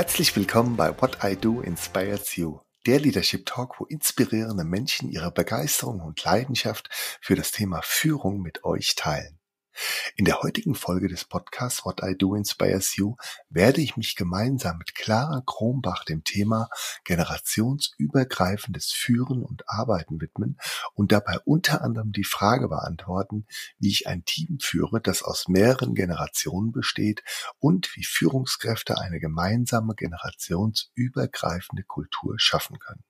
Herzlich 0.00 0.34
willkommen 0.34 0.76
bei 0.76 0.98
What 0.98 1.18
I 1.22 1.36
Do 1.36 1.60
Inspires 1.60 2.34
You, 2.34 2.60
der 2.86 3.00
Leadership 3.00 3.44
Talk, 3.44 3.78
wo 3.80 3.84
inspirierende 3.84 4.64
Menschen 4.64 5.10
ihre 5.10 5.30
Begeisterung 5.30 6.00
und 6.00 6.24
Leidenschaft 6.24 6.88
für 7.20 7.34
das 7.34 7.50
Thema 7.50 7.82
Führung 7.82 8.40
mit 8.40 8.64
euch 8.64 8.94
teilen. 8.94 9.39
In 10.16 10.24
der 10.26 10.42
heutigen 10.42 10.74
Folge 10.74 11.08
des 11.08 11.24
Podcasts 11.24 11.84
What 11.84 12.02
I 12.02 12.14
Do 12.16 12.34
Inspires 12.34 12.94
You 12.96 13.16
werde 13.48 13.80
ich 13.80 13.96
mich 13.96 14.16
gemeinsam 14.16 14.76
mit 14.78 14.94
Clara 14.94 15.42
Krombach 15.46 16.04
dem 16.04 16.24
Thema 16.24 16.68
generationsübergreifendes 17.04 18.92
Führen 18.92 19.42
und 19.42 19.68
Arbeiten 19.68 20.20
widmen 20.20 20.58
und 20.94 21.12
dabei 21.12 21.38
unter 21.44 21.82
anderem 21.82 22.12
die 22.12 22.24
Frage 22.24 22.68
beantworten, 22.68 23.46
wie 23.78 23.88
ich 23.90 24.06
ein 24.08 24.24
Team 24.24 24.58
führe, 24.60 25.00
das 25.00 25.22
aus 25.22 25.48
mehreren 25.48 25.94
Generationen 25.94 26.72
besteht 26.72 27.22
und 27.58 27.96
wie 27.96 28.04
Führungskräfte 28.04 28.98
eine 28.98 29.20
gemeinsame 29.20 29.94
generationsübergreifende 29.94 31.84
Kultur 31.84 32.34
schaffen 32.38 32.78
können. 32.78 33.04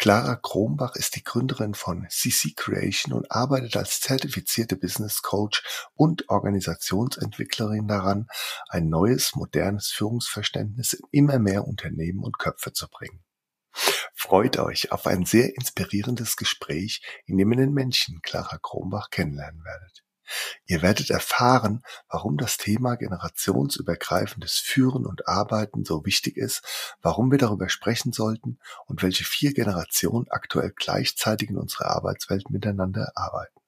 Clara 0.00 0.34
Krombach 0.36 0.96
ist 0.96 1.14
die 1.16 1.22
Gründerin 1.22 1.74
von 1.74 2.06
CC 2.08 2.54
Creation 2.56 3.12
und 3.12 3.30
arbeitet 3.30 3.76
als 3.76 4.00
zertifizierte 4.00 4.76
Business 4.76 5.20
Coach 5.20 5.62
und 5.92 6.30
Organisationsentwicklerin 6.30 7.86
daran, 7.86 8.26
ein 8.70 8.88
neues, 8.88 9.34
modernes 9.34 9.88
Führungsverständnis 9.88 10.94
in 10.94 11.06
immer 11.10 11.38
mehr 11.38 11.68
Unternehmen 11.68 12.24
und 12.24 12.38
Köpfe 12.38 12.72
zu 12.72 12.88
bringen. 12.88 13.22
Freut 14.14 14.58
euch 14.58 14.90
auf 14.90 15.06
ein 15.06 15.26
sehr 15.26 15.54
inspirierendes 15.54 16.36
Gespräch, 16.36 17.02
in 17.26 17.36
dem 17.36 17.52
ihr 17.52 17.58
den 17.58 17.74
Menschen 17.74 18.22
Clara 18.22 18.56
Krombach 18.56 19.10
kennenlernen 19.10 19.62
werdet. 19.64 20.02
Ihr 20.66 20.82
werdet 20.82 21.10
erfahren, 21.10 21.82
warum 22.08 22.36
das 22.36 22.56
Thema 22.56 22.96
generationsübergreifendes 22.96 24.58
Führen 24.58 25.06
und 25.06 25.28
Arbeiten 25.28 25.84
so 25.84 26.04
wichtig 26.04 26.36
ist, 26.36 26.62
warum 27.02 27.30
wir 27.30 27.38
darüber 27.38 27.68
sprechen 27.68 28.12
sollten 28.12 28.58
und 28.86 29.02
welche 29.02 29.24
vier 29.24 29.52
Generationen 29.52 30.26
aktuell 30.30 30.72
gleichzeitig 30.74 31.50
in 31.50 31.58
unserer 31.58 31.90
Arbeitswelt 31.90 32.50
miteinander 32.50 33.12
arbeiten. 33.14 33.60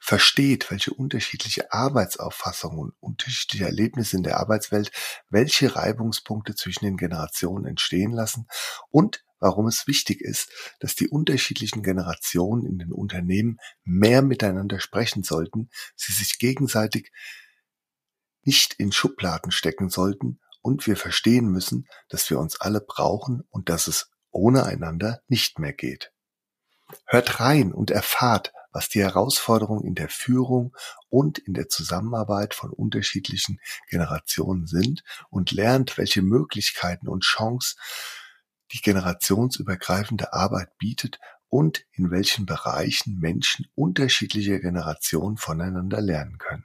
Versteht, 0.00 0.70
welche 0.70 0.92
unterschiedliche 0.92 1.72
Arbeitsauffassungen 1.72 2.78
und 2.78 2.94
unterschiedliche 3.00 3.64
Erlebnisse 3.64 4.16
in 4.16 4.22
der 4.22 4.38
Arbeitswelt 4.38 4.92
welche 5.30 5.74
Reibungspunkte 5.74 6.54
zwischen 6.54 6.84
den 6.84 6.98
Generationen 6.98 7.64
entstehen 7.64 8.12
lassen 8.12 8.46
und 8.90 9.24
warum 9.44 9.66
es 9.66 9.86
wichtig 9.86 10.22
ist, 10.22 10.50
dass 10.80 10.94
die 10.94 11.06
unterschiedlichen 11.06 11.82
Generationen 11.82 12.64
in 12.64 12.78
den 12.78 12.92
Unternehmen 12.92 13.58
mehr 13.84 14.22
miteinander 14.22 14.80
sprechen 14.80 15.22
sollten, 15.22 15.68
sie 15.96 16.14
sich 16.14 16.38
gegenseitig 16.38 17.12
nicht 18.42 18.72
in 18.72 18.90
Schubladen 18.90 19.52
stecken 19.52 19.90
sollten 19.90 20.40
und 20.62 20.86
wir 20.86 20.96
verstehen 20.96 21.50
müssen, 21.50 21.86
dass 22.08 22.30
wir 22.30 22.38
uns 22.38 22.58
alle 22.58 22.80
brauchen 22.80 23.42
und 23.50 23.68
dass 23.68 23.86
es 23.86 24.10
ohne 24.30 24.64
einander 24.64 25.20
nicht 25.28 25.58
mehr 25.58 25.74
geht. 25.74 26.10
Hört 27.04 27.38
rein 27.38 27.74
und 27.74 27.90
erfahrt, 27.90 28.50
was 28.72 28.88
die 28.88 29.02
Herausforderungen 29.02 29.84
in 29.84 29.94
der 29.94 30.08
Führung 30.08 30.74
und 31.10 31.36
in 31.38 31.52
der 31.52 31.68
Zusammenarbeit 31.68 32.54
von 32.54 32.70
unterschiedlichen 32.70 33.60
Generationen 33.90 34.66
sind 34.66 35.04
und 35.28 35.52
lernt, 35.52 35.98
welche 35.98 36.22
Möglichkeiten 36.22 37.08
und 37.08 37.24
Chancen 37.24 37.78
die 38.72 38.80
generationsübergreifende 38.80 40.32
Arbeit 40.32 40.76
bietet 40.78 41.18
und 41.48 41.84
in 41.92 42.10
welchen 42.10 42.46
Bereichen 42.46 43.18
Menschen 43.20 43.66
unterschiedlicher 43.74 44.58
Generationen 44.58 45.36
voneinander 45.36 46.00
lernen 46.00 46.38
können. 46.38 46.64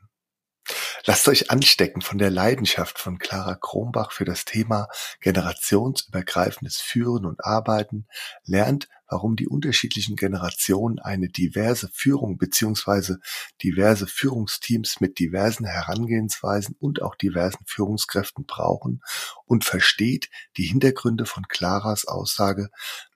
Lasst 1.06 1.28
euch 1.28 1.50
anstecken 1.50 2.02
von 2.02 2.18
der 2.18 2.30
Leidenschaft 2.30 3.00
von 3.00 3.18
Clara 3.18 3.56
Krombach 3.56 4.12
für 4.12 4.26
das 4.26 4.46
Thema 4.46 4.88
generationsübergreifendes 5.22 6.78
Führen 6.78 7.26
und 7.26 7.44
Arbeiten, 7.44 8.08
lernt, 8.44 8.88
warum 9.10 9.36
die 9.36 9.48
unterschiedlichen 9.48 10.16
Generationen 10.16 11.00
eine 11.00 11.30
diverse 11.30 11.90
Führung 11.92 12.38
beziehungsweise 12.38 13.20
diverse 13.64 14.08
Führungsteams 14.08 15.02
mit 15.02 15.20
diversen 15.20 15.66
Herangehensweisen 15.66 16.76
und 16.80 17.02
auch 17.02 17.16
diversen 17.16 17.66
Führungskräften 17.66 18.46
brauchen 18.46 19.02
und 19.46 19.66
versteht 19.66 20.30
die 20.58 20.66
Hintergründe 20.66 21.26
von 21.26 21.48
Claras 21.48 22.08
Aussage, 22.08 22.70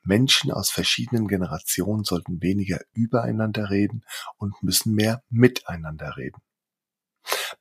Menschen 0.04 0.52
aus 0.52 0.70
verschiedenen 0.70 1.28
Generationen 1.28 2.04
sollten 2.04 2.42
weniger 2.42 2.80
übereinander 2.94 3.70
reden 3.70 4.04
und 4.38 4.62
müssen 4.62 4.94
mehr 4.94 5.24
miteinander 5.30 6.18
reden. 6.18 6.42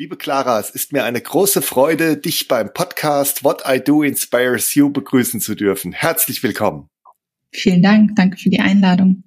Liebe 0.00 0.16
Clara, 0.16 0.58
es 0.58 0.70
ist 0.70 0.94
mir 0.94 1.04
eine 1.04 1.20
große 1.20 1.60
Freude, 1.60 2.16
dich 2.16 2.48
beim 2.48 2.72
Podcast 2.72 3.44
What 3.44 3.64
I 3.68 3.84
Do 3.84 4.02
Inspires 4.02 4.74
You 4.74 4.88
begrüßen 4.88 5.42
zu 5.42 5.54
dürfen. 5.54 5.92
Herzlich 5.92 6.42
willkommen. 6.42 6.88
Vielen 7.52 7.82
Dank, 7.82 8.16
danke 8.16 8.38
für 8.38 8.48
die 8.48 8.60
Einladung. 8.60 9.24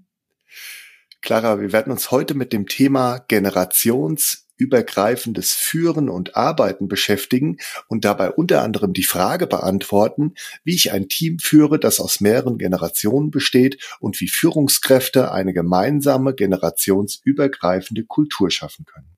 Clara, 1.21 1.61
wir 1.61 1.71
werden 1.73 1.91
uns 1.91 2.09
heute 2.09 2.33
mit 2.33 2.53
dem 2.53 2.65
Thema 2.65 3.19
generationsübergreifendes 3.27 5.53
Führen 5.53 6.09
und 6.09 6.35
Arbeiten 6.35 6.87
beschäftigen 6.87 7.57
und 7.87 8.03
dabei 8.03 8.31
unter 8.31 8.63
anderem 8.63 8.93
die 8.93 9.03
Frage 9.03 9.45
beantworten, 9.45 10.33
wie 10.63 10.73
ich 10.73 10.91
ein 10.91 11.07
Team 11.07 11.37
führe, 11.37 11.77
das 11.77 11.99
aus 11.99 12.19
mehreren 12.19 12.57
Generationen 12.57 13.29
besteht 13.29 13.77
und 13.99 14.19
wie 14.19 14.27
Führungskräfte 14.27 15.31
eine 15.31 15.53
gemeinsame 15.53 16.33
generationsübergreifende 16.33 18.05
Kultur 18.05 18.49
schaffen 18.49 18.85
können. 18.85 19.13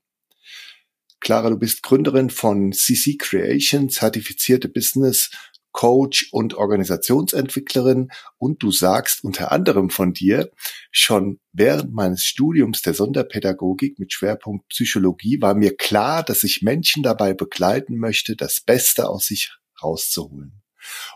Clara, 1.20 1.50
du 1.50 1.58
bist 1.58 1.82
Gründerin 1.82 2.30
von 2.30 2.72
CC 2.72 3.16
Creation, 3.16 3.88
zertifizierte 3.88 4.68
Business 4.68 5.30
Coach 5.72 6.28
und 6.32 6.54
Organisationsentwicklerin. 6.54 8.08
Und 8.38 8.62
du 8.62 8.72
sagst 8.72 9.24
unter 9.24 9.52
anderem 9.52 9.90
von 9.90 10.14
dir, 10.14 10.50
schon 10.90 11.38
während 11.52 11.92
meines 11.92 12.24
Studiums 12.24 12.80
der 12.80 12.94
Sonderpädagogik 12.94 13.98
mit 13.98 14.12
Schwerpunkt 14.12 14.68
Psychologie 14.68 15.40
war 15.42 15.54
mir 15.54 15.76
klar, 15.76 16.22
dass 16.22 16.44
ich 16.44 16.62
Menschen 16.62 17.02
dabei 17.02 17.34
begleiten 17.34 17.98
möchte, 17.98 18.36
das 18.36 18.62
Beste 18.62 19.08
aus 19.08 19.26
sich 19.26 19.54
rauszuholen 19.82 20.62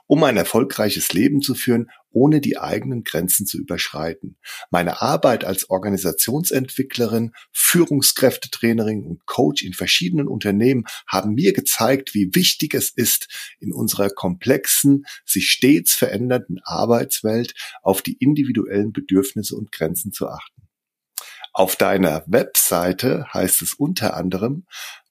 um 0.06 0.24
ein 0.24 0.36
erfolgreiches 0.36 1.12
Leben 1.12 1.42
zu 1.42 1.54
führen, 1.54 1.90
ohne 2.10 2.40
die 2.40 2.58
eigenen 2.58 3.04
Grenzen 3.04 3.46
zu 3.46 3.58
überschreiten. 3.58 4.36
Meine 4.70 5.00
Arbeit 5.00 5.44
als 5.44 5.70
Organisationsentwicklerin, 5.70 7.32
Führungskräftetrainerin 7.52 9.04
und 9.04 9.26
Coach 9.26 9.62
in 9.62 9.72
verschiedenen 9.72 10.28
Unternehmen 10.28 10.84
haben 11.06 11.34
mir 11.34 11.52
gezeigt, 11.52 12.14
wie 12.14 12.34
wichtig 12.34 12.74
es 12.74 12.90
ist, 12.90 13.28
in 13.60 13.72
unserer 13.72 14.10
komplexen, 14.10 15.04
sich 15.24 15.50
stets 15.50 15.94
verändernden 15.94 16.60
Arbeitswelt 16.64 17.54
auf 17.82 18.02
die 18.02 18.14
individuellen 18.14 18.92
Bedürfnisse 18.92 19.56
und 19.56 19.72
Grenzen 19.72 20.12
zu 20.12 20.28
achten. 20.28 20.62
Auf 21.52 21.76
deiner 21.76 22.24
Webseite 22.26 23.26
heißt 23.32 23.62
es 23.62 23.74
unter 23.74 24.14
anderem, 24.14 24.66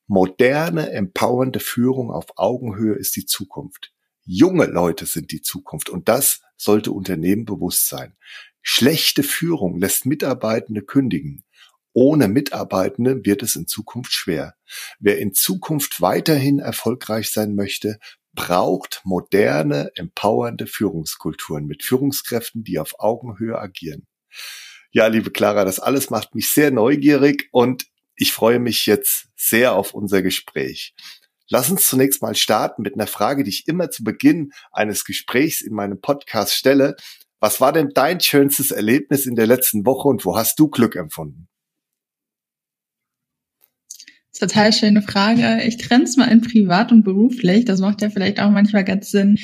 moderne, 0.07 0.92
empowernde 0.92 1.60
Führung 1.60 2.12
auf 2.12 2.25
Augenhöhe 2.38 2.96
ist 2.96 3.16
die 3.16 3.25
Zukunft. 3.25 3.94
Junge 4.24 4.66
Leute 4.66 5.06
sind 5.06 5.31
die 5.31 5.42
Zukunft 5.42 5.90
und 5.90 6.07
das 6.07 6.42
sollte 6.60 6.92
Unternehmen 6.92 7.46
bewusst 7.46 7.88
sein. 7.88 8.16
Schlechte 8.62 9.24
Führung 9.24 9.80
lässt 9.80 10.06
Mitarbeitende 10.06 10.82
kündigen. 10.82 11.44
Ohne 11.94 12.28
Mitarbeitende 12.28 13.26
wird 13.26 13.42
es 13.42 13.56
in 13.56 13.66
Zukunft 13.68 14.14
schwer. 14.14 14.56
Wer 15.00 15.18
in 15.20 15.34
Zukunft 15.34 16.02
weiterhin 16.02 16.60
erfolgreich 16.60 17.32
sein 17.32 17.56
möchte, 17.56 18.00
braucht 18.34 19.02
moderne, 19.06 19.92
empowernde 19.96 20.68
Führungskulturen 20.68 21.66
mit 21.66 21.84
Führungskräften, 21.84 22.64
die 22.64 22.78
auf 22.78 23.00
Augenhöhe 23.00 23.58
agieren. 23.58 24.08
Ja, 24.92 25.08
liebe 25.08 25.32
Clara, 25.32 25.66
das 25.66 25.80
alles 25.80 26.10
macht 26.10 26.36
mich 26.36 26.50
sehr 26.50 26.72
neugierig 26.72 27.50
und 27.52 27.88
ich 28.16 28.34
freue 28.34 28.60
mich 28.60 28.86
jetzt 28.86 29.30
sehr 29.36 29.74
auf 29.74 29.94
unser 29.94 30.22
Gespräch. 30.22 30.94
Lass 31.50 31.69
uns 31.69 31.88
zunächst 31.88 32.22
mal 32.22 32.36
starten 32.36 32.84
mit 32.84 32.94
einer 32.94 33.07
Frage, 33.07 33.44
die 33.44 33.50
ich 33.50 33.68
immer 33.68 33.90
zu 33.90 34.04
Beginn 34.04 34.51
eines 34.72 35.04
Gesprächs 35.04 35.62
in 35.62 35.74
meinem 35.74 36.00
Podcast 36.00 36.54
stelle. 36.54 36.96
Was 37.40 37.60
war 37.60 37.74
denn 37.74 37.90
dein 37.94 38.19
schönstes 38.19 38.72
Erlebnis 38.72 39.25
in 39.25 39.36
der 39.36 39.48
letzten 39.48 39.86
Woche 39.86 40.07
und 40.07 40.25
wo 40.25 40.38
hast 40.38 40.60
du 40.60 40.68
Glück 40.68 40.96
empfunden? 40.96 41.48
Total 44.38 44.72
schöne 44.72 45.01
Frage. 45.01 45.63
Ich 45.63 45.78
trenne 45.78 46.06
es 46.06 46.16
mal 46.16 46.31
in 46.31 46.42
privat 46.42 46.92
und 46.92 47.04
beruflich. 47.04 47.66
Das 47.66 47.81
macht 47.81 48.01
ja 48.01 48.10
vielleicht 48.10 48.40
auch 48.40 48.51
manchmal 48.51 48.86
ganz 48.86 49.12
Sinn. 49.12 49.38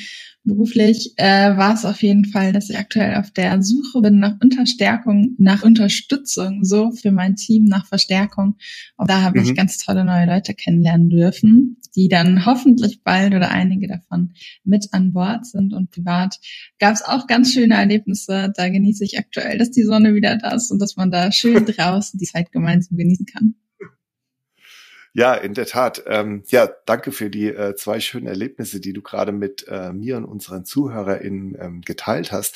Beruflich 0.46 1.12
äh, 1.16 1.56
war 1.56 1.74
es 1.74 1.84
auf 1.84 2.00
jeden 2.02 2.24
Fall, 2.24 2.52
dass 2.52 2.70
ich 2.70 2.78
aktuell 2.78 3.16
auf 3.16 3.32
der 3.32 3.60
Suche 3.64 4.00
bin 4.00 4.20
nach 4.20 4.36
Unterstärkung, 4.40 5.34
nach 5.38 5.64
Unterstützung, 5.64 6.64
so 6.64 6.92
für 6.92 7.10
mein 7.10 7.34
Team, 7.34 7.64
nach 7.64 7.84
Verstärkung. 7.86 8.56
Und 8.96 9.10
da 9.10 9.22
habe 9.22 9.40
mhm. 9.40 9.44
ich 9.44 9.56
ganz 9.56 9.78
tolle 9.78 10.04
neue 10.04 10.26
Leute 10.26 10.54
kennenlernen 10.54 11.10
dürfen, 11.10 11.78
die 11.96 12.06
dann 12.06 12.46
hoffentlich 12.46 13.02
bald 13.02 13.34
oder 13.34 13.50
einige 13.50 13.88
davon 13.88 14.34
mit 14.62 14.86
an 14.92 15.12
Bord 15.12 15.46
sind. 15.46 15.74
Und 15.74 15.90
privat 15.90 16.38
gab 16.78 16.94
es 16.94 17.02
auch 17.02 17.26
ganz 17.26 17.52
schöne 17.52 17.74
Erlebnisse. 17.74 18.52
Da 18.56 18.68
genieße 18.68 19.02
ich 19.02 19.18
aktuell, 19.18 19.58
dass 19.58 19.72
die 19.72 19.82
Sonne 19.82 20.14
wieder 20.14 20.36
da 20.36 20.54
ist 20.54 20.70
und 20.70 20.80
dass 20.80 20.94
man 20.94 21.10
da 21.10 21.32
schön 21.32 21.66
draußen 21.66 22.20
die 22.20 22.26
Zeit 22.26 22.52
gemeinsam 22.52 22.96
genießen 22.96 23.26
kann. 23.26 23.56
Ja, 25.16 25.32
in 25.32 25.54
der 25.54 25.64
Tat. 25.64 26.02
Ähm, 26.08 26.42
ja, 26.48 26.68
danke 26.84 27.10
für 27.10 27.30
die 27.30 27.46
äh, 27.46 27.74
zwei 27.74 28.00
schönen 28.00 28.26
Erlebnisse, 28.26 28.80
die 28.80 28.92
du 28.92 29.00
gerade 29.00 29.32
mit 29.32 29.66
äh, 29.66 29.90
mir 29.90 30.18
und 30.18 30.26
unseren 30.26 30.66
ZuhörerInnen 30.66 31.56
ähm, 31.58 31.80
geteilt 31.80 32.32
hast. 32.32 32.54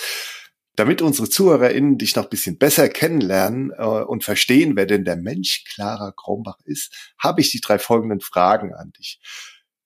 Damit 0.76 1.00
unsere 1.00 1.30
ZuhörerInnen 1.30 1.96
dich 1.96 2.16
noch 2.16 2.24
ein 2.24 2.28
bisschen 2.28 2.58
besser 2.58 2.90
kennenlernen 2.90 3.72
äh, 3.74 3.82
und 3.82 4.24
verstehen, 4.24 4.76
wer 4.76 4.84
denn 4.84 5.06
der 5.06 5.16
Mensch 5.16 5.64
Clara 5.72 6.12
Krombach 6.14 6.58
ist, 6.66 7.14
habe 7.18 7.40
ich 7.40 7.50
die 7.50 7.62
drei 7.62 7.78
folgenden 7.78 8.20
Fragen 8.20 8.74
an 8.74 8.92
dich. 8.92 9.22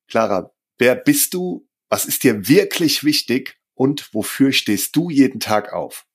Clara, 0.09 0.50
wer 0.76 0.97
bist 0.97 1.32
du? 1.32 1.69
Was 1.91 2.06
ist 2.06 2.25
dir 2.25 2.49
wirklich 2.49 3.05
wichtig? 3.05 3.56
Und 3.75 4.12
wofür 4.12 4.50
stehst 4.50 4.97
du 4.97 5.11
jeden 5.11 5.38
Tag 5.38 5.73
auf? 5.73 6.06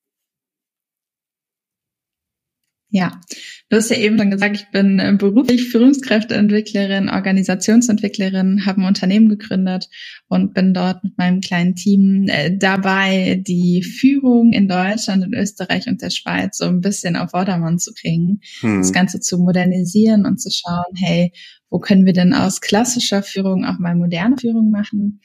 Ja, 2.91 3.21
du 3.69 3.77
hast 3.77 3.91
ja 3.91 3.97
eben 3.97 4.17
schon 4.17 4.31
gesagt, 4.31 4.55
ich 4.55 4.71
bin 4.71 4.97
äh, 4.97 5.15
beruflich 5.15 5.69
Führungskräfteentwicklerin, 5.69 7.09
Organisationsentwicklerin, 7.09 8.65
habe 8.65 8.81
ein 8.81 8.87
Unternehmen 8.87 9.29
gegründet 9.29 9.89
und 10.27 10.55
bin 10.55 10.73
dort 10.73 11.03
mit 11.03 11.15
meinem 11.15 11.39
kleinen 11.39 11.75
Team 11.75 12.25
äh, 12.27 12.57
dabei, 12.57 13.43
die 13.45 13.83
Führung 13.83 14.53
in 14.53 14.67
Deutschland, 14.67 15.23
in 15.23 15.35
Österreich 15.35 15.87
und 15.87 16.01
der 16.01 16.09
Schweiz 16.09 16.57
so 16.57 16.65
ein 16.65 16.81
bisschen 16.81 17.15
auf 17.15 17.29
Vordermann 17.29 17.77
zu 17.77 17.93
bringen, 17.93 18.41
hm. 18.61 18.79
das 18.79 18.91
Ganze 18.91 19.19
zu 19.19 19.37
modernisieren 19.37 20.25
und 20.25 20.41
zu 20.41 20.49
schauen, 20.49 20.95
hey, 20.95 21.31
wo 21.69 21.77
können 21.77 22.07
wir 22.07 22.13
denn 22.13 22.33
aus 22.33 22.61
klassischer 22.61 23.21
Führung 23.21 23.65
auch 23.65 23.77
mal 23.77 23.95
moderne 23.95 24.35
Führung 24.39 24.71
machen? 24.71 25.21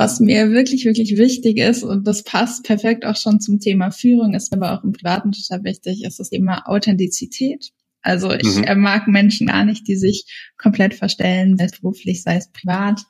Was 0.00 0.18
mir 0.18 0.50
wirklich, 0.50 0.86
wirklich 0.86 1.18
wichtig 1.18 1.58
ist, 1.58 1.82
und 1.82 2.06
das 2.06 2.22
passt 2.22 2.64
perfekt 2.64 3.04
auch 3.04 3.16
schon 3.16 3.38
zum 3.38 3.60
Thema 3.60 3.90
Führung, 3.90 4.32
ist 4.32 4.50
aber 4.50 4.72
auch 4.72 4.82
im 4.82 4.92
Privaten 4.92 5.30
total 5.30 5.62
wichtig, 5.62 6.04
ist 6.04 6.18
das 6.18 6.30
Thema 6.30 6.66
Authentizität. 6.66 7.70
Also 8.02 8.32
ich 8.32 8.56
mhm. 8.56 8.80
mag 8.80 9.08
Menschen 9.08 9.48
gar 9.48 9.64
nicht, 9.64 9.86
die 9.86 9.96
sich 9.96 10.24
komplett 10.56 10.94
verstellen, 10.94 11.56
sei 11.56 11.64
es 11.64 11.80
beruflich, 11.80 12.22
sei 12.22 12.36
es 12.36 12.50
privat. 12.50 13.02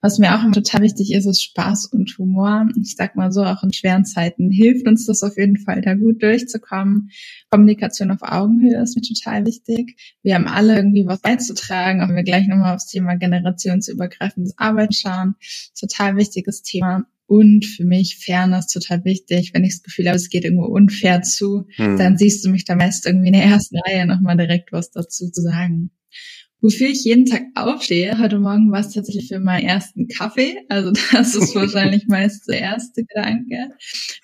Was 0.00 0.18
mir 0.18 0.34
auch 0.34 0.50
total 0.50 0.82
wichtig 0.82 1.12
ist, 1.12 1.26
ist 1.26 1.42
Spaß 1.42 1.86
und 1.86 2.16
Humor. 2.18 2.68
Ich 2.80 2.96
sag 2.96 3.14
mal 3.14 3.30
so, 3.30 3.44
auch 3.44 3.62
in 3.62 3.72
schweren 3.72 4.04
Zeiten 4.04 4.50
hilft 4.50 4.88
uns 4.88 5.06
das 5.06 5.22
auf 5.22 5.36
jeden 5.36 5.58
Fall, 5.58 5.80
da 5.80 5.94
gut 5.94 6.22
durchzukommen. 6.22 7.10
Kommunikation 7.50 8.10
auf 8.10 8.22
Augenhöhe 8.22 8.82
ist 8.82 8.96
mir 8.96 9.02
total 9.02 9.46
wichtig. 9.46 9.96
Wir 10.22 10.34
haben 10.34 10.48
alle 10.48 10.74
irgendwie 10.74 11.06
was 11.06 11.20
beizutragen, 11.20 12.00
auch 12.00 12.08
wenn 12.08 12.16
wir 12.16 12.24
gleich 12.24 12.48
nochmal 12.48 12.74
aufs 12.74 12.86
Thema 12.86 13.14
generationsübergreifendes 13.16 14.58
Arbeiten 14.58 14.92
schauen. 14.92 15.36
Total 15.78 16.16
wichtiges 16.16 16.62
Thema. 16.62 17.06
Und 17.32 17.64
für 17.64 17.84
mich 17.86 18.18
Fairness 18.22 18.66
total 18.66 19.06
wichtig. 19.06 19.52
Wenn 19.54 19.64
ich 19.64 19.76
das 19.76 19.82
Gefühl 19.82 20.06
habe, 20.08 20.16
es 20.16 20.28
geht 20.28 20.44
irgendwo 20.44 20.66
unfair 20.66 21.22
zu, 21.22 21.64
hm. 21.76 21.96
dann 21.96 22.18
siehst 22.18 22.44
du 22.44 22.50
mich 22.50 22.66
da 22.66 22.76
meist 22.76 23.06
irgendwie 23.06 23.28
in 23.28 23.32
der 23.32 23.44
ersten 23.44 23.78
Reihe 23.78 24.04
nochmal 24.04 24.36
direkt 24.36 24.70
was 24.70 24.90
dazu 24.90 25.30
zu 25.30 25.40
sagen. 25.40 25.90
Wofür 26.64 26.90
ich 26.90 27.02
jeden 27.02 27.26
Tag 27.26 27.42
aufstehe, 27.56 28.20
heute 28.20 28.38
Morgen 28.38 28.70
war 28.70 28.78
es 28.78 28.90
tatsächlich 28.94 29.26
für 29.26 29.40
meinen 29.40 29.66
ersten 29.66 30.06
Kaffee. 30.06 30.58
Also 30.68 30.92
das 31.12 31.34
ist 31.34 31.54
wahrscheinlich 31.56 32.06
meist 32.06 32.48
der 32.48 32.60
erste 32.60 33.04
Gedanke. 33.04 33.72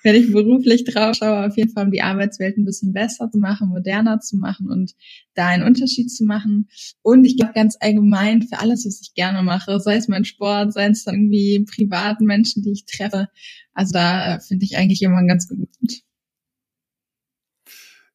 Wenn 0.03 0.15
ich 0.15 0.31
beruflich 0.31 0.85
drauf 0.85 1.17
schaue, 1.17 1.45
auf 1.45 1.57
jeden 1.57 1.73
Fall 1.73 1.87
um 1.87 1.91
die 1.91 2.01
Arbeitswelt 2.01 2.57
ein 2.57 2.63
bisschen 2.63 2.93
besser 2.93 3.29
zu 3.29 3.39
machen, 3.39 3.67
moderner 3.67 4.21
zu 4.21 4.37
machen 4.37 4.69
und 4.71 4.93
da 5.33 5.47
einen 5.47 5.63
Unterschied 5.63 6.09
zu 6.09 6.23
machen. 6.23 6.69
Und 7.01 7.25
ich 7.25 7.35
glaube 7.35 7.51
ganz 7.51 7.75
allgemein 7.77 8.43
für 8.43 8.59
alles, 8.59 8.85
was 8.85 9.01
ich 9.01 9.13
gerne 9.15 9.43
mache, 9.43 9.81
sei 9.81 9.97
es 9.97 10.07
mein 10.07 10.23
Sport, 10.23 10.71
sei 10.71 10.85
es 10.85 11.03
dann 11.03 11.15
irgendwie 11.15 11.65
privaten 11.69 12.23
Menschen, 12.23 12.63
die 12.63 12.71
ich 12.71 12.85
treffe. 12.85 13.27
Also 13.73 13.91
da 13.91 14.35
äh, 14.35 14.39
finde 14.39 14.63
ich 14.63 14.77
eigentlich 14.77 15.01
immer 15.01 15.25
ganz 15.25 15.49
gut. 15.49 15.67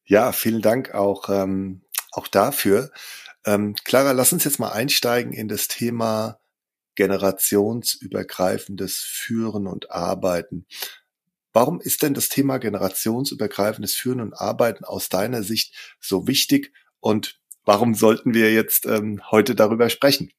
Ja, 0.03 0.31
vielen 0.31 0.63
Dank 0.63 0.95
auch, 0.95 1.29
ähm, 1.29 1.83
auch 2.11 2.27
dafür. 2.27 2.89
Ähm, 3.45 3.75
Clara, 3.83 4.11
lass 4.11 4.33
uns 4.33 4.43
jetzt 4.43 4.59
mal 4.59 4.71
einsteigen 4.71 5.31
in 5.31 5.47
das 5.47 5.67
Thema 5.67 6.39
generationsübergreifendes 6.95 8.97
Führen 8.97 9.67
und 9.67 9.91
Arbeiten. 9.91 10.65
Warum 11.53 11.79
ist 11.79 12.03
denn 12.03 12.13
das 12.13 12.29
Thema 12.29 12.57
generationsübergreifendes 12.57 13.95
Führen 13.95 14.21
und 14.21 14.33
Arbeiten 14.33 14.83
aus 14.83 15.09
deiner 15.09 15.43
Sicht 15.43 15.73
so 15.99 16.27
wichtig 16.27 16.73
und 16.99 17.39
warum 17.63 17.95
sollten 17.95 18.33
wir 18.33 18.51
jetzt 18.51 18.85
ähm, 18.85 19.21
heute 19.31 19.55
darüber 19.55 19.89
sprechen? 19.89 20.31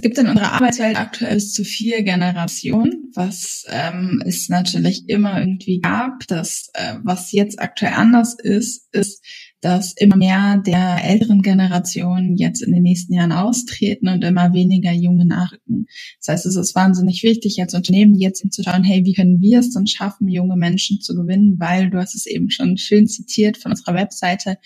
Es 0.00 0.02
gibt 0.02 0.16
in 0.16 0.28
unserer 0.28 0.52
Arbeitswelt 0.52 0.96
aktuell 0.96 1.34
bis 1.34 1.52
zu 1.52 1.62
vier 1.62 2.02
Generationen, 2.02 3.10
was 3.14 3.66
ähm, 3.68 4.22
es 4.24 4.48
natürlich 4.48 5.06
immer 5.10 5.38
irgendwie 5.38 5.80
gab. 5.80 6.26
Das, 6.26 6.70
äh, 6.72 6.94
was 7.02 7.32
jetzt 7.32 7.60
aktuell 7.60 7.92
anders 7.92 8.32
ist, 8.32 8.88
ist, 8.94 9.22
dass 9.60 9.92
immer 9.92 10.16
mehr 10.16 10.56
der 10.56 11.04
älteren 11.04 11.42
Generationen 11.42 12.38
jetzt 12.38 12.62
in 12.62 12.72
den 12.72 12.82
nächsten 12.82 13.12
Jahren 13.12 13.32
austreten 13.32 14.08
und 14.08 14.24
immer 14.24 14.54
weniger 14.54 14.92
junge 14.92 15.26
nachrücken. 15.26 15.86
Das 16.18 16.28
heißt, 16.28 16.46
es 16.46 16.56
ist 16.56 16.74
wahnsinnig 16.74 17.22
wichtig, 17.22 17.60
als 17.60 17.74
Unternehmen 17.74 18.14
jetzt 18.14 18.42
zu 18.54 18.62
schauen, 18.62 18.84
hey, 18.84 19.04
wie 19.04 19.12
können 19.12 19.42
wir 19.42 19.58
es 19.58 19.70
dann 19.70 19.86
schaffen, 19.86 20.28
junge 20.28 20.56
Menschen 20.56 21.02
zu 21.02 21.14
gewinnen, 21.14 21.56
weil 21.58 21.90
du 21.90 21.98
hast 21.98 22.14
es 22.14 22.24
eben 22.24 22.48
schon 22.48 22.78
schön 22.78 23.06
zitiert 23.06 23.58
von 23.58 23.72
unserer 23.72 23.92
Webseite, 23.92 24.56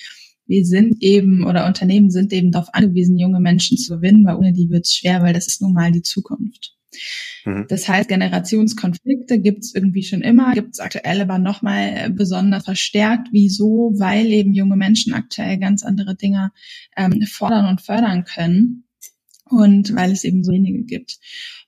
wir 0.47 0.65
sind 0.65 1.03
eben 1.03 1.45
oder 1.45 1.67
Unternehmen 1.67 2.11
sind 2.11 2.33
eben 2.33 2.51
darauf 2.51 2.73
angewiesen, 2.73 3.19
junge 3.19 3.41
Menschen 3.41 3.79
zu 3.79 3.97
gewinnen, 3.97 4.25
weil 4.27 4.37
ohne 4.37 4.53
die 4.53 4.71
wird 4.71 4.87
es 4.87 4.95
schwer, 4.95 5.23
weil 5.23 5.33
das 5.33 5.47
ist 5.47 5.63
nun 5.63 5.73
mal 5.73 5.93
die 5.93 6.03
Zukunft. 6.03 6.75
Mhm. 7.45 7.67
Das 7.69 7.89
heißt, 7.89 8.09
Generationskonflikte 8.09 9.41
gibt 9.41 9.65
es 9.65 9.75
irgendwie 9.75 10.03
schon 10.03 10.23
immer, 10.23 10.53
gibt 10.53 10.75
es 10.75 10.81
aktuell 10.81 11.21
aber 11.21 11.39
nochmal 11.39 11.93
äh, 11.95 12.11
besonders 12.11 12.65
verstärkt. 12.65 13.29
Wieso? 13.33 13.93
Weil 13.97 14.27
eben 14.27 14.55
junge 14.55 14.77
Menschen 14.77 15.13
aktuell 15.15 15.59
ganz 15.59 15.83
andere 15.83 16.15
Dinge 16.17 16.53
ähm, 16.97 17.23
fordern 17.23 17.67
und 17.67 17.81
fördern 17.81 18.25
können 18.25 18.85
und 19.45 19.95
weil 19.95 20.13
es 20.13 20.25
eben 20.25 20.45
so 20.45 20.53
wenige 20.53 20.85
gibt. 20.85 21.19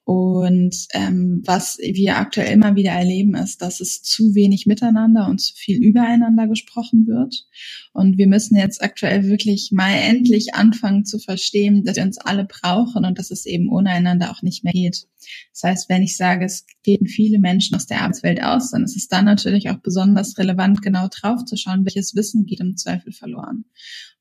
Und 0.07 0.87
ähm, 0.93 1.43
was 1.47 1.79
wir 1.79 2.17
aktuell 2.17 2.53
immer 2.53 2.77
wieder 2.77 2.93
erleben, 2.93 3.35
ist, 3.35 3.61
dass 3.61 3.81
es 3.81 4.03
zu 4.03 4.37
wenig 4.37 4.65
miteinander 4.65 5.27
und 5.27 5.41
zu 5.41 5.53
viel 5.57 5.83
übereinander 5.83 6.47
gesprochen 6.47 7.09
wird. 7.09 7.45
Und 7.93 8.17
wir 8.17 8.29
müssen 8.29 8.57
jetzt 8.57 8.81
aktuell 8.85 9.25
wirklich 9.25 9.71
mal 9.73 9.91
endlich 9.91 10.55
anfangen 10.55 11.05
zu 11.05 11.19
verstehen, 11.19 11.83
dass 11.83 11.97
wir 11.97 12.05
uns 12.05 12.19
alle 12.19 12.45
brauchen 12.45 13.05
und 13.05 13.19
dass 13.19 13.33
es 13.33 13.47
eben 13.47 13.69
ohne 13.69 13.91
einander 13.91 14.31
auch 14.31 14.43
nicht 14.43 14.63
mehr 14.63 14.73
geht. 14.73 15.09
Das 15.53 15.65
heißt, 15.65 15.89
wenn 15.89 16.05
ich 16.05 16.17
sage, 16.17 16.45
es 16.45 16.67
gehen 16.85 17.09
viele 17.09 17.41
Menschen 17.41 17.75
aus 17.75 17.87
der 17.87 18.03
Arbeitswelt 18.03 18.41
aus, 18.41 18.71
dann 18.71 18.85
ist 18.85 18.97
es 18.97 19.09
dann 19.09 19.25
natürlich 19.25 19.71
auch 19.71 19.79
besonders 19.79 20.39
relevant, 20.39 20.83
genau 20.83 21.09
drauf 21.09 21.45
zu 21.47 21.57
schauen, 21.57 21.85
welches 21.85 22.15
Wissen 22.15 22.47
geht 22.47 22.61
im 22.61 22.77
Zweifel 22.77 23.11
verloren. 23.11 23.65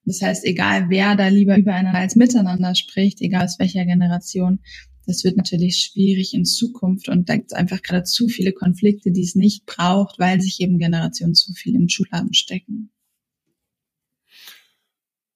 Das 0.04 0.20
heißt, 0.20 0.46
egal 0.46 0.90
wer 0.90 1.16
da 1.16 1.28
lieber 1.28 1.56
übereinander 1.56 2.00
als 2.00 2.16
miteinander 2.16 2.74
spricht, 2.74 3.22
egal 3.22 3.46
aus 3.46 3.60
welcher 3.60 3.86
Generation, 3.86 4.62
das 5.06 5.24
wird 5.24 5.38
natürlich 5.38 5.78
schwierig 5.78 6.34
in 6.34 6.46
Zukunft 6.46 7.10
und 7.10 7.30
da 7.30 7.36
gibt 7.36 7.52
es 7.52 7.58
einfach 7.58 7.82
gerade 7.82 8.04
zu 8.04 8.28
viele 8.28 8.54
Konflikte, 8.54 9.12
die 9.12 9.24
es 9.24 9.36
nicht 9.36 9.66
braucht, 9.66 10.20
weil 10.20 10.42
sich 10.42 10.60
eben 10.60 10.80
Generationen 10.80 11.36
zu 11.36 11.54
viel 11.54 11.76
in 11.76 11.90
Schubladen 11.90 12.34
stecken. 12.34 12.92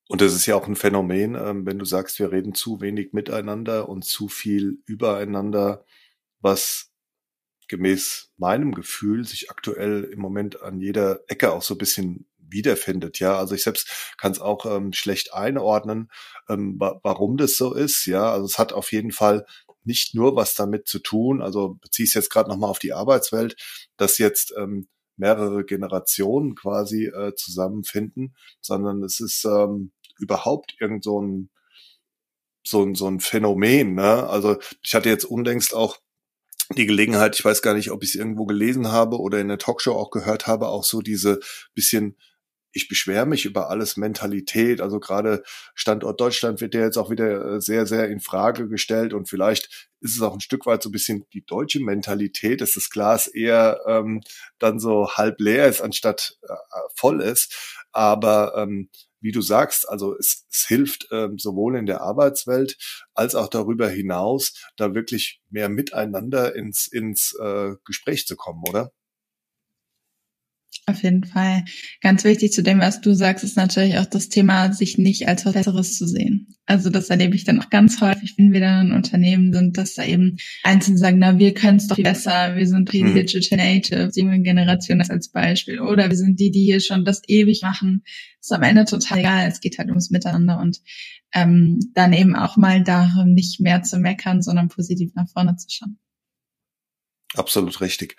Und 0.07 0.21
das 0.21 0.33
ist 0.33 0.47
ja 0.47 0.55
auch 0.55 0.67
ein 0.67 0.75
Phänomen, 0.75 1.35
ähm, 1.35 1.65
wenn 1.67 1.77
du 1.77 1.85
sagst, 1.85 2.17
wir 2.17 2.31
reden 2.31 2.55
zu 2.55 2.81
wenig 2.81 3.13
miteinander 3.13 3.87
und 3.87 4.05
zu 4.05 4.27
viel 4.27 4.81
übereinander, 4.85 5.85
was 6.39 6.91
gemäß 7.67 8.33
meinem 8.37 8.73
Gefühl 8.73 9.25
sich 9.25 9.51
aktuell 9.51 10.03
im 10.05 10.19
Moment 10.19 10.61
an 10.61 10.81
jeder 10.81 11.21
Ecke 11.27 11.53
auch 11.53 11.61
so 11.61 11.75
ein 11.75 11.77
bisschen 11.77 12.28
wiederfindet. 12.51 13.19
Ja, 13.19 13.37
also 13.37 13.55
ich 13.55 13.63
selbst 13.63 14.13
kann 14.17 14.31
es 14.31 14.39
auch 14.39 14.65
ähm, 14.65 14.93
schlecht 14.93 15.33
einordnen, 15.33 16.09
ähm, 16.49 16.75
wa 16.79 16.99
warum 17.03 17.37
das 17.37 17.57
so 17.57 17.73
ist. 17.73 18.05
Ja, 18.05 18.31
also 18.31 18.45
es 18.45 18.57
hat 18.57 18.73
auf 18.73 18.91
jeden 18.91 19.11
Fall 19.11 19.45
nicht 19.83 20.15
nur 20.15 20.35
was 20.35 20.55
damit 20.55 20.87
zu 20.87 20.99
tun. 20.99 21.41
Also 21.41 21.75
beziehe 21.81 22.05
ich 22.05 22.13
jetzt 22.13 22.29
gerade 22.29 22.49
nochmal 22.49 22.69
auf 22.69 22.79
die 22.79 22.93
Arbeitswelt, 22.93 23.55
dass 23.97 24.17
jetzt 24.17 24.53
ähm, 24.57 24.87
mehrere 25.17 25.65
Generationen 25.65 26.55
quasi 26.55 27.07
äh, 27.07 27.33
zusammenfinden, 27.35 28.35
sondern 28.61 29.03
es 29.03 29.19
ist 29.19 29.45
ähm, 29.45 29.91
überhaupt 30.19 30.75
irgend 30.79 31.03
so 31.03 31.21
ein 31.21 31.49
so 32.63 32.83
ein, 32.83 32.93
so 32.95 33.07
ein 33.07 33.19
Phänomen. 33.19 33.95
Ne? 33.95 34.27
Also 34.27 34.57
ich 34.83 34.93
hatte 34.93 35.09
jetzt 35.09 35.25
unlängst 35.25 35.73
auch 35.73 35.97
die 36.75 36.85
Gelegenheit, 36.85 37.35
ich 37.35 37.43
weiß 37.43 37.61
gar 37.61 37.73
nicht, 37.73 37.89
ob 37.91 38.03
ich 38.03 38.09
es 38.09 38.15
irgendwo 38.15 38.45
gelesen 38.45 38.91
habe 38.91 39.19
oder 39.19 39.39
in 39.39 39.47
der 39.47 39.57
Talkshow 39.57 39.93
auch 39.93 40.11
gehört 40.11 40.45
habe, 40.45 40.67
auch 40.67 40.83
so 40.83 41.01
diese 41.01 41.39
bisschen 41.73 42.15
ich 42.71 42.87
beschwere 42.87 43.25
mich 43.25 43.45
über 43.45 43.69
alles 43.69 43.97
Mentalität. 43.97 44.81
Also 44.81 44.99
gerade 44.99 45.43
Standort 45.73 46.19
Deutschland 46.19 46.61
wird 46.61 46.75
ja 46.75 46.81
jetzt 46.81 46.97
auch 46.97 47.09
wieder 47.09 47.55
äh, 47.55 47.61
sehr, 47.61 47.85
sehr 47.85 48.09
in 48.09 48.19
Frage 48.19 48.67
gestellt 48.67 49.13
und 49.13 49.29
vielleicht 49.29 49.89
ist 50.01 50.15
es 50.15 50.21
auch 50.21 50.33
ein 50.33 50.41
Stück 50.41 50.65
weit 50.65 50.81
so 50.83 50.89
ein 50.89 50.93
bisschen 50.93 51.25
die 51.33 51.45
deutsche 51.45 51.81
Mentalität, 51.81 52.61
dass 52.61 52.73
das 52.73 52.89
Glas 52.89 53.27
eher 53.27 53.81
ähm, 53.85 54.21
dann 54.57 54.79
so 54.79 55.11
halb 55.11 55.39
leer 55.39 55.67
ist, 55.67 55.81
anstatt 55.81 56.37
äh, 56.47 56.53
voll 56.95 57.21
ist. 57.21 57.83
Aber 57.91 58.53
ähm, 58.55 58.89
wie 59.21 59.31
du 59.31 59.41
sagst, 59.41 59.89
also 59.89 60.15
es, 60.17 60.45
es 60.49 60.65
hilft 60.67 61.07
ähm, 61.11 61.37
sowohl 61.37 61.75
in 61.75 61.85
der 61.85 62.01
Arbeitswelt 62.01 62.77
als 63.13 63.35
auch 63.35 63.49
darüber 63.49 63.89
hinaus, 63.89 64.53
da 64.77 64.93
wirklich 64.95 65.41
mehr 65.49 65.69
miteinander 65.69 66.55
ins, 66.55 66.87
ins 66.87 67.35
äh, 67.41 67.75
Gespräch 67.83 68.25
zu 68.25 68.35
kommen, 68.35 68.63
oder? 68.69 68.91
Auf 70.89 71.03
jeden 71.03 71.23
Fall. 71.23 71.65
Ganz 72.01 72.23
wichtig 72.23 72.51
zu 72.51 72.63
dem, 72.63 72.79
was 72.79 72.99
du 72.99 73.13
sagst, 73.13 73.43
ist 73.43 73.57
natürlich 73.57 73.97
auch 73.99 74.05
das 74.05 74.29
Thema, 74.29 74.73
sich 74.73 74.97
nicht 74.97 75.27
als 75.27 75.45
was 75.45 75.53
Besseres 75.53 75.97
zu 75.97 76.07
sehen. 76.07 76.47
Also 76.65 76.89
das 76.89 77.09
erlebe 77.09 77.35
ich 77.35 77.43
dann 77.43 77.61
auch 77.61 77.69
ganz 77.69 78.01
häufig, 78.01 78.35
wenn 78.37 78.51
wir 78.51 78.59
dann 78.59 78.87
in 78.87 78.93
Unternehmen 78.93 79.53
sind, 79.53 79.77
dass 79.77 79.93
da 79.93 80.03
eben 80.03 80.37
Einzelne 80.63 80.97
sagen, 80.97 81.19
na, 81.19 81.37
wir 81.37 81.53
können 81.53 81.77
es 81.77 81.87
doch 81.87 81.95
viel 81.95 82.03
besser, 82.03 82.55
wir 82.55 82.67
sind 82.67 82.91
die 82.91 83.03
mhm. 83.03 83.13
Digital 83.13 83.57
Natives, 83.57 84.13
die 84.13 84.21
junge 84.21 84.41
Generation 84.41 85.01
als 85.01 85.29
Beispiel. 85.29 85.79
Oder 85.79 86.09
wir 86.09 86.17
sind 86.17 86.39
die, 86.39 86.49
die 86.49 86.63
hier 86.63 86.79
schon 86.79 87.05
das 87.05 87.21
ewig 87.27 87.61
machen. 87.61 88.03
Ist 88.41 88.51
am 88.51 88.63
Ende 88.63 88.85
total 88.85 89.19
egal. 89.19 89.47
Es 89.47 89.61
geht 89.61 89.77
halt 89.77 89.89
ums 89.89 90.09
Miteinander 90.09 90.59
und 90.59 90.79
ähm, 91.33 91.79
dann 91.93 92.13
eben 92.13 92.35
auch 92.35 92.57
mal 92.57 92.83
darum, 92.83 93.33
nicht 93.33 93.59
mehr 93.59 93.83
zu 93.83 93.99
meckern, 93.99 94.41
sondern 94.41 94.69
positiv 94.69 95.11
nach 95.13 95.29
vorne 95.29 95.55
zu 95.55 95.67
schauen. 95.69 95.99
Absolut 97.35 97.79
richtig. 97.81 98.15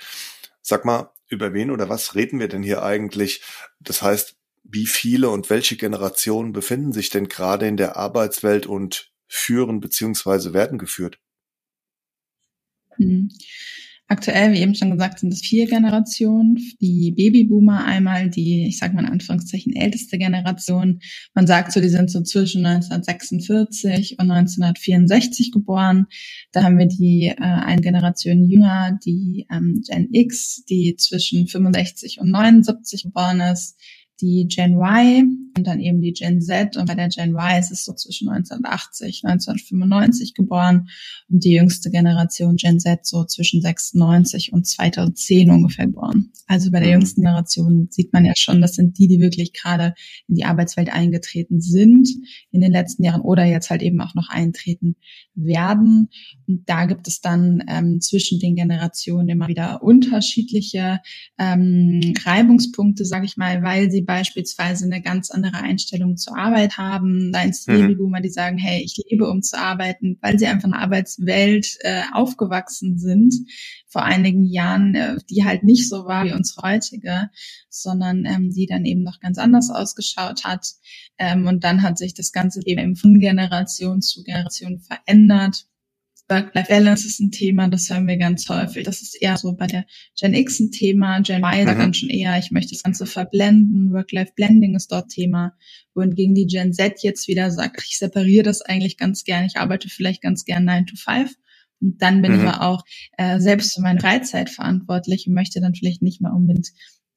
Sag 0.62 0.84
mal, 0.84 1.10
über 1.30 1.54
wen 1.54 1.70
oder 1.70 1.88
was 1.88 2.14
reden 2.14 2.38
wir 2.40 2.49
denn 2.49 2.62
hier 2.62 2.82
eigentlich? 2.82 3.42
Das 3.80 4.02
heißt, 4.02 4.37
wie 4.64 4.87
viele 4.87 5.30
und 5.30 5.50
welche 5.50 5.76
Generationen 5.76 6.52
befinden 6.52 6.92
sich 6.92 7.10
denn 7.10 7.28
gerade 7.28 7.66
in 7.66 7.76
der 7.76 7.96
Arbeitswelt 7.96 8.66
und 8.66 9.12
führen 9.26 9.80
beziehungsweise 9.80 10.52
werden 10.54 10.78
geführt? 10.78 11.18
Mhm. 12.99 13.28
Aktuell, 14.11 14.52
wie 14.52 14.59
eben 14.59 14.75
schon 14.75 14.90
gesagt, 14.90 15.21
sind 15.21 15.33
es 15.33 15.40
vier 15.40 15.69
Generationen. 15.69 16.59
Die 16.81 17.12
Babyboomer 17.12 17.85
einmal, 17.85 18.29
die, 18.29 18.67
ich 18.67 18.76
sage 18.76 18.93
mal 18.93 19.05
in 19.05 19.12
Anführungszeichen, 19.12 19.73
älteste 19.76 20.19
Generation. 20.19 20.99
Man 21.33 21.47
sagt 21.47 21.71
so, 21.71 21.81
die 21.81 21.90
sind 21.90 22.11
so 22.11 22.21
zwischen 22.23 22.67
1946 22.67 24.19
und 24.19 24.29
1964 24.29 25.52
geboren. 25.52 26.07
Da 26.50 26.64
haben 26.64 26.76
wir 26.76 26.88
die 26.88 27.26
äh, 27.29 27.37
eine 27.40 27.83
Generation 27.83 28.43
jünger, 28.49 28.99
die 29.07 29.47
ähm, 29.49 29.81
Gen 29.88 30.09
X, 30.11 30.64
die 30.69 30.97
zwischen 30.97 31.47
65 31.47 32.19
und 32.21 32.33
79 32.33 33.05
geboren 33.05 33.38
ist 33.38 33.79
die 34.20 34.46
Gen 34.48 34.76
Y 34.76 35.50
und 35.56 35.66
dann 35.66 35.80
eben 35.80 36.00
die 36.00 36.12
Gen 36.12 36.40
Z. 36.40 36.76
Und 36.76 36.86
bei 36.86 36.94
der 36.94 37.08
Gen 37.08 37.34
Y 37.34 37.58
ist 37.58 37.70
es 37.70 37.84
so 37.84 37.92
zwischen 37.94 38.28
1980, 38.28 39.22
1995 39.24 40.34
geboren 40.34 40.88
und 41.28 41.44
die 41.44 41.52
jüngste 41.52 41.90
Generation 41.90 42.56
Gen 42.56 42.80
Z 42.80 43.06
so 43.06 43.24
zwischen 43.24 43.60
96 43.60 44.52
und 44.52 44.66
2010 44.66 45.50
ungefähr 45.50 45.86
geboren. 45.86 46.30
Also 46.46 46.70
bei 46.70 46.80
der 46.80 46.88
mhm. 46.88 46.94
jüngsten 46.94 47.22
Generation 47.22 47.88
sieht 47.90 48.12
man 48.12 48.24
ja 48.24 48.32
schon, 48.36 48.60
das 48.60 48.74
sind 48.74 48.98
die, 48.98 49.08
die 49.08 49.20
wirklich 49.20 49.52
gerade 49.52 49.94
in 50.28 50.34
die 50.36 50.44
Arbeitswelt 50.44 50.92
eingetreten 50.92 51.60
sind 51.60 52.08
in 52.50 52.60
den 52.60 52.72
letzten 52.72 53.04
Jahren 53.04 53.20
oder 53.20 53.44
jetzt 53.44 53.70
halt 53.70 53.82
eben 53.82 54.00
auch 54.00 54.14
noch 54.14 54.28
eintreten 54.30 54.96
werden. 55.34 56.08
Und 56.46 56.68
da 56.68 56.86
gibt 56.86 57.06
es 57.08 57.20
dann 57.20 57.62
ähm, 57.68 58.00
zwischen 58.00 58.38
den 58.40 58.56
Generationen 58.56 59.28
immer 59.28 59.48
wieder 59.48 59.82
unterschiedliche 59.82 61.00
ähm, 61.38 62.14
Reibungspunkte, 62.24 63.04
sage 63.04 63.26
ich 63.26 63.36
mal, 63.36 63.62
weil 63.62 63.90
sie 63.90 64.02
beispielsweise 64.11 64.87
eine 64.87 65.02
ganz 65.02 65.31
andere 65.31 65.59
Einstellung 65.59 66.17
zur 66.17 66.37
Arbeit 66.37 66.79
haben. 66.79 67.31
Da 67.31 67.43
ist 67.43 67.69
die 67.69 67.71
mhm. 67.71 67.81
Babyboomer, 67.83 68.21
die 68.21 68.29
sagen, 68.29 68.59
hey, 68.59 68.83
ich 68.83 69.00
lebe, 69.09 69.31
um 69.31 69.40
zu 69.40 69.57
arbeiten, 69.57 70.19
weil 70.21 70.37
sie 70.37 70.49
einfach 70.49 70.64
in 70.64 70.73
der 70.73 70.81
Arbeitswelt 70.81 71.79
äh, 71.83 72.02
aufgewachsen 72.12 72.99
sind 72.99 73.33
vor 73.87 74.02
einigen 74.02 74.45
Jahren, 74.45 74.97
äh, 74.97 75.19
die 75.31 75.45
halt 75.45 75.62
nicht 75.62 75.88
so 75.88 76.07
war 76.07 76.25
wie 76.25 76.33
unsere 76.33 76.62
heutige, 76.62 77.31
sondern 77.69 78.25
ähm, 78.25 78.50
die 78.50 78.67
dann 78.67 78.85
eben 78.85 79.05
noch 79.05 79.21
ganz 79.21 79.38
anders 79.38 79.71
ausgeschaut 79.71 80.43
hat. 80.43 80.67
Ähm, 81.17 81.47
und 81.47 81.62
dann 81.62 81.83
hat 81.83 81.97
sich 81.97 82.12
das 82.12 82.33
Ganze 82.33 82.61
eben 82.64 82.97
von 82.97 83.21
Generation 83.21 84.02
zu 84.02 84.25
Generation 84.25 84.81
verändert. 84.81 85.67
Work-Life-Balance 86.30 87.06
ist 87.06 87.20
ein 87.20 87.30
Thema, 87.32 87.68
das 87.68 87.90
hören 87.90 88.06
wir 88.06 88.16
ganz 88.16 88.49
häufig. 88.49 88.84
Das 88.84 89.02
ist 89.02 89.20
eher 89.20 89.37
so 89.37 89.52
bei 89.52 89.66
der 89.66 89.84
Gen 90.18 90.34
X 90.34 90.60
ein 90.60 90.70
Thema. 90.70 91.20
Gen 91.20 91.42
Y 91.42 91.66
sagt 91.66 91.78
mhm. 91.78 91.82
dann 91.82 91.94
schon 91.94 92.08
eher, 92.08 92.38
ich 92.38 92.50
möchte 92.50 92.72
das 92.72 92.82
Ganze 92.82 93.04
verblenden. 93.04 93.92
Work-Life-Blending 93.92 94.76
ist 94.76 94.92
dort 94.92 95.10
Thema. 95.10 95.54
Wohingegen 95.94 96.34
die 96.34 96.46
Gen 96.46 96.72
Z 96.72 97.02
jetzt 97.02 97.28
wieder 97.28 97.50
sagt, 97.50 97.82
ich 97.87 97.99
separiere 97.99 98.44
das 98.44 98.62
eigentlich 98.62 98.96
ganz 98.96 99.25
gern. 99.25 99.44
Ich 99.44 99.56
arbeite 99.56 99.88
vielleicht 99.88 100.22
ganz 100.22 100.44
gern 100.44 100.64
9 100.64 100.87
to 100.87 100.96
5. 100.96 101.34
Und 101.80 102.00
dann 102.00 102.22
bin 102.22 102.32
mhm. 102.32 102.40
ich 102.40 102.46
aber 102.46 102.62
auch 102.62 102.84
äh, 103.18 103.40
selbst 103.40 103.75
für 103.75 103.80
meine 103.80 104.00
Freizeit 104.00 104.50
verantwortlich 104.50 105.26
und 105.26 105.34
möchte 105.34 105.60
dann 105.60 105.75
vielleicht 105.75 106.02
nicht 106.02 106.20
mehr 106.20 106.32
unbedingt 106.32 106.68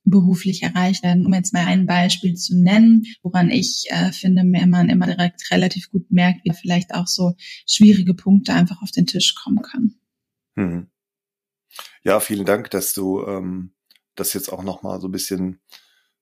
beruflich 0.05 0.63
erreicht 0.63 1.03
werden. 1.03 1.25
Um 1.25 1.33
jetzt 1.33 1.53
mal 1.53 1.65
ein 1.65 1.85
Beispiel 1.85 2.35
zu 2.35 2.57
nennen, 2.57 3.05
woran 3.21 3.49
ich 3.49 3.85
äh, 3.89 4.11
finde, 4.11 4.43
man 4.43 4.89
immer 4.89 5.05
direkt 5.05 5.49
relativ 5.51 5.89
gut 5.91 6.11
merkt, 6.11 6.41
wie 6.43 6.53
vielleicht 6.53 6.93
auch 6.93 7.07
so 7.07 7.33
schwierige 7.67 8.13
Punkte 8.13 8.53
einfach 8.53 8.81
auf 8.81 8.91
den 8.91 9.05
Tisch 9.05 9.35
kommen 9.35 9.61
können. 9.61 9.99
Hm. 10.55 10.87
Ja, 12.03 12.19
vielen 12.19 12.45
Dank, 12.45 12.69
dass 12.71 12.93
du 12.93 13.25
ähm, 13.25 13.73
das 14.15 14.33
jetzt 14.33 14.51
auch 14.51 14.63
nochmal 14.63 14.99
so 15.01 15.07
ein 15.07 15.11
bisschen 15.11 15.61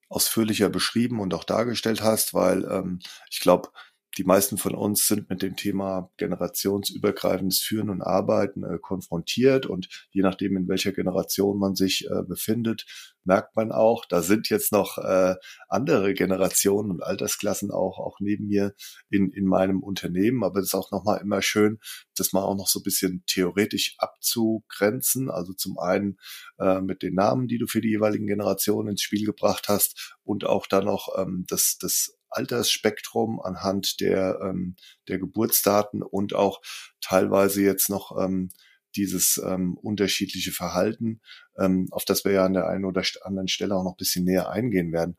ausführlicher 0.09 0.69
beschrieben 0.69 1.19
und 1.19 1.33
auch 1.33 1.43
dargestellt 1.43 2.01
hast, 2.01 2.33
weil 2.33 2.65
ähm, 2.65 2.99
ich 3.29 3.39
glaube, 3.39 3.69
die 4.17 4.23
meisten 4.23 4.57
von 4.57 4.75
uns 4.75 5.07
sind 5.07 5.29
mit 5.29 5.41
dem 5.41 5.55
Thema 5.55 6.11
generationsübergreifendes 6.17 7.61
Führen 7.61 7.89
und 7.89 8.01
Arbeiten 8.01 8.63
äh, 8.63 8.77
konfrontiert 8.79 9.65
und 9.65 9.87
je 10.11 10.21
nachdem, 10.21 10.57
in 10.57 10.67
welcher 10.67 10.91
Generation 10.91 11.57
man 11.57 11.75
sich 11.75 12.09
äh, 12.09 12.23
befindet, 12.23 12.85
merkt 13.23 13.55
man 13.55 13.71
auch, 13.71 14.05
da 14.05 14.21
sind 14.21 14.49
jetzt 14.49 14.71
noch 14.71 14.97
äh, 14.97 15.35
andere 15.69 16.13
Generationen 16.13 16.91
und 16.91 17.03
Altersklassen 17.03 17.71
auch, 17.71 17.99
auch 17.99 18.19
neben 18.19 18.47
mir 18.47 18.73
in, 19.09 19.31
in 19.31 19.45
meinem 19.45 19.81
Unternehmen. 19.81 20.43
Aber 20.43 20.59
es 20.59 20.67
ist 20.67 20.75
auch 20.75 20.91
nochmal 20.91 21.21
immer 21.21 21.41
schön, 21.41 21.79
das 22.15 22.33
mal 22.33 22.43
auch 22.43 22.55
noch 22.55 22.67
so 22.67 22.79
ein 22.79 22.83
bisschen 22.83 23.23
theoretisch 23.27 23.95
abzugrenzen. 23.99 25.29
Also 25.29 25.53
zum 25.53 25.77
einen 25.77 26.17
äh, 26.59 26.81
mit 26.81 27.03
den 27.03 27.13
Namen, 27.13 27.47
die 27.47 27.57
du 27.59 27.67
für 27.67 27.81
die 27.81 27.89
jeweiligen 27.89 28.27
Generationen 28.27 28.89
ins 28.89 29.01
Spiel 29.01 29.25
gebracht 29.25 29.69
hast 29.69 30.17
und 30.23 30.45
auch 30.45 30.67
dann 30.67 30.85
noch 30.85 31.09
ähm, 31.17 31.45
das, 31.47 31.77
das 31.79 32.17
Altersspektrum 32.31 33.39
anhand 33.41 33.99
der, 33.99 34.39
ähm, 34.43 34.75
der 35.07 35.19
Geburtsdaten 35.19 36.01
und 36.03 36.33
auch 36.33 36.61
teilweise 37.01 37.61
jetzt 37.61 37.89
noch 37.89 38.17
ähm, 38.17 38.49
dieses 38.95 39.41
ähm, 39.43 39.77
unterschiedliche 39.77 40.51
Verhalten, 40.51 41.21
ähm, 41.57 41.87
auf 41.91 42.05
das 42.05 42.25
wir 42.25 42.31
ja 42.31 42.45
an 42.45 42.53
der 42.53 42.67
einen 42.67 42.85
oder 42.85 43.03
anderen 43.21 43.47
Stelle 43.47 43.75
auch 43.75 43.83
noch 43.83 43.93
ein 43.93 43.97
bisschen 43.97 44.25
näher 44.25 44.49
eingehen 44.49 44.91
werden. 44.91 45.17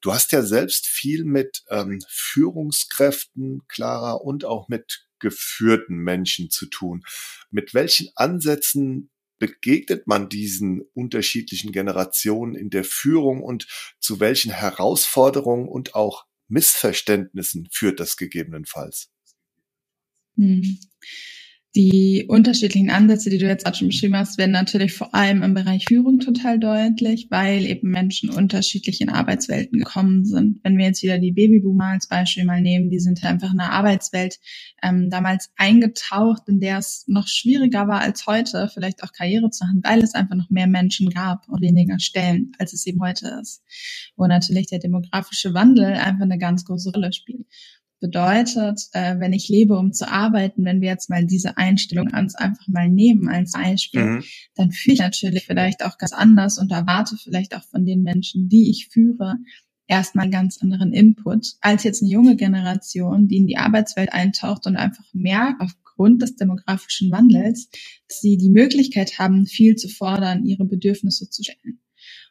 Du 0.00 0.12
hast 0.12 0.32
ja 0.32 0.42
selbst 0.42 0.86
viel 0.86 1.24
mit 1.24 1.64
ähm, 1.70 2.00
Führungskräften, 2.08 3.62
Clara, 3.66 4.12
und 4.12 4.44
auch 4.44 4.68
mit 4.68 5.08
geführten 5.18 5.96
Menschen 5.96 6.50
zu 6.50 6.66
tun. 6.66 7.02
Mit 7.50 7.74
welchen 7.74 8.08
Ansätzen 8.14 9.10
begegnet 9.38 10.06
man 10.06 10.28
diesen 10.28 10.82
unterschiedlichen 10.94 11.72
Generationen 11.72 12.54
in 12.54 12.70
der 12.70 12.84
Führung 12.84 13.42
und 13.42 13.66
zu 14.00 14.20
welchen 14.20 14.52
Herausforderungen 14.52 15.68
und 15.68 15.94
auch 15.94 16.26
Missverständnissen 16.48 17.68
führt 17.72 18.00
das 18.00 18.16
gegebenenfalls? 18.16 19.10
Hm. 20.36 20.78
Die 21.76 22.24
unterschiedlichen 22.26 22.88
Ansätze, 22.88 23.28
die 23.28 23.36
du 23.36 23.46
jetzt 23.46 23.64
gerade 23.64 23.76
schon 23.76 23.88
beschrieben 23.88 24.16
hast, 24.16 24.38
werden 24.38 24.52
natürlich 24.52 24.94
vor 24.94 25.14
allem 25.14 25.42
im 25.42 25.52
Bereich 25.52 25.84
Führung 25.86 26.18
total 26.18 26.58
deutlich, 26.58 27.26
weil 27.30 27.66
eben 27.66 27.90
Menschen 27.90 28.30
unterschiedlich 28.30 29.02
in 29.02 29.10
Arbeitswelten 29.10 29.78
gekommen 29.78 30.24
sind. 30.24 30.60
Wenn 30.64 30.78
wir 30.78 30.86
jetzt 30.86 31.02
wieder 31.02 31.18
die 31.18 31.32
Babyboomer 31.32 31.88
als 31.88 32.08
Beispiel 32.08 32.46
mal 32.46 32.62
nehmen, 32.62 32.88
die 32.88 33.00
sind 33.00 33.22
einfach 33.22 33.52
in 33.52 33.60
einer 33.60 33.72
Arbeitswelt 33.72 34.38
ähm, 34.82 35.10
damals 35.10 35.50
eingetaucht, 35.56 36.48
in 36.48 36.58
der 36.58 36.78
es 36.78 37.04
noch 37.06 37.28
schwieriger 37.28 37.86
war 37.86 38.00
als 38.00 38.26
heute, 38.26 38.70
vielleicht 38.72 39.02
auch 39.02 39.12
Karriere 39.12 39.50
zu 39.50 39.66
machen, 39.66 39.82
weil 39.84 40.02
es 40.02 40.14
einfach 40.14 40.36
noch 40.36 40.48
mehr 40.48 40.68
Menschen 40.68 41.10
gab 41.10 41.46
und 41.50 41.60
weniger 41.60 42.00
Stellen, 42.00 42.52
als 42.58 42.72
es 42.72 42.86
eben 42.86 43.02
heute 43.02 43.38
ist. 43.42 43.62
Wo 44.16 44.26
natürlich 44.26 44.68
der 44.68 44.78
demografische 44.78 45.52
Wandel 45.52 45.92
einfach 45.92 46.24
eine 46.24 46.38
ganz 46.38 46.64
große 46.64 46.92
Rolle 46.92 47.12
spielt 47.12 47.46
bedeutet, 48.00 48.80
äh, 48.92 49.18
wenn 49.18 49.32
ich 49.32 49.48
lebe, 49.48 49.76
um 49.76 49.92
zu 49.92 50.08
arbeiten, 50.08 50.64
wenn 50.64 50.80
wir 50.80 50.88
jetzt 50.88 51.10
mal 51.10 51.26
diese 51.26 51.56
Einstellung 51.56 52.12
ans 52.12 52.34
einfach 52.34 52.66
mal 52.68 52.88
nehmen 52.88 53.28
als 53.28 53.52
Beispiel, 53.52 54.04
mhm. 54.04 54.24
dann 54.54 54.70
fühle 54.70 54.94
ich 54.94 55.00
natürlich 55.00 55.46
vielleicht 55.46 55.84
auch 55.84 55.98
ganz 55.98 56.12
anders 56.12 56.58
und 56.58 56.70
erwarte 56.70 57.16
vielleicht 57.16 57.56
auch 57.56 57.64
von 57.64 57.84
den 57.84 58.02
Menschen, 58.02 58.48
die 58.48 58.70
ich 58.70 58.88
führe, 58.90 59.34
erstmal 59.88 60.24
einen 60.24 60.32
ganz 60.32 60.58
anderen 60.58 60.92
Input 60.92 61.54
als 61.60 61.82
jetzt 61.82 62.02
eine 62.02 62.12
junge 62.12 62.36
Generation, 62.36 63.26
die 63.26 63.38
in 63.38 63.46
die 63.46 63.56
Arbeitswelt 63.56 64.12
eintaucht 64.12 64.66
und 64.66 64.76
einfach 64.76 65.04
merkt, 65.12 65.60
aufgrund 65.60 66.22
des 66.22 66.36
demografischen 66.36 67.10
Wandels, 67.10 67.68
dass 68.08 68.20
sie 68.20 68.36
die 68.36 68.50
Möglichkeit 68.50 69.18
haben, 69.18 69.46
viel 69.46 69.74
zu 69.76 69.88
fordern, 69.88 70.44
ihre 70.44 70.64
Bedürfnisse 70.64 71.28
zu 71.28 71.42
stellen. 71.42 71.80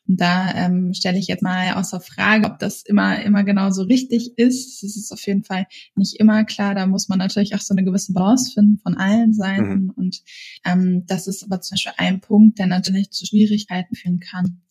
Und 0.08 0.20
da 0.22 0.54
ähm, 0.56 0.94
stelle 0.94 1.20
ich 1.20 1.28
jetzt 1.28 1.44
mal 1.44 1.74
außer 1.74 2.00
Frage, 2.00 2.46
ob 2.46 2.60
das 2.60 2.84
immer, 2.84 3.22
immer 3.22 3.44
genau 3.44 3.70
so 3.72 3.84
richtig 3.84 4.38
ist. 4.38 4.82
Das 4.84 4.96
ist 4.96 5.12
auf 5.12 5.26
jeden 5.28 5.44
Fall 5.44 5.68
nicht 5.96 6.20
immer 6.20 6.46
klar. 6.46 6.76
Da 6.76 6.88
muss 6.88 7.10
man 7.10 7.20
natürlich 7.20 7.56
auch 7.56 7.62
so 7.62 7.74
eine 7.74 7.84
gewisse 7.84 8.14
Balance 8.14 8.54
finden 8.54 8.80
von 8.80 8.96
allen 8.96 9.34
Seiten. 9.34 9.84
Mhm. 9.84 9.94
Und 9.96 10.22
ähm, 10.66 11.04
das 11.08 11.28
ist 11.28 11.44
aber 11.44 11.62
zum 11.62 11.76
Beispiel 11.76 11.94
ein 11.98 12.22
Punkt, 12.22 12.60
der 12.60 12.68
natürlich 12.68 13.12
zu 13.12 13.26
Schwierigkeiten 13.26 13.96
führen 13.96 14.20
kann. 14.20 14.62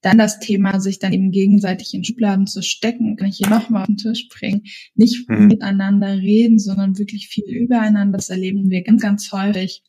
Dann 0.00 0.16
das 0.16 0.38
Thema, 0.38 0.78
sich 0.80 1.00
dann 1.00 1.12
eben 1.12 1.32
gegenseitig 1.32 1.92
in 1.92 2.04
Schubladen 2.04 2.46
zu 2.46 2.62
stecken, 2.62 3.16
kann 3.16 3.28
ich 3.28 3.38
hier 3.38 3.48
nochmal 3.48 3.82
auf 3.82 3.86
den 3.88 3.96
Tisch 3.96 4.28
bringen. 4.28 4.62
Nicht 4.94 5.28
mhm. 5.28 5.48
miteinander 5.48 6.16
reden, 6.18 6.60
sondern 6.60 6.98
wirklich 6.98 7.28
viel 7.28 7.44
übereinander. 7.44 8.16
Das 8.16 8.30
erleben 8.30 8.70
wir 8.70 8.84
ganz, 8.84 9.02
ganz 9.02 9.32
häufig 9.32 9.82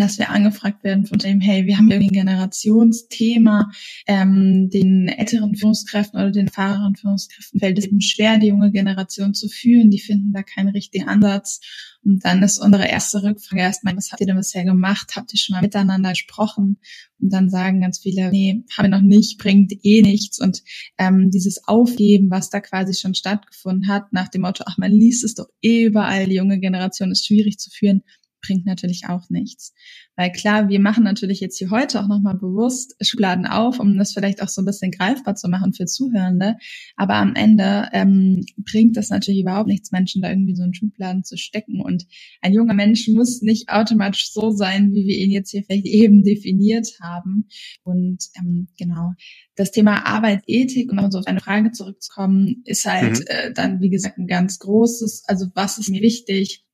dass 0.00 0.18
wir 0.18 0.30
angefragt 0.30 0.84
werden 0.84 1.06
von 1.06 1.18
dem, 1.18 1.40
hey, 1.40 1.66
wir 1.66 1.78
haben 1.78 1.90
irgendwie 1.90 2.10
ein 2.10 2.26
Generationsthema, 2.26 3.70
ähm, 4.06 4.68
den 4.70 5.08
älteren 5.08 5.56
Führungskräften 5.56 6.20
oder 6.20 6.30
den 6.30 6.48
fahreren 6.48 6.96
Führungskräften 6.96 7.60
fällt 7.60 7.78
es 7.78 7.86
eben 7.86 8.00
schwer, 8.00 8.38
die 8.38 8.48
junge 8.48 8.70
Generation 8.70 9.34
zu 9.34 9.48
führen, 9.48 9.90
die 9.90 10.00
finden 10.00 10.32
da 10.32 10.42
keinen 10.42 10.68
richtigen 10.68 11.08
Ansatz. 11.08 11.60
Und 12.04 12.24
dann 12.24 12.42
ist 12.44 12.58
unsere 12.58 12.86
erste 12.86 13.22
Rückfrage 13.24 13.62
erstmal, 13.62 13.96
was 13.96 14.12
habt 14.12 14.20
ihr 14.20 14.28
denn 14.28 14.36
bisher 14.36 14.64
gemacht? 14.64 15.16
Habt 15.16 15.32
ihr 15.32 15.40
schon 15.40 15.54
mal 15.54 15.62
miteinander 15.62 16.10
gesprochen? 16.10 16.78
Und 17.18 17.32
dann 17.32 17.50
sagen 17.50 17.80
ganz 17.80 17.98
viele, 17.98 18.30
nee, 18.30 18.62
haben 18.76 18.84
wir 18.84 18.96
noch 18.96 19.02
nicht, 19.02 19.38
bringt 19.38 19.72
eh 19.82 20.02
nichts. 20.02 20.40
Und 20.40 20.62
ähm, 20.98 21.30
dieses 21.32 21.66
Aufgeben, 21.66 22.30
was 22.30 22.48
da 22.48 22.60
quasi 22.60 22.94
schon 22.94 23.14
stattgefunden 23.14 23.88
hat, 23.88 24.12
nach 24.12 24.28
dem 24.28 24.42
Motto, 24.42 24.62
ach, 24.66 24.78
man 24.78 24.92
liest 24.92 25.24
es 25.24 25.34
doch 25.34 25.48
eh 25.62 25.84
überall, 25.84 26.26
die 26.26 26.36
junge 26.36 26.60
Generation 26.60 27.10
ist 27.10 27.26
schwierig 27.26 27.58
zu 27.58 27.70
führen, 27.70 28.02
bringt 28.46 28.66
natürlich 28.66 29.04
auch 29.08 29.28
nichts. 29.30 29.74
Weil 30.16 30.32
klar, 30.32 30.68
wir 30.68 30.80
machen 30.80 31.04
natürlich 31.04 31.40
jetzt 31.40 31.58
hier 31.58 31.70
heute 31.70 32.00
auch 32.00 32.08
nochmal 32.08 32.36
bewusst 32.36 32.96
Schubladen 33.00 33.46
auf, 33.46 33.78
um 33.78 33.98
das 33.98 34.12
vielleicht 34.12 34.42
auch 34.42 34.48
so 34.48 34.62
ein 34.62 34.64
bisschen 34.64 34.90
greifbar 34.90 35.34
zu 35.34 35.48
machen 35.48 35.74
für 35.74 35.84
Zuhörende. 35.84 36.56
Aber 36.96 37.14
am 37.14 37.34
Ende 37.34 37.88
ähm, 37.92 38.44
bringt 38.56 38.96
das 38.96 39.10
natürlich 39.10 39.40
überhaupt 39.42 39.68
nichts, 39.68 39.92
Menschen 39.92 40.22
da 40.22 40.30
irgendwie 40.30 40.54
so 40.54 40.62
in 40.62 40.74
Schubladen 40.74 41.22
zu 41.24 41.36
stecken. 41.36 41.82
Und 41.82 42.06
ein 42.40 42.52
junger 42.52 42.74
Mensch 42.74 43.08
muss 43.08 43.42
nicht 43.42 43.68
automatisch 43.68 44.32
so 44.32 44.50
sein, 44.50 44.92
wie 44.92 45.06
wir 45.06 45.18
ihn 45.18 45.30
jetzt 45.30 45.50
hier 45.50 45.64
vielleicht 45.64 45.86
eben 45.86 46.22
definiert 46.22 46.88
haben. 47.02 47.48
Und 47.82 48.24
ähm, 48.38 48.68
genau, 48.78 49.12
das 49.54 49.70
Thema 49.70 50.06
Arbeitsethik, 50.06 50.92
um 50.92 51.10
so 51.10 51.18
auf 51.18 51.26
eine 51.26 51.40
Frage 51.40 51.72
zurückzukommen, 51.72 52.62
ist 52.64 52.84
halt 52.84 53.18
mhm. 53.18 53.24
äh, 53.26 53.52
dann, 53.52 53.80
wie 53.80 53.90
gesagt, 53.90 54.18
ein 54.18 54.26
ganz 54.26 54.58
großes, 54.58 55.24
also 55.26 55.46
was 55.54 55.78
ist 55.78 55.90
mir 55.90 56.02
wichtig? 56.02 56.65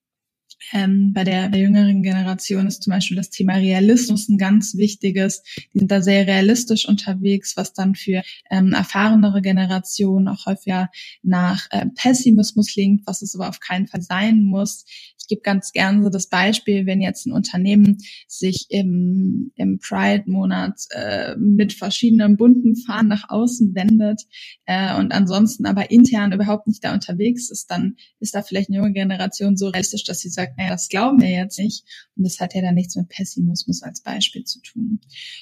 Ähm, 0.72 1.12
bei 1.12 1.24
der, 1.24 1.48
der 1.48 1.60
jüngeren 1.60 2.02
Generation 2.02 2.66
ist 2.66 2.82
zum 2.82 2.92
Beispiel 2.92 3.16
das 3.16 3.30
Thema 3.30 3.54
Realismus 3.56 4.28
ein 4.28 4.38
ganz 4.38 4.76
wichtiges. 4.76 5.42
Die 5.74 5.78
sind 5.78 5.90
da 5.90 6.00
sehr 6.02 6.26
realistisch 6.26 6.88
unterwegs, 6.88 7.56
was 7.56 7.72
dann 7.72 7.94
für 7.94 8.22
ähm, 8.50 8.72
erfahrenere 8.72 9.42
Generationen 9.42 10.28
auch 10.28 10.46
häufiger 10.46 10.90
nach 11.22 11.66
äh, 11.70 11.86
Pessimismus 11.94 12.72
klingt, 12.72 13.06
was 13.06 13.22
es 13.22 13.34
aber 13.34 13.48
auf 13.48 13.60
keinen 13.60 13.86
Fall 13.86 14.02
sein 14.02 14.42
muss. 14.42 14.84
Ich 15.22 15.28
gebe 15.28 15.42
ganz 15.42 15.72
gern 15.72 16.02
so 16.02 16.10
das 16.10 16.26
Beispiel, 16.28 16.84
wenn 16.84 17.00
jetzt 17.00 17.26
ein 17.26 17.32
Unternehmen 17.32 17.98
sich 18.26 18.66
im, 18.70 19.52
im 19.54 19.78
Pride-Monat 19.78 20.80
äh, 20.90 21.36
mit 21.36 21.72
verschiedenen 21.72 22.36
bunten 22.36 22.74
Fahnen 22.76 23.08
nach 23.08 23.28
außen 23.28 23.74
wendet 23.74 24.22
äh, 24.66 24.96
und 24.98 25.12
ansonsten 25.12 25.64
aber 25.66 25.90
intern 25.92 26.32
überhaupt 26.32 26.66
nicht 26.66 26.82
da 26.82 26.92
unterwegs 26.92 27.50
ist, 27.50 27.70
dann 27.70 27.96
ist 28.18 28.34
da 28.34 28.42
vielleicht 28.42 28.68
eine 28.68 28.78
junge 28.78 28.92
Generation 28.92 29.56
so 29.56 29.68
realistisch, 29.68 30.04
dass 30.04 30.20
sie 30.20 30.28
sagt, 30.28 30.51
naja, 30.56 30.70
das 30.70 30.88
glauben 30.88 31.20
wir 31.20 31.30
jetzt 31.30 31.58
nicht. 31.58 31.84
Und 32.16 32.24
das 32.24 32.40
hat 32.40 32.54
ja 32.54 32.62
dann 32.62 32.74
nichts 32.74 32.96
mit 32.96 33.08
Pessimismus 33.08 33.82
als 33.82 34.02
Beispiel 34.02 34.44
zu 34.44 34.60
tun. 34.60 35.00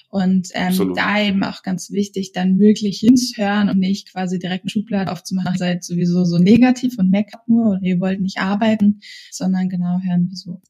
Und 0.09 0.49
ähm, 0.55 0.93
da 0.95 1.21
eben 1.21 1.43
auch 1.45 1.62
ganz 1.62 1.90
wichtig, 1.90 2.33
dann 2.33 2.59
wirklich 2.59 3.00
hinzuhören 3.00 3.69
und 3.69 3.79
nicht 3.79 4.12
quasi 4.12 4.38
direkt 4.38 4.64
eine 4.64 4.71
Schublade 4.71 5.11
aufzumachen, 5.11 5.59
seid 5.59 5.85
sowieso 5.85 6.25
so 6.25 6.39
negativ 6.39 6.99
und 6.99 7.11
meckert 7.11 7.49
nur 7.49 7.73
oder 7.73 7.82
ihr 7.82 8.00
wollt 8.00 8.21
nicht 8.21 8.39
arbeiten, 8.39 9.00
sondern 9.30 9.69
genau 9.69 10.00
hören, 10.02 10.28
wieso 10.30 10.61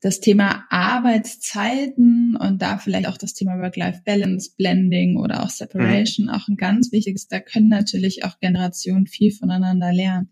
das 0.00 0.20
Thema 0.20 0.64
Arbeitszeiten 0.70 2.36
und 2.36 2.62
da 2.62 2.78
vielleicht 2.78 3.06
auch 3.06 3.18
das 3.18 3.34
Thema 3.34 3.58
Work-Life-Balance, 3.58 4.52
Blending 4.56 5.18
oder 5.18 5.42
auch 5.42 5.50
Separation 5.50 6.26
mhm. 6.26 6.32
auch 6.32 6.48
ein 6.48 6.56
ganz 6.56 6.90
wichtiges. 6.90 7.28
Da 7.28 7.38
können 7.38 7.68
natürlich 7.68 8.24
auch 8.24 8.40
Generationen 8.40 9.06
viel 9.06 9.30
voneinander 9.30 9.92
lernen. 9.92 10.30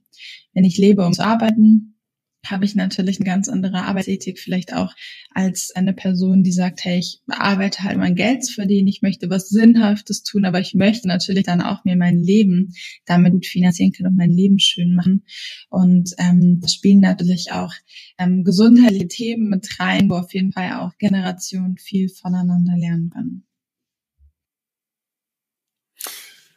Wenn 0.55 0.65
ich 0.65 0.79
lebe, 0.79 1.05
um 1.05 1.13
zu 1.13 1.25
arbeiten, 1.25 1.98
habe 2.47 2.65
ich 2.65 2.75
natürlich 2.75 3.19
eine 3.19 3.27
ganz 3.27 3.49
andere 3.49 3.83
Arbeitsethik 3.83 4.39
vielleicht 4.39 4.75
auch 4.75 4.95
als 5.31 5.73
eine 5.75 5.93
Person, 5.93 6.43
die 6.43 6.53
sagt, 6.53 6.85
hey, 6.85 6.99
ich 6.99 7.21
arbeite 7.29 7.83
halt 7.83 7.99
mein 7.99 8.15
Geld 8.15 8.45
zu 8.45 8.55
verdienen, 8.55 8.89
ich 8.89 9.03
möchte 9.03 9.29
was 9.29 9.49
Sinnhaftes 9.49 10.23
tun, 10.23 10.45
aber 10.45 10.61
ich 10.61 10.75
möchte 10.75 11.09
natürlich 11.09 11.45
dann 11.45 11.61
auch 11.61 11.85
mir 11.85 11.97
mein 11.97 12.21
Leben 12.21 12.73
damit 13.07 13.33
gut 13.33 13.47
finanzieren 13.47 13.93
können 13.93 14.11
und 14.11 14.17
mein 14.17 14.31
Leben 14.31 14.59
schön 14.59 14.95
machen. 14.95 15.25
Und 15.69 16.15
ähm, 16.19 16.61
da 16.61 16.69
spielen 16.69 17.01
natürlich 17.01 17.53
auch 17.53 17.73
ähm, 18.19 18.45
gesundheitliche 18.45 19.09
Themen 19.09 19.49
mit 19.49 19.69
rein, 19.79 20.09
wo 20.09 20.15
auf 20.15 20.33
jeden 20.33 20.53
Fall 20.53 20.75
auch 20.75 20.97
Generationen 20.99 21.77
viel 21.77 22.09
voneinander 22.09 22.77
lernen 22.77 23.11
können. 23.11 23.45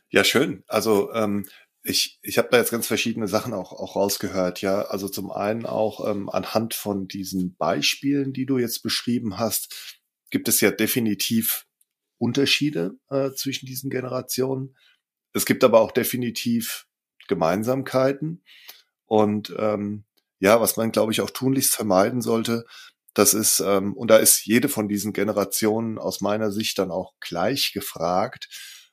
Ja, 0.10 0.26
schön. 0.26 0.64
Also 0.68 1.14
ähm, 1.14 1.46
ich, 1.84 2.20
ich 2.22 2.38
habe 2.38 2.50
da 2.52 2.58
jetzt 2.58 2.72
ganz 2.72 2.88
verschiedene 2.88 3.28
Sachen 3.28 3.54
auch, 3.54 3.72
auch 3.72 3.96
rausgehört, 3.96 4.62
ja. 4.62 4.84
Also 4.84 5.10
zum 5.10 5.32
einen 5.32 5.66
auch 5.66 6.08
ähm, 6.08 6.30
anhand 6.30 6.74
von 6.74 7.08
diesen 7.08 7.56
Beispielen, 7.56 8.34
die 8.34 8.46
du 8.46 8.58
jetzt 8.58 8.84
beschrieben 8.84 9.40
hast, 9.40 10.00
gibt 10.30 10.48
es 10.48 10.62
ja 10.62 10.72
definitiv 10.72 11.66
Unterschiede 12.18 12.98
äh, 13.10 13.32
zwischen 13.32 13.66
diesen 13.66 13.90
Generationen. 13.90 14.78
Es 15.34 15.46
gibt 15.46 15.64
aber 15.64 15.82
auch 15.82 15.92
definitiv 15.92 16.86
Gemeinsamkeiten. 17.28 18.44
Und 19.06 19.54
ähm, 19.58 20.06
ja, 20.40 20.62
was 20.62 20.78
man, 20.78 20.92
glaube 20.92 21.12
ich, 21.12 21.22
auch 21.22 21.30
tunlichst 21.32 21.76
vermeiden 21.76 22.22
sollte, 22.22 22.66
das 23.14 23.34
ist, 23.34 23.60
ähm, 23.60 23.94
und 23.96 24.10
da 24.10 24.18
ist 24.18 24.46
jede 24.46 24.70
von 24.70 24.88
diesen 24.88 25.14
Generationen 25.14 25.98
aus 25.98 26.22
meiner 26.22 26.52
Sicht 26.52 26.78
dann 26.80 26.92
auch 26.92 27.14
gleich 27.20 27.74
gefragt, 27.74 28.48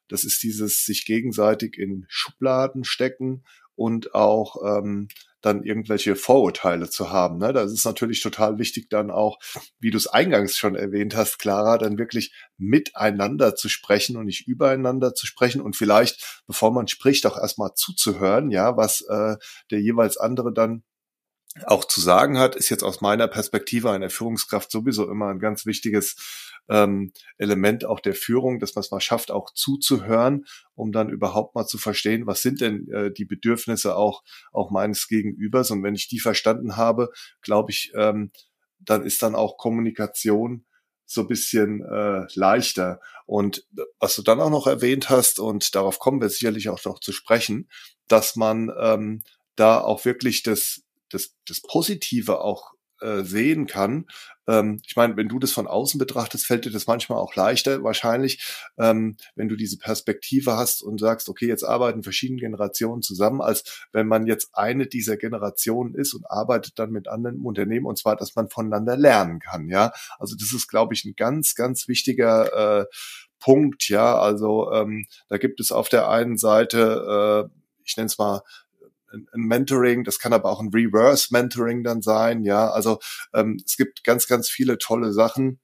das 0.09 0.25
ist 0.25 0.43
dieses 0.43 0.85
sich 0.85 1.05
gegenseitig 1.05 1.79
in 1.79 2.07
Schubladen 2.09 2.85
stecken 2.85 3.45
und 3.75 4.15
auch 4.15 4.57
ähm, 4.65 5.09
dann 5.41 5.63
irgendwelche 5.63 6.17
Vorurteile 6.17 6.91
zu 6.91 7.11
haben. 7.11 7.39
Ne? 7.39 7.53
Das 7.53 7.73
ist 7.73 7.85
natürlich 7.85 8.21
total 8.21 8.59
wichtig, 8.59 8.89
dann 8.91 9.11
auch, 9.11 9.39
wie 9.79 9.91
du 9.91 9.97
es 9.97 10.09
eingangs 10.09 10.57
schon 10.57 10.75
erwähnt 10.75 11.15
hast, 11.15 11.39
Clara, 11.39 11.79
dann 11.79 11.97
wirklich 11.97 12.35
miteinander 12.57 13.55
zu 13.55 13.69
sprechen 13.69 14.17
und 14.17 14.27
nicht 14.27 14.49
übereinander 14.49 15.15
zu 15.15 15.27
sprechen 15.27 15.61
und 15.61 15.77
vielleicht, 15.77 16.43
bevor 16.49 16.73
man 16.73 16.89
spricht, 16.89 17.25
auch 17.25 17.39
erstmal 17.39 17.75
zuzuhören, 17.75 18.51
ja, 18.51 18.77
was 18.77 19.03
äh, 19.03 19.37
der 19.71 19.81
jeweils 19.81 20.17
andere 20.17 20.53
dann 20.53 20.83
auch 21.67 21.85
zu 21.85 22.01
sagen 22.01 22.39
hat, 22.39 22.57
ist 22.57 22.69
jetzt 22.69 22.85
aus 22.85 23.01
meiner 23.01 23.29
Perspektive 23.29 23.91
einer 23.91 24.11
Führungskraft 24.11 24.71
sowieso 24.71 25.11
immer 25.11 25.29
ein 25.29 25.39
ganz 25.39 25.67
wichtiges 25.67 26.17
ähm, 26.69 27.13
Element 27.39 27.85
auch 27.85 28.01
der 28.01 28.15
Führung, 28.15 28.61
dass 28.61 28.75
man 28.75 28.83
es 28.83 28.91
mal 28.91 29.01
schafft, 29.01 29.31
auch 29.31 29.53
zuzuhören, 29.55 30.45
um 30.75 30.93
dann 30.93 31.09
überhaupt 31.09 31.55
mal 31.55 31.67
zu 31.67 31.79
verstehen, 31.79 32.27
was 32.27 32.43
sind 32.43 32.61
denn 32.61 32.89
äh, 32.91 33.11
die 33.11 33.25
Bedürfnisse 33.25 33.97
auch, 33.97 34.23
auch 34.53 34.71
meines 34.71 35.09
Gegenübers. 35.09 35.71
Und 35.71 35.83
wenn 35.83 35.95
ich 35.95 36.09
die 36.09 36.21
verstanden 36.21 36.77
habe, 36.77 37.11
glaube 37.41 37.71
ich, 37.71 37.93
ähm, 37.95 38.33
dann 38.79 39.05
ist 39.05 39.23
dann 39.23 39.35
auch 39.35 39.57
Kommunikation 39.57 40.65
so 41.05 41.25
bisschen 41.27 41.83
äh, 41.83 42.27
leichter. 42.35 43.01
Und 43.25 43.67
was 43.99 44.15
du 44.15 44.23
dann 44.23 44.41
auch 44.41 44.51
noch 44.51 44.67
erwähnt 44.67 45.09
hast, 45.09 45.41
und 45.41 45.75
darauf 45.75 45.99
kommen 45.99 46.21
wir 46.21 46.29
sicherlich 46.29 46.69
auch 46.69 46.85
noch 46.85 47.01
zu 47.01 47.13
sprechen, 47.13 47.69
dass 48.09 48.37
man 48.37 48.71
ähm, 48.79 49.23
da 49.57 49.81
auch 49.81 50.05
wirklich 50.05 50.43
das, 50.43 50.83
das, 51.11 51.35
das 51.47 51.61
Positive 51.61 52.41
auch 52.41 52.73
äh, 53.01 53.23
sehen 53.23 53.67
kann. 53.67 54.07
Ähm, 54.49 54.81
ich 54.85 54.97
meine, 54.97 55.17
wenn 55.17 55.29
du 55.29 55.39
das 55.39 55.53
von 55.53 55.67
außen 55.69 55.99
betrachtest, 55.99 56.47
fällt 56.47 56.65
dir 56.65 56.71
das 56.71 56.87
manchmal 56.87 57.19
auch 57.19 57.37
leichter, 57.37 57.83
wahrscheinlich, 57.85 58.43
ähm, 58.77 59.17
wenn 59.37 59.49
du 59.49 59.57
diese 59.57 59.79
Perspektive 59.79 60.57
hast 60.57 60.83
und 60.83 60.99
sagst, 60.99 61.29
okay, 61.29 61.47
jetzt 61.47 61.63
arbeiten 61.63 62.03
verschiedene 62.03 62.41
Generationen 62.41 63.03
zusammen, 63.03 63.41
als 63.41 63.87
wenn 63.93 64.09
man 64.09 64.27
jetzt 64.27 64.51
eine 64.55 64.87
dieser 64.87 65.17
Generationen 65.17 65.95
ist 65.95 66.15
und 66.15 66.29
arbeitet 66.29 66.79
dann 66.79 66.91
mit 66.91 67.09
anderen 67.09 67.41
Unternehmen 67.43 67.87
und 67.87 67.99
zwar, 67.99 68.17
dass 68.17 68.35
man 68.35 68.51
voneinander 68.51 68.97
lernen 68.97 69.39
kann. 69.39 69.69
Ja, 69.69 69.93
also 70.19 70.35
das 70.37 70.53
ist, 70.53 70.67
glaube 70.67 70.95
ich, 70.95 71.05
ein 71.05 71.15
ganz, 71.17 71.55
ganz 71.55 71.89
wichtiger 71.89 72.81
äh, 72.81 72.87
Punkt. 73.39 73.89
Ja, 73.89 74.19
also 74.19 74.73
ähm, 74.73 75.07
da 75.29 75.39
gibt 75.39 75.61
es 75.61 75.71
auf 75.71 75.89
der 75.89 76.09
einen 76.09 76.37
Seite 76.37 77.49
äh, 77.49 77.59
ich 77.89 77.97
nenne 77.97 78.07
es 78.07 78.19
mal 78.19 78.43
ein 79.13 79.41
Mentoring, 79.41 80.05
das 80.05 80.19
kann 80.19 80.33
aber 80.33 80.51
auch 80.51 80.61
ein 80.61 80.71
Reverse 80.73 81.29
Mentoring 81.31 81.85
dann 81.85 82.03
sein, 82.03 82.45
ja. 82.45 82.71
Also 82.71 82.99
ähm, 83.35 83.61
es 83.65 83.77
gibt 83.77 84.05
ganz, 84.05 84.27
ganz 84.27 84.49
viele 84.49 84.79
tolle 84.79 85.13
Sachen, 85.13 85.61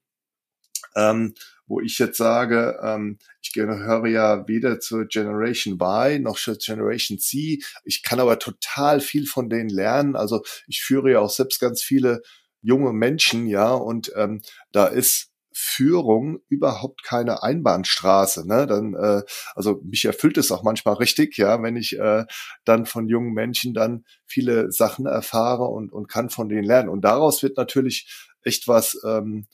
ähm, 0.95 1.35
wo 1.67 1.81
ich 1.81 1.97
jetzt 1.99 2.17
sage, 2.17 2.79
ähm, 2.83 3.17
ich 3.41 3.53
gehöre 3.53 4.07
ja 4.07 4.47
weder 4.47 4.79
zur 4.79 5.05
Generation 5.05 5.75
Y 5.75 6.21
noch 6.21 6.37
zur 6.37 6.57
Generation 6.57 7.19
C. 7.19 7.59
Ich 7.83 8.03
kann 8.03 8.19
aber 8.19 8.39
total 8.39 8.99
viel 8.99 9.25
von 9.25 9.49
denen 9.49 9.69
lernen. 9.69 10.15
Also 10.15 10.43
ich 10.67 10.81
führe 10.83 11.11
ja 11.11 11.19
auch 11.19 11.31
selbst 11.31 11.59
ganz 11.59 11.81
viele 11.81 12.21
junge 12.61 12.93
Menschen, 12.93 13.47
ja, 13.47 13.71
und 13.73 14.11
ähm, 14.15 14.41
da 14.71 14.87
ist 14.87 15.31
Führung 15.57 16.39
überhaupt 16.49 17.03
keine 17.03 17.41
Einbahnstraße. 17.41 18.45
Ne? 18.45 18.67
Dann, 18.67 18.93
äh, 18.93 19.21
also 19.55 19.81
mich 19.85 20.03
erfüllt 20.03 20.37
es 20.37 20.51
auch 20.51 20.63
manchmal 20.63 20.95
richtig, 20.95 21.37
ja, 21.37 21.63
wenn 21.63 21.77
ich 21.77 21.97
äh, 21.97 22.25
dann 22.65 22.85
von 22.85 23.07
jungen 23.07 23.33
Menschen 23.33 23.73
dann 23.73 24.03
viele 24.25 24.69
Sachen 24.73 25.05
erfahre 25.05 25.63
und, 25.63 25.93
und 25.93 26.09
kann 26.09 26.29
von 26.29 26.49
denen 26.49 26.65
lernen. 26.65 26.89
Und 26.89 27.01
daraus 27.01 27.41
wird 27.41 27.55
natürlich 27.55 28.29
echt 28.43 28.67
was 28.67 28.99
ähm, 29.05 29.47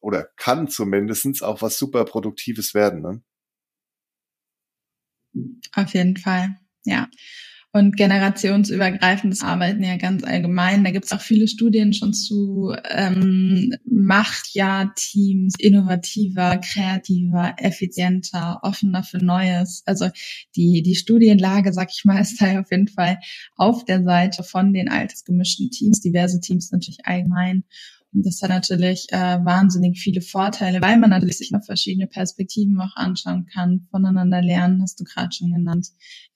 oder 0.00 0.24
kann 0.36 0.66
zumindestens 0.66 1.42
auch 1.42 1.62
was 1.62 1.78
super 1.78 2.04
Produktives 2.04 2.74
werden. 2.74 3.22
Ne? 5.32 5.62
Auf 5.76 5.94
jeden 5.94 6.16
Fall, 6.16 6.56
ja 6.84 7.08
und 7.76 7.94
generationsübergreifendes 7.96 9.42
Arbeiten 9.42 9.82
ja 9.82 9.98
ganz 9.98 10.24
allgemein. 10.24 10.82
Da 10.82 10.90
gibt 10.90 11.04
es 11.04 11.12
auch 11.12 11.20
viele 11.20 11.46
Studien 11.46 11.92
schon 11.92 12.14
zu, 12.14 12.74
ähm, 12.88 13.74
macht 13.84 14.54
ja 14.54 14.92
Teams 14.96 15.54
innovativer, 15.58 16.56
kreativer, 16.56 17.54
effizienter, 17.58 18.60
offener 18.62 19.02
für 19.02 19.18
Neues. 19.18 19.82
Also 19.84 20.08
die, 20.56 20.82
die 20.82 20.94
Studienlage, 20.94 21.74
sag 21.74 21.90
ich 21.94 22.04
mal, 22.06 22.20
ist 22.22 22.40
da 22.40 22.60
auf 22.60 22.70
jeden 22.70 22.88
Fall 22.88 23.18
auf 23.56 23.84
der 23.84 24.02
Seite 24.02 24.42
von 24.42 24.72
den 24.72 24.88
altersgemischten 24.88 25.70
Teams, 25.70 26.00
diverse 26.00 26.40
Teams 26.40 26.72
natürlich 26.72 27.04
allgemein. 27.04 27.64
Und 28.16 28.24
das 28.24 28.40
hat 28.40 28.48
natürlich 28.48 29.08
äh, 29.10 29.44
wahnsinnig 29.44 29.98
viele 29.98 30.22
Vorteile, 30.22 30.80
weil 30.80 30.96
man 30.96 31.10
natürlich 31.10 31.36
sich 31.36 31.50
noch 31.50 31.62
verschiedene 31.62 32.06
Perspektiven 32.06 32.80
auch 32.80 32.96
anschauen 32.96 33.46
kann, 33.52 33.86
voneinander 33.90 34.40
lernen, 34.40 34.80
hast 34.80 34.98
du 34.98 35.04
gerade 35.04 35.32
schon 35.32 35.52
genannt. 35.52 35.88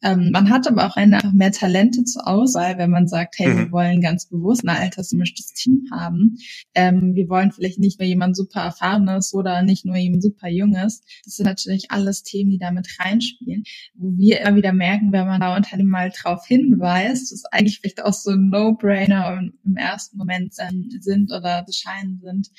Ähm, 0.03 0.31
man 0.31 0.51
hat 0.51 0.69
aber 0.69 0.87
auch 0.87 0.97
einfach 0.97 1.33
mehr 1.33 1.53
Talente 1.53 2.05
zur 2.05 2.29
Auswahl, 2.29 2.77
wenn 2.77 2.91
man 2.91 3.09
sagt, 3.09 3.39
hey, 3.39 3.49
mhm. 3.49 3.59
wir 3.59 3.73
wollen 3.73 4.03
ganz 4.03 4.27
bewusst 4.27 4.63
ein 4.63 4.69
altersgemischtes 4.69 5.55
Team 5.55 5.85
haben. 5.91 6.37
Ähm, 6.75 7.15
wir 7.15 7.31
wollen 7.31 7.51
vielleicht 7.51 7.79
nicht 7.79 7.99
nur 7.99 8.07
jemand 8.07 8.37
super 8.37 8.61
erfahrenes 8.61 9.33
oder 9.33 9.63
nicht 9.63 9.87
nur 9.87 9.97
jemand 9.97 10.23
super 10.23 10.49
junges. 10.49 11.03
Das 11.25 11.37
sind 11.37 11.47
natürlich 11.47 11.91
alles 11.91 12.23
Themen, 12.23 12.51
die 12.51 12.59
damit 12.59 12.89
reinspielen, 12.99 13.65
wo 13.95 14.17
wir 14.19 14.43
immer 14.43 14.57
wieder 14.57 14.75
merken, 14.75 15.13
wenn 15.13 15.27
man 15.27 15.41
da 15.41 15.57
Unternehmen 15.57 15.91
mal 15.91 16.11
drauf 16.11 16.47
hinweist, 16.47 17.33
dass 17.33 17.45
eigentlich 17.47 17.81
vielleicht 17.81 18.03
auch 18.05 18.13
so 18.13 18.33
No-Brainer 18.33 19.41
im 19.65 19.77
ersten 19.77 20.19
Moment 20.19 20.55
ähm, 20.59 20.91
sind 21.01 21.33
oder 21.33 21.65
bescheiden 21.71 22.21
sind, 22.23 22.51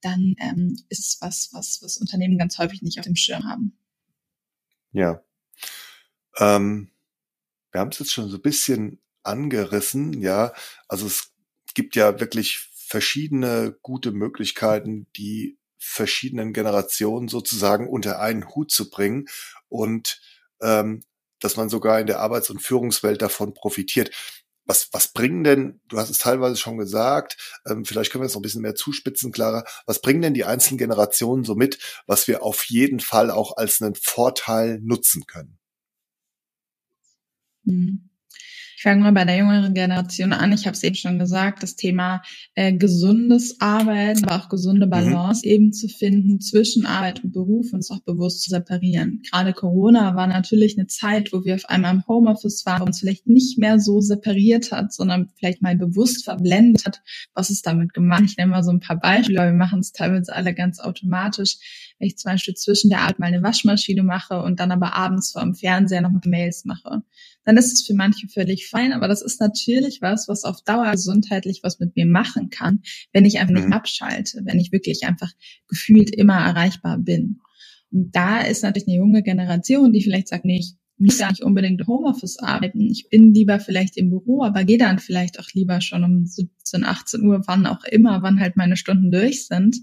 dann 0.00 0.34
ähm, 0.38 0.76
ist 0.88 1.06
es 1.06 1.18
was, 1.20 1.50
was, 1.52 1.80
was 1.82 1.96
Unternehmen 1.96 2.38
ganz 2.38 2.58
häufig 2.58 2.82
nicht 2.82 2.98
auf 2.98 3.04
dem 3.04 3.16
Schirm 3.16 3.44
haben. 3.44 3.78
Ja. 4.92 5.22
Ähm, 6.38 6.90
wir 7.72 7.80
haben 7.80 7.90
es 7.90 7.98
jetzt 7.98 8.12
schon 8.12 8.28
so 8.28 8.36
ein 8.36 8.42
bisschen 8.42 9.00
angerissen, 9.22 10.20
ja. 10.20 10.52
Also 10.86 11.06
es 11.06 11.32
gibt 11.74 11.96
ja 11.96 12.20
wirklich 12.20 12.58
verschiedene 12.74 13.76
gute 13.82 14.12
Möglichkeiten, 14.12 15.06
die 15.16 15.58
verschiedenen 15.78 16.52
Generationen 16.52 17.28
sozusagen 17.28 17.88
unter 17.88 18.20
einen 18.20 18.48
Hut 18.48 18.70
zu 18.70 18.90
bringen 18.90 19.28
und 19.68 20.20
ähm, 20.60 21.04
dass 21.40 21.56
man 21.56 21.68
sogar 21.68 22.00
in 22.00 22.06
der 22.06 22.20
Arbeits- 22.20 22.50
und 22.50 22.60
Führungswelt 22.60 23.22
davon 23.22 23.54
profitiert 23.54 24.10
was, 24.68 24.90
was 24.92 25.08
bringen 25.08 25.42
denn, 25.44 25.80
du 25.88 25.98
hast 25.98 26.10
es 26.10 26.18
teilweise 26.18 26.56
schon 26.56 26.78
gesagt, 26.78 27.60
ähm, 27.66 27.84
vielleicht 27.84 28.12
können 28.12 28.22
wir 28.22 28.26
es 28.26 28.34
noch 28.34 28.40
ein 28.40 28.42
bisschen 28.42 28.62
mehr 28.62 28.74
zuspitzen, 28.76 29.32
Clara, 29.32 29.64
was 29.86 30.00
bringen 30.00 30.22
denn 30.22 30.34
die 30.34 30.44
einzelnen 30.44 30.78
Generationen 30.78 31.44
so 31.44 31.54
mit, 31.56 31.78
was 32.06 32.28
wir 32.28 32.42
auf 32.42 32.64
jeden 32.64 33.00
Fall 33.00 33.30
auch 33.30 33.56
als 33.56 33.82
einen 33.82 33.94
Vorteil 33.96 34.78
nutzen 34.82 35.26
können? 35.26 35.58
Mhm. 37.64 38.07
Ich 38.78 38.84
fange 38.84 39.02
mal 39.02 39.12
bei 39.12 39.24
der 39.24 39.38
jüngeren 39.38 39.74
Generation 39.74 40.32
an. 40.32 40.52
Ich 40.52 40.64
habe 40.64 40.76
es 40.76 40.84
eben 40.84 40.94
schon 40.94 41.18
gesagt, 41.18 41.64
das 41.64 41.74
Thema 41.74 42.22
äh, 42.54 42.72
gesundes 42.72 43.60
Arbeiten, 43.60 44.24
aber 44.24 44.40
auch 44.40 44.48
gesunde 44.48 44.86
mhm. 44.86 44.90
Balance 44.90 45.42
mhm. 45.44 45.52
eben 45.52 45.72
zu 45.72 45.88
finden 45.88 46.40
zwischen 46.40 46.86
Arbeit 46.86 47.24
und 47.24 47.32
Beruf 47.32 47.72
und 47.72 47.80
es 47.80 47.90
auch 47.90 48.04
bewusst 48.04 48.42
zu 48.44 48.50
separieren. 48.50 49.22
Gerade 49.28 49.52
Corona 49.52 50.14
war 50.14 50.28
natürlich 50.28 50.78
eine 50.78 50.86
Zeit, 50.86 51.32
wo 51.32 51.44
wir 51.44 51.56
auf 51.56 51.68
einmal 51.68 51.92
im 51.92 52.06
Homeoffice 52.06 52.64
waren 52.66 52.82
und 52.82 52.90
uns 52.90 53.00
vielleicht 53.00 53.26
nicht 53.26 53.58
mehr 53.58 53.80
so 53.80 54.00
separiert 54.00 54.70
hat, 54.70 54.92
sondern 54.92 55.28
vielleicht 55.34 55.60
mal 55.60 55.74
bewusst 55.74 56.22
verblendet 56.22 56.86
hat, 56.86 57.02
was 57.34 57.50
ist 57.50 57.66
damit 57.66 57.94
gemacht. 57.94 58.22
Ich 58.26 58.36
nenne 58.36 58.52
mal 58.52 58.62
so 58.62 58.70
ein 58.70 58.78
paar 58.78 59.00
Beispiele, 59.00 59.46
wir 59.46 59.52
machen 59.54 59.80
es 59.80 59.90
teilweise 59.90 60.32
alle 60.32 60.54
ganz 60.54 60.78
automatisch. 60.78 61.56
Wenn 61.98 62.08
ich 62.08 62.16
zum 62.16 62.32
Beispiel 62.32 62.54
zwischen 62.54 62.90
der 62.90 63.00
Arbeit 63.00 63.18
mal 63.18 63.26
eine 63.26 63.42
Waschmaschine 63.42 64.02
mache 64.02 64.40
und 64.42 64.60
dann 64.60 64.70
aber 64.70 64.94
abends 64.94 65.32
vor 65.32 65.42
dem 65.42 65.54
Fernseher 65.54 66.00
noch 66.00 66.12
Mails 66.24 66.64
mache 66.64 67.02
dann 67.48 67.56
ist 67.56 67.72
es 67.72 67.82
für 67.82 67.94
manche 67.94 68.28
völlig 68.28 68.68
fein. 68.68 68.92
Aber 68.92 69.08
das 69.08 69.22
ist 69.22 69.40
natürlich 69.40 70.02
was, 70.02 70.28
was 70.28 70.44
auf 70.44 70.60
Dauer 70.64 70.92
gesundheitlich 70.92 71.60
was 71.62 71.80
mit 71.80 71.96
mir 71.96 72.04
machen 72.04 72.50
kann, 72.50 72.82
wenn 73.14 73.24
ich 73.24 73.38
einfach 73.38 73.54
nicht 73.54 73.68
mhm. 73.68 73.72
abschalte, 73.72 74.42
wenn 74.44 74.60
ich 74.60 74.70
wirklich 74.70 75.04
einfach 75.04 75.32
gefühlt 75.66 76.14
immer 76.14 76.34
erreichbar 76.34 76.98
bin. 76.98 77.38
Und 77.90 78.14
da 78.14 78.42
ist 78.42 78.62
natürlich 78.62 78.86
eine 78.86 78.98
junge 78.98 79.22
Generation, 79.22 79.94
die 79.94 80.02
vielleicht 80.02 80.28
sagt, 80.28 80.44
nee, 80.44 80.58
ich 80.58 80.74
muss 80.98 81.16
gar 81.16 81.30
nicht 81.30 81.42
unbedingt 81.42 81.86
Homeoffice 81.86 82.38
arbeiten. 82.38 82.90
Ich 82.90 83.08
bin 83.08 83.32
lieber 83.32 83.60
vielleicht 83.60 83.96
im 83.96 84.10
Büro, 84.10 84.44
aber 84.44 84.64
gehe 84.64 84.76
dann 84.76 84.98
vielleicht 84.98 85.40
auch 85.40 85.48
lieber 85.54 85.80
schon 85.80 86.04
um 86.04 86.26
17, 86.26 86.84
18 86.84 87.22
Uhr, 87.22 87.44
wann 87.46 87.64
auch 87.66 87.84
immer, 87.84 88.20
wann 88.20 88.40
halt 88.40 88.56
meine 88.56 88.76
Stunden 88.76 89.10
durch 89.10 89.46
sind 89.46 89.78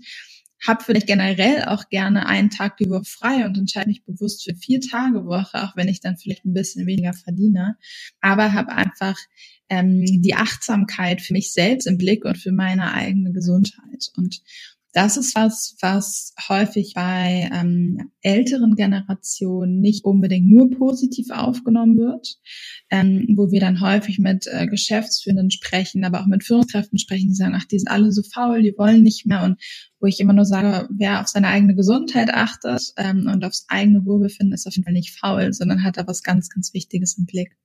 habe 0.67 0.83
vielleicht 0.83 1.07
generell 1.07 1.65
auch 1.65 1.89
gerne 1.89 2.25
einen 2.27 2.49
Tag 2.49 2.77
die 2.77 2.89
Woche 2.89 3.05
frei 3.05 3.45
und 3.45 3.57
entscheide 3.57 3.89
mich 3.89 4.03
bewusst 4.03 4.43
für 4.43 4.55
vier 4.55 4.81
Tage 4.81 5.25
Woche, 5.25 5.63
auch 5.63 5.75
wenn 5.75 5.87
ich 5.87 6.01
dann 6.01 6.17
vielleicht 6.17 6.45
ein 6.45 6.53
bisschen 6.53 6.85
weniger 6.85 7.13
verdiene, 7.13 7.77
aber 8.21 8.53
habe 8.53 8.71
einfach 8.71 9.17
ähm, 9.69 10.05
die 10.05 10.35
Achtsamkeit 10.35 11.21
für 11.21 11.33
mich 11.33 11.53
selbst 11.53 11.87
im 11.87 11.97
Blick 11.97 12.25
und 12.25 12.37
für 12.37 12.51
meine 12.51 12.93
eigene 12.93 13.31
Gesundheit. 13.31 14.11
Und 14.15 14.41
das 14.95 15.17
ist 15.17 15.35
was, 15.35 15.75
was 15.81 16.33
häufig 16.47 16.93
bei 16.95 17.49
ähm, 17.53 18.11
älteren 18.21 18.75
Generationen 18.75 19.81
nicht 19.81 20.05
unbedingt 20.05 20.49
nur 20.49 20.69
positiv 20.69 21.31
aufgenommen 21.31 21.97
wird, 21.97 22.37
ähm, 22.89 23.27
wo 23.35 23.51
wir 23.51 23.59
dann 23.59 23.81
häufig 23.81 24.19
mit 24.19 24.47
äh, 24.47 24.67
Geschäftsführenden 24.67 25.51
sprechen, 25.51 26.05
aber 26.05 26.21
auch 26.21 26.27
mit 26.27 26.45
Führungskräften 26.45 26.97
sprechen, 26.97 27.27
die 27.27 27.35
sagen, 27.35 27.55
ach, 27.57 27.65
die 27.65 27.77
sind 27.77 27.89
alle 27.89 28.13
so 28.13 28.23
faul, 28.23 28.61
die 28.61 28.73
wollen 28.77 29.03
nicht 29.03 29.25
mehr. 29.25 29.43
Und 29.43 29.59
wo 30.05 30.07
ich 30.07 30.19
immer 30.19 30.33
nur 30.33 30.45
sage, 30.45 30.87
wer 30.91 31.19
auf 31.19 31.27
seine 31.27 31.47
eigene 31.47 31.73
Gesundheit 31.73 32.29
achtet 32.31 32.93
ähm, 32.95 33.27
und 33.27 33.43
aufs 33.43 33.65
eigene 33.69 34.05
Wohlbefinden, 34.05 34.53
ist 34.53 34.67
auf 34.67 34.75
jeden 34.75 34.83
Fall 34.83 34.93
nicht 34.93 35.17
faul, 35.19 35.51
sondern 35.51 35.83
hat 35.83 35.97
da 35.97 36.05
was 36.05 36.21
ganz, 36.21 36.51
ganz 36.51 36.75
Wichtiges 36.75 37.17
im 37.17 37.25
Blick. 37.25 37.57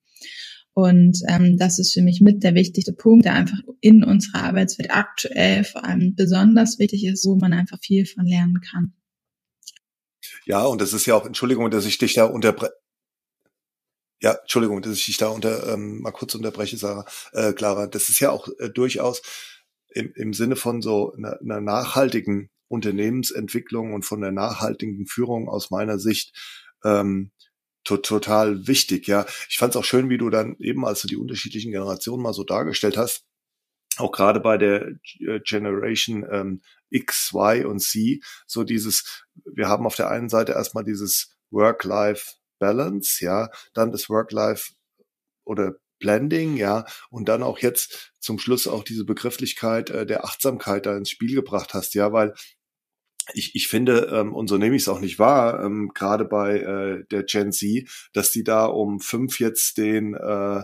Und 0.73 1.19
ähm, 1.29 1.59
das 1.59 1.79
ist 1.79 1.93
für 1.93 2.01
mich 2.01 2.23
mit 2.23 2.43
der 2.43 2.55
wichtigste 2.55 2.95
Punkt, 2.95 3.27
der 3.27 3.35
einfach 3.35 3.59
in 3.83 4.03
unserer 4.03 4.45
Arbeitswelt 4.45 4.91
aktuell 4.91 5.65
vor 5.65 5.85
allem 5.85 6.15
besonders 6.15 6.79
wichtig 6.79 7.05
ist, 7.05 7.27
wo 7.27 7.37
man 7.37 7.53
einfach 7.53 7.79
viel 7.83 8.07
von 8.07 8.25
lernen 8.25 8.63
kann. 8.63 8.95
Ja, 10.47 10.65
und 10.65 10.81
das 10.81 10.95
ist 10.95 11.05
ja 11.05 11.17
auch, 11.17 11.27
Entschuldigung, 11.27 11.71
dass 11.71 11.85
ich 11.85 11.99
dich 11.99 12.15
da 12.15 12.25
unterbreche. 12.25 12.73
Ja, 14.23 14.33
Entschuldigung, 14.33 14.81
dass 14.81 14.95
ich 14.95 15.05
dich 15.05 15.19
da 15.19 15.29
unter 15.29 15.75
ähm, 15.75 16.01
mal 16.01 16.13
kurz 16.13 16.35
unterbreche, 16.35 16.79
Sarah, 16.79 17.05
äh, 17.33 17.53
Clara. 17.53 17.87
Das 17.87 18.09
ist 18.09 18.21
ja 18.21 18.31
auch 18.31 18.49
äh, 18.61 18.71
durchaus 18.71 19.21
im, 19.91 20.13
im 20.15 20.33
Sinne 20.33 20.57
von 20.57 20.83
so 20.83 21.13
einer, 21.13 21.41
einer 21.41 21.61
nachhaltigen 21.61 22.51
Unternehmensentwicklung 22.69 23.93
und 23.95 24.05
von 24.05 24.21
der 24.21 24.33
nachhaltigen 24.33 25.07
Führung 25.07 25.49
aus 25.49 25.71
meiner 25.71 25.99
Sicht 25.99 26.37
ähm, 26.85 27.33
to 27.85 27.97
total 27.97 28.67
wichtig, 28.67 29.07
ja. 29.07 29.27
Ich 29.49 29.59
fand 29.59 29.75
es 29.75 29.77
auch 29.77 29.85
schön, 29.85 30.11
wie 30.11 30.19
du 30.19 30.31
dann 30.31 30.57
eben, 30.59 30.85
als 30.85 31.03
du 31.03 31.09
die 31.09 31.17
unterschiedlichen 31.17 31.73
Generationen 31.73 32.23
mal 32.23 32.33
so 32.33 32.45
dargestellt 32.45 32.97
hast, 32.97 33.25
auch 33.97 34.13
gerade 34.13 34.41
bei 34.41 34.57
der 34.57 34.87
äh, 35.21 35.41
Generation 35.41 36.27
ähm, 36.31 36.63
X, 36.91 37.33
Y 37.35 37.67
und 37.67 37.81
C, 37.81 38.21
so 38.47 38.65
dieses, 38.65 39.25
wir 39.45 39.69
haben 39.69 39.87
auf 39.87 39.97
der 39.97 40.11
einen 40.11 40.29
Seite 40.29 40.53
erstmal 40.53 40.85
dieses 40.85 41.37
Work-Life-Balance, 41.51 43.25
ja, 43.25 43.51
dann 43.75 43.93
das 43.93 44.09
Work-Life 44.09 44.73
oder 45.45 45.75
Blending, 46.01 46.57
ja, 46.57 46.85
und 47.11 47.29
dann 47.29 47.45
auch 47.45 47.59
jetzt 47.61 48.13
zum 48.19 48.39
Schluss 48.39 48.67
auch 48.67 48.83
diese 48.83 49.05
Begrifflichkeit 49.05 49.91
äh, 49.91 50.07
der 50.07 50.25
Achtsamkeit 50.25 50.87
da 50.87 50.97
ins 50.97 51.11
Spiel 51.11 51.35
gebracht 51.35 51.75
hast, 51.75 51.95
ja, 51.95 52.13
weil 52.13 52.35
ich, 53.35 53.55
ich 53.55 53.69
finde, 53.69 54.11
ähm, 54.13 54.35
und 54.35 54.49
so 54.49 54.57
nehme 54.57 54.77
ich 54.77 54.83
es 54.83 54.89
auch 54.89 55.01
nicht 55.01 55.19
wahr, 55.19 55.63
ähm, 55.63 55.93
gerade 55.95 56.25
bei 56.25 56.59
äh, 56.59 57.05
der 57.11 57.23
Gen 57.25 57.53
Z, 57.53 57.89
dass 58.13 58.31
die 58.31 58.45
da 58.45 58.67
um 58.67 59.01
fünf 59.01 59.41
jetzt 59.41 59.79
den 59.79 60.15
äh, 60.15 60.63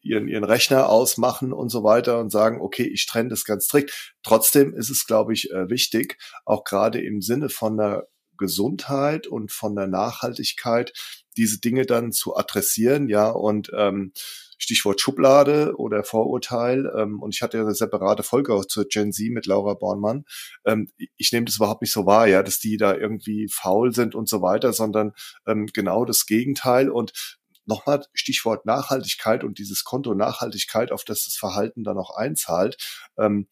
ihren, 0.00 0.28
ihren 0.28 0.44
Rechner 0.44 0.88
ausmachen 0.88 1.52
und 1.52 1.70
so 1.70 1.82
weiter 1.84 2.18
und 2.20 2.30
sagen, 2.30 2.60
okay, 2.60 2.84
ich 2.84 3.06
trenne 3.06 3.30
das 3.30 3.44
ganz 3.44 3.66
strikt. 3.66 4.14
Trotzdem 4.22 4.74
ist 4.74 4.90
es, 4.90 5.06
glaube 5.06 5.32
ich, 5.32 5.50
äh, 5.50 5.68
wichtig, 5.68 6.18
auch 6.44 6.64
gerade 6.64 7.00
im 7.00 7.20
Sinne 7.20 7.48
von 7.48 7.76
der 7.76 8.08
Gesundheit 8.36 9.26
und 9.26 9.52
von 9.52 9.76
der 9.76 9.86
Nachhaltigkeit, 9.86 10.92
diese 11.36 11.60
Dinge 11.60 11.86
dann 11.86 12.12
zu 12.12 12.36
adressieren, 12.36 13.08
ja, 13.08 13.28
und 13.28 13.70
ähm, 13.76 14.12
Stichwort 14.60 15.00
Schublade 15.00 15.74
oder 15.76 16.04
Vorurteil. 16.04 16.92
Ähm, 16.96 17.20
und 17.20 17.34
ich 17.34 17.42
hatte 17.42 17.56
ja 17.56 17.64
eine 17.64 17.74
separate 17.74 18.22
Folge 18.22 18.54
auch 18.54 18.66
zur 18.66 18.84
Gen 18.84 19.12
Z 19.12 19.30
mit 19.30 19.46
Laura 19.46 19.74
Bornmann. 19.74 20.24
Ähm, 20.64 20.88
ich 21.16 21.32
nehme 21.32 21.46
das 21.46 21.56
überhaupt 21.56 21.82
nicht 21.82 21.92
so 21.92 22.06
wahr, 22.06 22.28
ja, 22.28 22.42
dass 22.42 22.58
die 22.58 22.76
da 22.76 22.94
irgendwie 22.94 23.48
faul 23.50 23.92
sind 23.92 24.14
und 24.14 24.28
so 24.28 24.42
weiter, 24.42 24.72
sondern 24.72 25.12
ähm, 25.46 25.66
genau 25.72 26.04
das 26.04 26.26
Gegenteil. 26.26 26.90
Und 26.90 27.38
nochmal 27.64 28.04
Stichwort 28.12 28.66
Nachhaltigkeit 28.66 29.44
und 29.44 29.58
dieses 29.58 29.84
Konto 29.84 30.14
Nachhaltigkeit, 30.14 30.92
auf 30.92 31.04
das 31.04 31.24
das 31.24 31.36
Verhalten 31.36 31.82
dann 31.82 31.98
auch 31.98 32.16
einzahlt. 32.16 32.76
Ähm, 33.16 33.48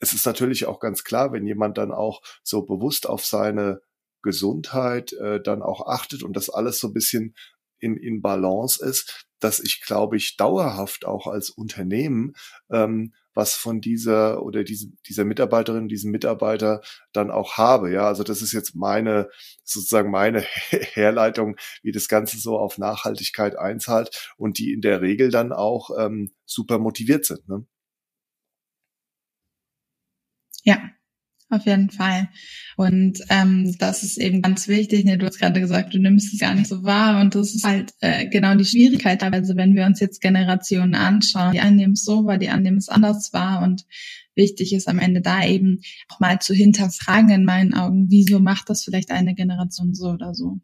es 0.00 0.12
ist 0.14 0.24
natürlich 0.26 0.66
auch 0.66 0.80
ganz 0.80 1.04
klar, 1.04 1.32
wenn 1.32 1.46
jemand 1.46 1.76
dann 1.76 1.92
auch 1.92 2.22
so 2.42 2.62
bewusst 2.62 3.06
auf 3.06 3.26
seine 3.26 3.80
Gesundheit 4.22 5.12
äh, 5.12 5.40
dann 5.42 5.62
auch 5.62 5.86
achtet 5.88 6.22
und 6.22 6.34
das 6.34 6.48
alles 6.48 6.78
so 6.78 6.88
ein 6.88 6.94
bisschen 6.94 7.34
in, 7.80 7.96
in 7.96 8.22
Balance 8.22 8.84
ist, 8.84 9.27
dass 9.40 9.60
ich, 9.60 9.80
glaube 9.80 10.16
ich, 10.16 10.36
dauerhaft 10.36 11.06
auch 11.06 11.26
als 11.26 11.50
Unternehmen 11.50 12.34
ähm, 12.70 13.12
was 13.38 13.54
von 13.54 13.80
dieser 13.80 14.42
oder 14.42 14.64
diese, 14.64 14.88
dieser 15.06 15.24
Mitarbeiterin, 15.24 15.88
diesem 15.88 16.10
Mitarbeiter 16.10 16.82
dann 17.12 17.30
auch 17.30 17.56
habe. 17.56 17.92
Ja, 17.92 18.08
also 18.08 18.24
das 18.24 18.42
ist 18.42 18.52
jetzt 18.52 18.74
meine, 18.74 19.30
sozusagen 19.62 20.10
meine 20.10 20.40
Herleitung, 20.70 21.56
wie 21.82 21.92
das 21.92 22.08
Ganze 22.08 22.38
so 22.38 22.58
auf 22.58 22.78
Nachhaltigkeit 22.78 23.56
einzahlt 23.56 24.34
und 24.38 24.58
die 24.58 24.72
in 24.72 24.80
der 24.80 25.02
Regel 25.02 25.30
dann 25.30 25.52
auch 25.52 25.90
ähm, 25.96 26.32
super 26.46 26.80
motiviert 26.80 27.26
sind. 27.26 27.48
Ne? 27.48 27.64
Ja, 30.64 30.90
auf 31.50 31.64
jeden 31.66 31.90
Fall. 31.90 32.28
Und 32.76 33.20
ähm, 33.30 33.74
das 33.78 34.02
ist 34.02 34.18
eben 34.18 34.42
ganz 34.42 34.68
wichtig. 34.68 35.04
Ne, 35.04 35.18
du 35.18 35.26
hast 35.26 35.38
gerade 35.38 35.60
gesagt, 35.60 35.94
du 35.94 35.98
nimmst 35.98 36.32
es 36.32 36.40
gar 36.40 36.54
nicht 36.54 36.68
so 36.68 36.84
wahr. 36.84 37.20
Und 37.20 37.34
das 37.34 37.54
ist 37.54 37.64
halt 37.64 37.94
äh, 38.00 38.26
genau 38.28 38.54
die 38.54 38.64
Schwierigkeit 38.64 39.20
teilweise, 39.20 39.56
wenn 39.56 39.74
wir 39.74 39.86
uns 39.86 40.00
jetzt 40.00 40.20
Generationen 40.20 40.94
anschauen. 40.94 41.52
Die 41.52 41.60
einen 41.60 41.76
nehmen 41.76 41.94
es 41.94 42.04
so 42.04 42.24
wahr, 42.24 42.38
die 42.38 42.48
anderen 42.48 42.64
nehmen 42.64 42.78
es 42.78 42.88
anders 42.88 43.32
wahr. 43.32 43.62
Und 43.62 43.84
wichtig 44.34 44.72
ist 44.72 44.88
am 44.88 44.98
Ende 44.98 45.20
da 45.20 45.44
eben 45.44 45.80
auch 46.08 46.20
mal 46.20 46.38
zu 46.38 46.54
hinterfragen 46.54 47.30
in 47.30 47.44
meinen 47.44 47.74
Augen, 47.74 48.06
wieso 48.08 48.40
macht 48.40 48.68
das 48.70 48.84
vielleicht 48.84 49.10
eine 49.10 49.34
Generation 49.34 49.94
so 49.94 50.10
oder 50.10 50.34
so. 50.34 50.60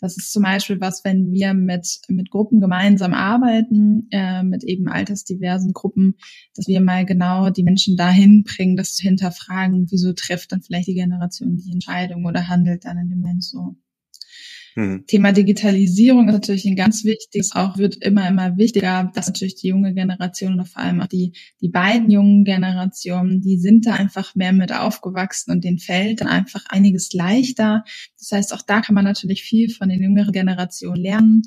Das 0.00 0.16
ist 0.16 0.32
zum 0.32 0.42
Beispiel 0.42 0.80
was, 0.80 1.04
wenn 1.04 1.30
wir 1.30 1.54
mit, 1.54 2.00
mit 2.08 2.30
Gruppen 2.30 2.60
gemeinsam 2.60 3.14
arbeiten, 3.14 4.08
äh, 4.10 4.42
mit 4.42 4.64
eben 4.64 4.88
altersdiversen 4.88 5.72
Gruppen, 5.72 6.16
dass 6.54 6.66
wir 6.66 6.80
mal 6.80 7.06
genau 7.06 7.50
die 7.50 7.62
Menschen 7.62 7.96
dahin 7.96 8.44
bringen, 8.44 8.76
das 8.76 8.94
zu 8.94 9.02
hinterfragen, 9.02 9.86
wieso 9.90 10.12
trifft 10.12 10.52
dann 10.52 10.62
vielleicht 10.62 10.88
die 10.88 10.94
Generation 10.94 11.56
die 11.56 11.72
Entscheidung 11.72 12.26
oder 12.26 12.48
handelt 12.48 12.84
dann 12.84 12.98
in 12.98 13.08
dem 13.08 13.20
Moment 13.20 13.44
so. 13.44 13.76
Mhm. 14.76 15.04
Thema 15.06 15.32
Digitalisierung 15.32 16.28
ist 16.28 16.34
natürlich 16.34 16.64
ein 16.66 16.76
ganz 16.76 17.04
wichtiges, 17.04 17.52
auch 17.54 17.78
wird 17.78 17.96
immer, 17.96 18.28
immer 18.28 18.56
wichtiger, 18.56 19.10
dass 19.14 19.26
natürlich 19.26 19.54
die 19.56 19.68
junge 19.68 19.94
Generation 19.94 20.54
oder 20.54 20.64
vor 20.64 20.82
allem 20.82 21.00
auch 21.00 21.06
die, 21.06 21.32
die 21.60 21.68
beiden 21.68 22.10
jungen 22.10 22.44
Generationen, 22.44 23.40
die 23.40 23.58
sind 23.58 23.86
da 23.86 23.94
einfach 23.94 24.34
mehr 24.34 24.52
mit 24.52 24.72
aufgewachsen 24.72 25.52
und 25.52 25.64
denen 25.64 25.78
fällt 25.78 26.20
dann 26.20 26.28
einfach 26.28 26.64
einiges 26.68 27.12
leichter. 27.12 27.84
Das 28.18 28.32
heißt, 28.32 28.54
auch 28.54 28.62
da 28.62 28.80
kann 28.80 28.94
man 28.94 29.04
natürlich 29.04 29.42
viel 29.42 29.70
von 29.70 29.88
den 29.88 30.02
jüngeren 30.02 30.32
Generationen 30.32 31.00
lernen 31.00 31.42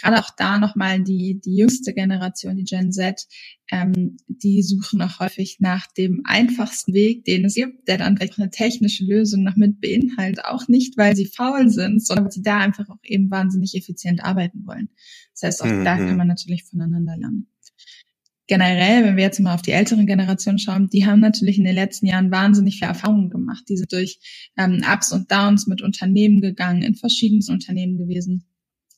gerade 0.00 0.18
auch 0.18 0.30
da 0.36 0.58
nochmal 0.58 1.02
die, 1.02 1.40
die 1.44 1.56
jüngste 1.56 1.94
Generation, 1.94 2.56
die 2.56 2.64
Gen 2.64 2.92
Z, 2.92 3.26
ähm, 3.70 4.16
die 4.26 4.62
suchen 4.62 5.02
auch 5.02 5.20
häufig 5.20 5.58
nach 5.60 5.86
dem 5.92 6.22
einfachsten 6.24 6.94
Weg, 6.94 7.24
den 7.24 7.44
es 7.44 7.54
gibt, 7.54 7.88
der 7.88 7.98
dann 7.98 8.16
vielleicht 8.16 8.38
eine 8.38 8.50
technische 8.50 9.04
Lösung 9.04 9.42
noch 9.42 9.56
mit 9.56 9.80
beinhaltet. 9.80 10.44
Auch 10.44 10.68
nicht, 10.68 10.96
weil 10.96 11.16
sie 11.16 11.26
faul 11.26 11.68
sind, 11.68 12.04
sondern 12.04 12.26
weil 12.26 12.32
sie 12.32 12.42
da 12.42 12.58
einfach 12.58 12.88
auch 12.88 13.02
eben 13.04 13.30
wahnsinnig 13.30 13.74
effizient 13.74 14.24
arbeiten 14.24 14.66
wollen. 14.66 14.88
Das 15.34 15.42
heißt, 15.42 15.62
auch 15.62 15.66
mhm. 15.66 15.84
da 15.84 15.96
kann 15.96 16.16
man 16.16 16.28
natürlich 16.28 16.64
voneinander 16.64 17.16
lernen 17.16 17.48
generell, 18.48 19.04
wenn 19.04 19.16
wir 19.16 19.24
jetzt 19.24 19.38
mal 19.40 19.54
auf 19.54 19.62
die 19.62 19.72
älteren 19.72 20.06
Generationen 20.06 20.58
schauen, 20.58 20.88
die 20.88 21.06
haben 21.06 21.20
natürlich 21.20 21.58
in 21.58 21.64
den 21.64 21.74
letzten 21.74 22.06
Jahren 22.06 22.30
wahnsinnig 22.30 22.78
viele 22.78 22.88
Erfahrungen 22.88 23.30
gemacht. 23.30 23.64
Die 23.68 23.76
sind 23.76 23.92
durch 23.92 24.18
ähm, 24.56 24.80
Ups 24.90 25.12
und 25.12 25.30
Downs 25.30 25.66
mit 25.66 25.82
Unternehmen 25.82 26.40
gegangen, 26.40 26.82
in 26.82 26.94
verschiedensten 26.94 27.52
Unternehmen 27.52 27.98
gewesen 27.98 28.47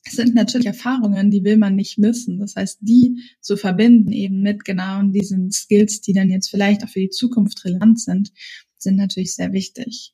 sind 0.07 0.33
natürlich 0.35 0.67
Erfahrungen, 0.67 1.29
die 1.29 1.43
will 1.43 1.57
man 1.57 1.75
nicht 1.75 1.97
missen. 1.97 2.39
Das 2.39 2.55
heißt, 2.55 2.79
die 2.81 3.21
zu 3.39 3.55
verbinden 3.55 4.11
eben 4.11 4.41
mit 4.41 4.65
genau 4.65 5.01
diesen 5.03 5.51
Skills, 5.51 6.01
die 6.01 6.13
dann 6.13 6.29
jetzt 6.29 6.49
vielleicht 6.49 6.83
auch 6.83 6.89
für 6.89 7.01
die 7.01 7.09
Zukunft 7.09 7.63
relevant 7.65 7.99
sind, 7.99 8.31
sind 8.81 8.97
natürlich 8.97 9.35
sehr 9.35 9.53
wichtig. 9.53 10.13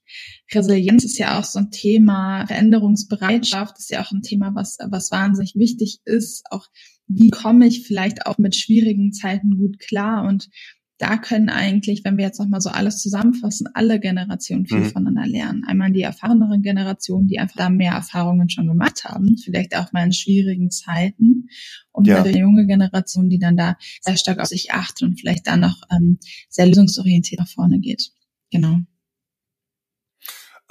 Resilienz 0.54 1.06
ist 1.06 1.18
ja 1.18 1.40
auch 1.40 1.46
so 1.46 1.60
ein 1.60 1.72
Thema, 1.72 2.46
Veränderungsbereitschaft 2.48 3.78
ist 3.80 3.92
ja 3.92 4.04
auch 4.04 4.12
ein 4.12 4.22
Thema, 4.22 4.54
was, 4.56 4.78
was 4.90 5.12
wahnsinnig 5.12 5.56
wichtig 5.56 6.00
ist. 6.06 6.44
Auch 6.52 6.68
wie 7.08 7.30
komme 7.30 7.66
ich 7.68 7.88
vielleicht 7.88 8.26
auch 8.26 8.38
mit 8.38 8.56
schwierigen 8.56 9.14
Zeiten 9.14 9.58
gut 9.58 9.80
klar 9.80 10.28
und 10.28 10.50
da 10.98 11.18
können 11.18 11.50
eigentlich, 11.50 12.04
wenn 12.04 12.18
wir 12.18 12.26
jetzt 12.26 12.40
nochmal 12.40 12.62
so 12.62 12.70
alles 12.70 13.02
zusammenfassen, 13.02 13.68
alle 13.74 14.00
Generationen 14.00 14.66
viel 14.66 14.80
mhm. 14.80 14.92
voneinander 14.92 15.28
lernen. 15.28 15.64
Einmal 15.66 15.92
die 15.92 16.02
erfahreneren 16.02 16.64
Generationen, 16.64 17.28
die 17.28 17.38
einfach 17.38 17.56
da 17.56 17.70
mehr 17.70 17.92
Erfahrungen 17.92 18.50
schon 18.50 18.68
gemacht 18.68 19.04
haben, 19.04 19.38
vielleicht 19.38 19.76
auch 19.76 19.92
mal 19.94 20.06
in 20.06 20.14
schwierigen 20.14 20.72
Zeiten. 20.72 21.50
Und 21.92 22.08
ja. 22.08 22.24
die 22.24 22.40
junge 22.40 22.66
Generation, 22.66 23.30
die 23.30 23.38
dann 23.38 23.58
da 23.58 23.78
sehr 24.02 24.18
stark 24.18 24.40
auf 24.40 24.48
sich 24.48 24.72
achtet 24.72 25.04
und 25.04 25.20
vielleicht 25.20 25.46
dann 25.46 25.60
noch 25.60 25.82
ähm, 25.92 26.18
sehr 26.50 26.66
lösungsorientiert 26.66 27.40
nach 27.40 27.50
vorne 27.50 27.80
geht. 27.80 28.12
Genau. 28.50 28.78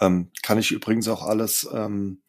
Ähm, 0.01 0.31
kann 0.43 0.59
ich 0.59 0.73
übrigens 0.73 1.07
auch 1.09 1.23
alles, 1.23 1.69
ähm, 1.73 2.23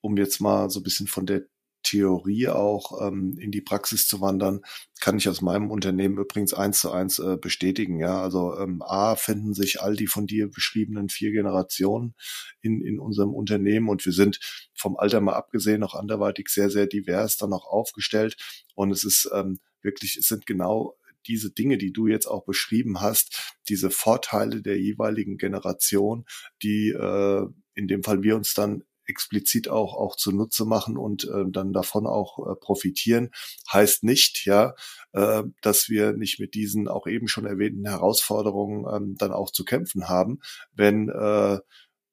um 0.00 0.16
jetzt 0.16 0.40
mal 0.40 0.70
so 0.70 0.80
ein 0.80 0.82
bisschen 0.84 1.06
von 1.06 1.26
der 1.26 1.42
Theorie 1.82 2.48
auch 2.48 3.06
ähm, 3.06 3.36
in 3.38 3.50
die 3.50 3.60
Praxis 3.60 4.06
zu 4.06 4.20
wandern, 4.20 4.60
kann 5.00 5.16
ich 5.16 5.28
aus 5.28 5.40
meinem 5.40 5.70
Unternehmen 5.70 6.18
übrigens 6.18 6.52
eins 6.54 6.80
zu 6.80 6.90
eins 6.92 7.18
äh, 7.18 7.36
bestätigen. 7.40 8.00
Ja, 8.00 8.20
also 8.22 8.56
ähm, 8.58 8.82
A 8.82 9.16
finden 9.16 9.54
sich 9.54 9.80
all 9.80 9.96
die 9.96 10.06
von 10.06 10.26
dir 10.26 10.50
beschriebenen 10.50 11.08
vier 11.08 11.32
Generationen 11.32 12.14
in, 12.60 12.80
in 12.80 12.98
unserem 12.98 13.34
Unternehmen 13.34 13.88
und 13.88 14.04
wir 14.04 14.12
sind 14.12 14.38
vom 14.74 14.96
Alter 14.96 15.20
mal 15.20 15.34
abgesehen 15.34 15.80
noch 15.80 15.94
anderweitig 15.94 16.48
sehr, 16.48 16.70
sehr 16.70 16.86
divers 16.86 17.36
dann 17.36 17.52
auch 17.52 17.66
aufgestellt 17.66 18.36
und 18.74 18.90
es 18.90 19.04
ist 19.04 19.30
ähm, 19.32 19.60
wirklich, 19.82 20.16
es 20.16 20.26
sind 20.26 20.46
genau 20.46 20.96
diese 21.26 21.50
Dinge, 21.50 21.78
die 21.78 21.92
du 21.92 22.06
jetzt 22.06 22.26
auch 22.26 22.44
beschrieben 22.44 23.00
hast, 23.00 23.56
diese 23.68 23.90
Vorteile 23.90 24.62
der 24.62 24.80
jeweiligen 24.80 25.36
Generation, 25.36 26.24
die 26.62 26.90
äh, 26.90 27.46
in 27.74 27.88
dem 27.88 28.02
Fall 28.02 28.22
wir 28.22 28.36
uns 28.36 28.54
dann 28.54 28.84
explizit 29.10 29.68
auch, 29.68 29.94
auch 29.94 30.16
zunutze 30.16 30.64
machen 30.64 30.96
und 30.96 31.24
äh, 31.24 31.44
dann 31.48 31.72
davon 31.72 32.06
auch 32.06 32.38
äh, 32.38 32.54
profitieren, 32.54 33.30
heißt 33.70 34.04
nicht, 34.04 34.46
ja, 34.46 34.74
äh, 35.12 35.42
dass 35.60 35.88
wir 35.88 36.12
nicht 36.12 36.40
mit 36.40 36.54
diesen 36.54 36.88
auch 36.88 37.06
eben 37.06 37.28
schon 37.28 37.44
erwähnten 37.44 37.86
Herausforderungen 37.86 38.86
ähm, 38.90 39.16
dann 39.16 39.32
auch 39.32 39.50
zu 39.50 39.64
kämpfen 39.64 40.08
haben, 40.08 40.40
wenn 40.72 41.08
äh, 41.08 41.58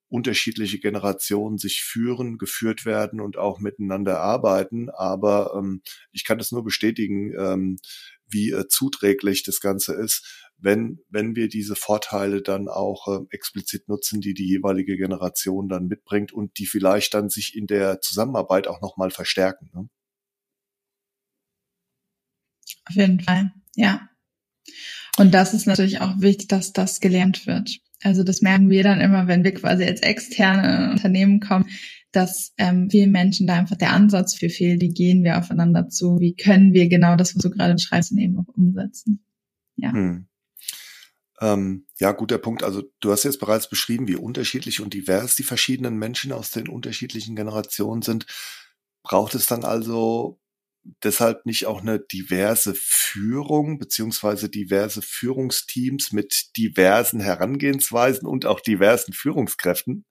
unterschiedliche 0.10 0.80
Generationen 0.80 1.58
sich 1.58 1.84
führen, 1.84 2.38
geführt 2.38 2.86
werden 2.86 3.20
und 3.20 3.38
auch 3.38 3.60
miteinander 3.60 4.20
arbeiten. 4.22 4.90
Aber 4.90 5.54
ähm, 5.58 5.82
ich 6.12 6.24
kann 6.24 6.38
das 6.38 6.52
nur 6.52 6.64
bestätigen, 6.64 7.34
ähm, 7.38 7.78
wie 8.30 8.52
äh, 8.52 8.68
zuträglich 8.68 9.44
das 9.44 9.60
Ganze 9.60 9.94
ist, 9.94 10.47
wenn, 10.60 11.00
wenn 11.10 11.36
wir 11.36 11.50
diese 11.50 11.76
Vorteile 11.76 12.42
dann 12.42 12.68
auch 12.68 13.08
äh, 13.08 13.26
explizit 13.30 13.88
nutzen, 13.88 14.22
die 14.22 14.34
die 14.34 14.48
jeweilige 14.48 14.98
Generation 14.98 15.70
dann 15.70 15.88
mitbringt 15.88 16.32
und 16.32 16.58
die 16.58 16.66
vielleicht 16.66 17.14
dann 17.14 17.30
sich 17.30 17.56
in 17.56 17.68
der 17.68 18.02
Zusammenarbeit 18.02 18.68
auch 18.68 18.82
nochmal 18.82 19.12
verstärken. 19.12 19.70
Ne? 19.74 19.90
Auf 22.90 22.96
jeden 22.96 23.20
Fall, 23.20 23.52
ja. 23.76 24.10
Und 25.18 25.34
das 25.34 25.54
ist 25.54 25.68
natürlich 25.68 26.02
auch 26.02 26.20
wichtig, 26.20 26.48
dass 26.48 26.74
das 26.74 27.00
gelernt 27.00 27.48
wird. 27.48 27.80
Also 28.04 28.24
das 28.24 28.42
merken 28.42 28.70
wir 28.70 28.84
dann 28.84 29.02
immer, 29.02 29.28
wenn 29.28 29.44
wir 29.44 29.54
quasi 29.54 29.84
als 29.84 30.02
externe 30.02 30.92
Unternehmen 30.92 31.40
kommen, 31.40 31.68
dass 32.12 32.54
ähm, 32.58 32.90
vielen 32.90 33.12
Menschen 33.12 33.48
da 33.48 33.56
einfach 33.56 33.76
der 33.76 33.92
Ansatz 33.92 34.36
für 34.36 34.50
fehlt. 34.50 34.82
Wie 34.82 34.90
gehen 34.90 35.24
wir 35.24 35.38
aufeinander 35.38 35.90
zu? 35.90 36.20
Wie 36.20 36.36
können 36.36 36.74
wir 36.74 36.88
genau 36.90 37.16
das, 37.16 37.36
was 37.36 37.44
du 37.44 37.50
gerade 37.50 37.78
schreibst, 37.80 38.12
eben 38.14 38.38
auch 38.40 38.48
umsetzen? 38.56 39.24
Ja. 39.76 39.92
Hm. 39.92 40.28
Ähm, 41.42 41.86
ja, 42.00 42.12
guter 42.14 42.38
Punkt. 42.40 42.64
Also 42.64 42.84
du 43.00 43.12
hast 43.12 43.24
jetzt 43.24 43.40
bereits 43.40 43.70
beschrieben, 43.70 44.08
wie 44.08 44.16
unterschiedlich 44.16 44.82
und 44.82 44.94
divers 44.94 45.36
die 45.36 45.44
verschiedenen 45.44 45.98
Menschen 45.98 46.32
aus 46.32 46.52
den 46.52 46.68
unterschiedlichen 46.68 47.36
Generationen 47.36 48.02
sind. 48.02 48.26
Braucht 49.04 49.36
es 49.36 49.46
dann 49.46 49.64
also 49.64 50.40
deshalb 51.04 51.46
nicht 51.48 51.68
auch 51.68 51.82
eine 51.82 52.00
diverse 52.00 52.76
Führung 52.76 53.80
beziehungsweise 53.80 54.50
diverse 54.50 55.02
Führungsteams 55.04 56.14
mit 56.14 56.58
diversen 56.58 57.22
Herangehensweisen 57.22 58.28
und 58.28 58.46
auch 58.48 58.62
diversen 58.62 59.14
Führungskräften? 59.14 60.06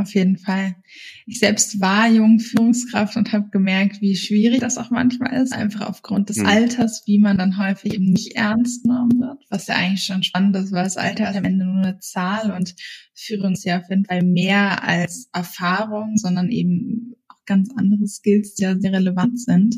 Auf 0.00 0.14
jeden 0.14 0.38
Fall. 0.38 0.76
Ich 1.26 1.40
selbst 1.40 1.78
war 1.78 2.08
Jungführungskraft 2.08 3.18
und 3.18 3.32
habe 3.32 3.50
gemerkt, 3.50 4.00
wie 4.00 4.16
schwierig 4.16 4.60
das 4.60 4.78
auch 4.78 4.88
manchmal 4.88 5.42
ist, 5.42 5.52
einfach 5.52 5.86
aufgrund 5.86 6.30
des 6.30 6.38
mhm. 6.38 6.46
Alters, 6.46 7.02
wie 7.04 7.18
man 7.18 7.36
dann 7.36 7.58
häufig 7.58 7.92
eben 7.92 8.06
nicht 8.06 8.34
ernst 8.34 8.82
genommen 8.82 9.20
wird, 9.20 9.44
was 9.50 9.66
ja 9.66 9.74
eigentlich 9.74 10.04
schon 10.04 10.22
spannend 10.22 10.56
ist, 10.56 10.72
weil 10.72 10.84
das 10.84 10.96
Alter 10.96 11.28
ist 11.28 11.36
am 11.36 11.44
Ende 11.44 11.66
nur 11.66 11.84
eine 11.84 11.98
Zahl 11.98 12.50
und 12.50 12.74
Führung 13.14 13.52
ist 13.52 13.66
ja 13.66 13.80
auf 13.80 13.90
jeden 13.90 14.06
Fall 14.06 14.22
mehr 14.22 14.82
als 14.82 15.28
Erfahrung, 15.34 16.16
sondern 16.16 16.48
eben 16.48 17.16
ganz 17.50 17.70
andere 17.76 18.06
Skills, 18.06 18.54
die 18.54 18.62
ja 18.62 18.78
sehr 18.78 18.92
relevant 18.92 19.40
sind. 19.40 19.74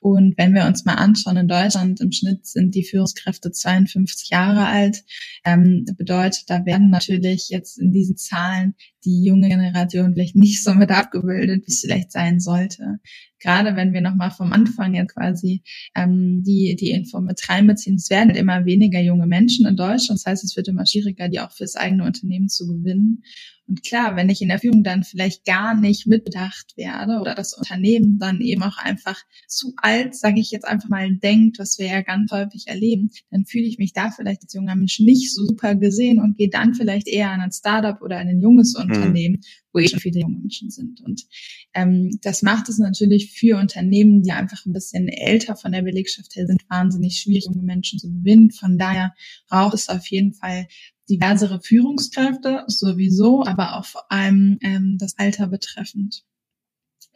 Und 0.00 0.38
wenn 0.38 0.54
wir 0.54 0.64
uns 0.64 0.86
mal 0.86 0.94
anschauen, 0.94 1.36
in 1.36 1.48
Deutschland 1.48 2.00
im 2.00 2.12
Schnitt 2.12 2.46
sind 2.46 2.74
die 2.74 2.82
Führungskräfte 2.82 3.52
52 3.52 4.30
Jahre 4.30 4.64
alt. 4.64 5.04
Ähm, 5.44 5.84
bedeutet, 5.98 6.44
da 6.48 6.64
werden 6.64 6.88
natürlich 6.88 7.50
jetzt 7.50 7.78
in 7.78 7.92
diesen 7.92 8.16
Zahlen 8.16 8.74
die 9.04 9.24
junge 9.24 9.48
Generation 9.48 10.12
vielleicht 10.12 10.36
nicht 10.36 10.62
so 10.62 10.74
mit 10.74 10.90
abgebildet, 10.90 11.66
wie 11.66 11.72
es 11.72 11.80
vielleicht 11.80 12.12
sein 12.12 12.40
sollte. 12.40 12.98
Gerade 13.38 13.74
wenn 13.74 13.94
wir 13.94 14.02
nochmal 14.02 14.30
vom 14.30 14.52
Anfang 14.52 14.94
jetzt 14.94 15.14
quasi 15.14 15.62
ähm, 15.94 16.42
die, 16.44 16.76
die 16.78 16.90
Info 16.90 17.20
mit 17.20 17.48
reinbeziehen, 17.48 17.96
es 17.96 18.10
werden 18.10 18.34
immer 18.34 18.66
weniger 18.66 19.00
junge 19.00 19.26
Menschen 19.26 19.66
in 19.66 19.76
Deutschland. 19.76 20.20
Das 20.20 20.26
heißt, 20.26 20.44
es 20.44 20.56
wird 20.56 20.68
immer 20.68 20.86
schwieriger, 20.86 21.28
die 21.28 21.40
auch 21.40 21.50
fürs 21.50 21.76
eigene 21.76 22.04
Unternehmen 22.04 22.48
zu 22.48 22.66
gewinnen. 22.66 23.22
Und 23.70 23.84
klar, 23.84 24.16
wenn 24.16 24.28
ich 24.28 24.42
in 24.42 24.48
der 24.48 24.58
Führung 24.58 24.82
dann 24.82 25.04
vielleicht 25.04 25.44
gar 25.44 25.76
nicht 25.76 26.08
mitbedacht 26.08 26.76
werde 26.76 27.20
oder 27.20 27.36
das 27.36 27.52
Unternehmen 27.52 28.18
dann 28.18 28.40
eben 28.40 28.64
auch 28.64 28.78
einfach 28.78 29.16
zu 29.46 29.74
alt, 29.76 30.16
sage 30.16 30.40
ich 30.40 30.50
jetzt 30.50 30.66
einfach 30.66 30.88
mal, 30.88 31.08
denkt, 31.14 31.60
was 31.60 31.78
wir 31.78 31.86
ja 31.86 32.02
ganz 32.02 32.32
häufig 32.32 32.66
erleben, 32.66 33.10
dann 33.30 33.44
fühle 33.44 33.66
ich 33.66 33.78
mich 33.78 33.92
da 33.92 34.10
vielleicht 34.10 34.42
als 34.42 34.54
junger 34.54 34.74
Mensch 34.74 34.98
nicht 34.98 35.32
so 35.32 35.46
super 35.46 35.76
gesehen 35.76 36.18
und 36.18 36.36
gehe 36.36 36.50
dann 36.50 36.74
vielleicht 36.74 37.06
eher 37.06 37.30
an 37.30 37.42
ein 37.42 37.52
Startup 37.52 38.02
oder 38.02 38.18
an 38.18 38.26
ein 38.26 38.40
junges 38.40 38.74
mhm. 38.76 38.89
Unternehmen, 38.96 39.36
mhm. 39.36 39.44
wo 39.72 39.78
eh 39.78 39.88
schon 39.88 40.00
viele 40.00 40.20
junge 40.20 40.38
Menschen 40.38 40.70
sind. 40.70 41.00
Und 41.00 41.26
ähm, 41.74 42.10
das 42.22 42.42
macht 42.42 42.68
es 42.68 42.78
natürlich 42.78 43.32
für 43.32 43.58
Unternehmen, 43.58 44.22
die 44.22 44.32
einfach 44.32 44.66
ein 44.66 44.72
bisschen 44.72 45.08
älter 45.08 45.56
von 45.56 45.72
der 45.72 45.82
Belegschaft 45.82 46.34
her 46.36 46.46
sind, 46.46 46.68
wahnsinnig 46.68 47.18
schwierig, 47.18 47.46
junge 47.46 47.62
Menschen 47.62 47.98
zu 47.98 48.12
gewinnen. 48.12 48.50
Von 48.50 48.78
daher 48.78 49.14
braucht 49.48 49.74
es 49.74 49.88
auf 49.88 50.06
jeden 50.06 50.34
Fall 50.34 50.66
diversere 51.08 51.60
Führungskräfte 51.60 52.64
sowieso, 52.68 53.44
aber 53.44 53.76
auch 53.76 53.84
vor 53.84 54.10
allem 54.12 54.58
ähm, 54.62 54.96
das 54.98 55.18
Alter 55.18 55.48
betreffend 55.48 56.24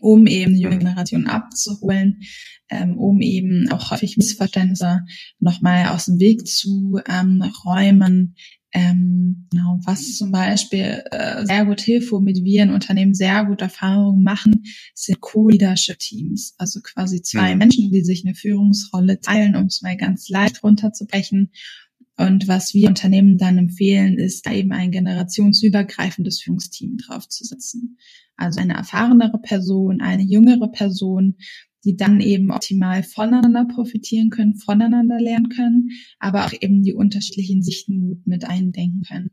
um 0.04 0.26
eben 0.26 0.54
die 0.54 0.60
junge 0.60 0.78
Generation 0.78 1.26
abzuholen, 1.26 2.20
ähm, 2.68 2.98
um 2.98 3.20
eben 3.22 3.70
auch 3.70 3.90
häufig 3.90 4.16
Missverständnisse 4.16 5.00
nochmal 5.38 5.88
aus 5.88 6.06
dem 6.06 6.18
Weg 6.18 6.46
zu 6.46 7.00
ähm, 7.08 7.42
räumen. 7.64 8.34
Ähm, 8.76 9.46
genau, 9.52 9.78
was 9.84 10.16
zum 10.16 10.32
Beispiel 10.32 11.04
äh, 11.12 11.46
sehr 11.46 11.64
gut 11.64 11.80
hilft, 11.80 12.10
womit 12.10 12.42
wir 12.42 12.64
in 12.64 12.70
Unternehmen 12.70 13.14
sehr 13.14 13.44
gute 13.44 13.64
Erfahrungen 13.64 14.24
machen, 14.24 14.64
sind 14.94 15.20
Co-Leadership-Teams. 15.20 16.54
Also 16.58 16.80
quasi 16.82 17.22
zwei 17.22 17.52
mhm. 17.52 17.58
Menschen, 17.58 17.92
die 17.92 18.02
sich 18.02 18.24
eine 18.24 18.34
Führungsrolle 18.34 19.20
teilen, 19.20 19.54
um 19.54 19.66
es 19.66 19.80
mal 19.80 19.96
ganz 19.96 20.28
leicht 20.28 20.64
runterzubrechen 20.64 21.50
und 22.16 22.46
was 22.46 22.74
wir 22.74 22.88
Unternehmen 22.88 23.38
dann 23.38 23.58
empfehlen, 23.58 24.18
ist 24.18 24.46
da 24.46 24.52
eben 24.52 24.72
ein 24.72 24.92
generationsübergreifendes 24.92 26.42
Führungsteam 26.42 26.96
draufzusetzen. 26.96 27.98
Also 28.36 28.60
eine 28.60 28.74
erfahrenere 28.74 29.38
Person, 29.38 30.00
eine 30.00 30.22
jüngere 30.22 30.68
Person, 30.70 31.36
die 31.84 31.96
dann 31.96 32.20
eben 32.20 32.50
optimal 32.50 33.02
voneinander 33.02 33.66
profitieren 33.66 34.30
können, 34.30 34.56
voneinander 34.56 35.20
lernen 35.20 35.48
können, 35.50 35.90
aber 36.18 36.46
auch 36.46 36.52
eben 36.58 36.82
die 36.82 36.94
unterschiedlichen 36.94 37.62
Sichten 37.62 38.00
gut 38.00 38.26
mit 38.26 38.44
eindenken 38.44 39.02
können. 39.02 39.30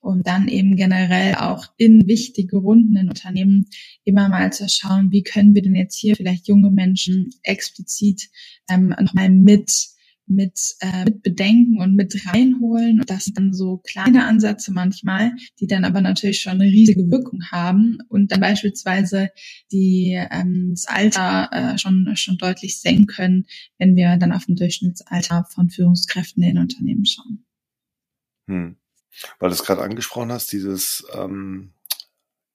Und 0.00 0.26
dann 0.26 0.48
eben 0.48 0.76
generell 0.76 1.34
auch 1.34 1.66
in 1.76 2.06
wichtige 2.06 2.56
Runden 2.56 2.96
in 2.96 3.08
Unternehmen 3.08 3.66
immer 4.04 4.28
mal 4.28 4.52
zu 4.52 4.68
schauen, 4.68 5.12
wie 5.12 5.22
können 5.22 5.54
wir 5.54 5.62
denn 5.62 5.74
jetzt 5.74 5.98
hier 5.98 6.16
vielleicht 6.16 6.48
junge 6.48 6.70
Menschen 6.70 7.30
explizit 7.42 8.30
ähm, 8.68 8.94
nochmal 9.00 9.30
mit 9.30 9.70
mit, 10.30 10.76
äh, 10.80 11.04
mit 11.04 11.22
bedenken 11.22 11.80
und 11.80 11.94
mit 11.94 12.14
reinholen. 12.26 13.00
Und 13.00 13.10
das 13.10 13.24
sind 13.24 13.36
dann 13.36 13.52
so 13.52 13.78
kleine 13.78 14.26
Ansätze 14.26 14.72
manchmal, 14.72 15.32
die 15.58 15.66
dann 15.66 15.84
aber 15.84 16.00
natürlich 16.00 16.40
schon 16.40 16.54
eine 16.54 16.64
riesige 16.64 17.10
Wirkung 17.10 17.42
haben 17.50 17.98
und 18.08 18.32
dann 18.32 18.40
beispielsweise 18.40 19.30
die, 19.72 20.18
ähm, 20.30 20.70
das 20.70 20.86
Alter 20.86 21.50
äh, 21.52 21.78
schon, 21.78 22.12
schon 22.16 22.38
deutlich 22.38 22.80
senken 22.80 23.06
können, 23.06 23.46
wenn 23.78 23.96
wir 23.96 24.16
dann 24.16 24.32
auf 24.32 24.48
ein 24.48 24.56
Durchschnittsalter 24.56 25.46
von 25.52 25.68
Führungskräften 25.68 26.42
in 26.42 26.58
Unternehmen 26.58 27.04
schauen. 27.04 27.44
Hm. 28.48 28.76
Weil 29.38 29.50
du 29.50 29.54
es 29.54 29.64
gerade 29.64 29.82
angesprochen 29.82 30.32
hast, 30.32 30.52
dieses 30.52 31.04
ähm, 31.12 31.74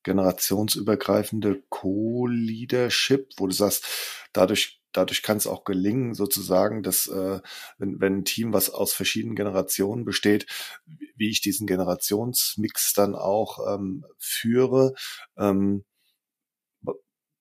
generationsübergreifende 0.04 1.64
Co-Leadership, 1.70 3.34
wo 3.38 3.48
du 3.48 3.54
sagst, 3.54 3.86
dadurch 4.32 4.82
dadurch 4.97 5.23
kann 5.23 5.38
es 5.38 5.47
auch 5.47 5.63
gelingen, 5.63 6.13
sozusagen, 6.13 6.84
dass 6.84 7.08
äh, 7.08 7.39
wenn, 7.77 7.99
wenn 8.01 8.17
ein 8.19 8.25
Team, 8.25 8.53
was 8.53 8.69
aus 8.69 8.93
verschiedenen 8.93 9.36
Generationen 9.36 10.05
besteht, 10.05 10.47
wie 11.15 11.29
ich 11.29 11.41
diesen 11.41 11.67
Generationsmix 11.67 12.93
dann 12.93 13.15
auch 13.15 13.75
ähm, 13.75 14.05
führe. 14.17 14.93
Ähm, 15.38 15.84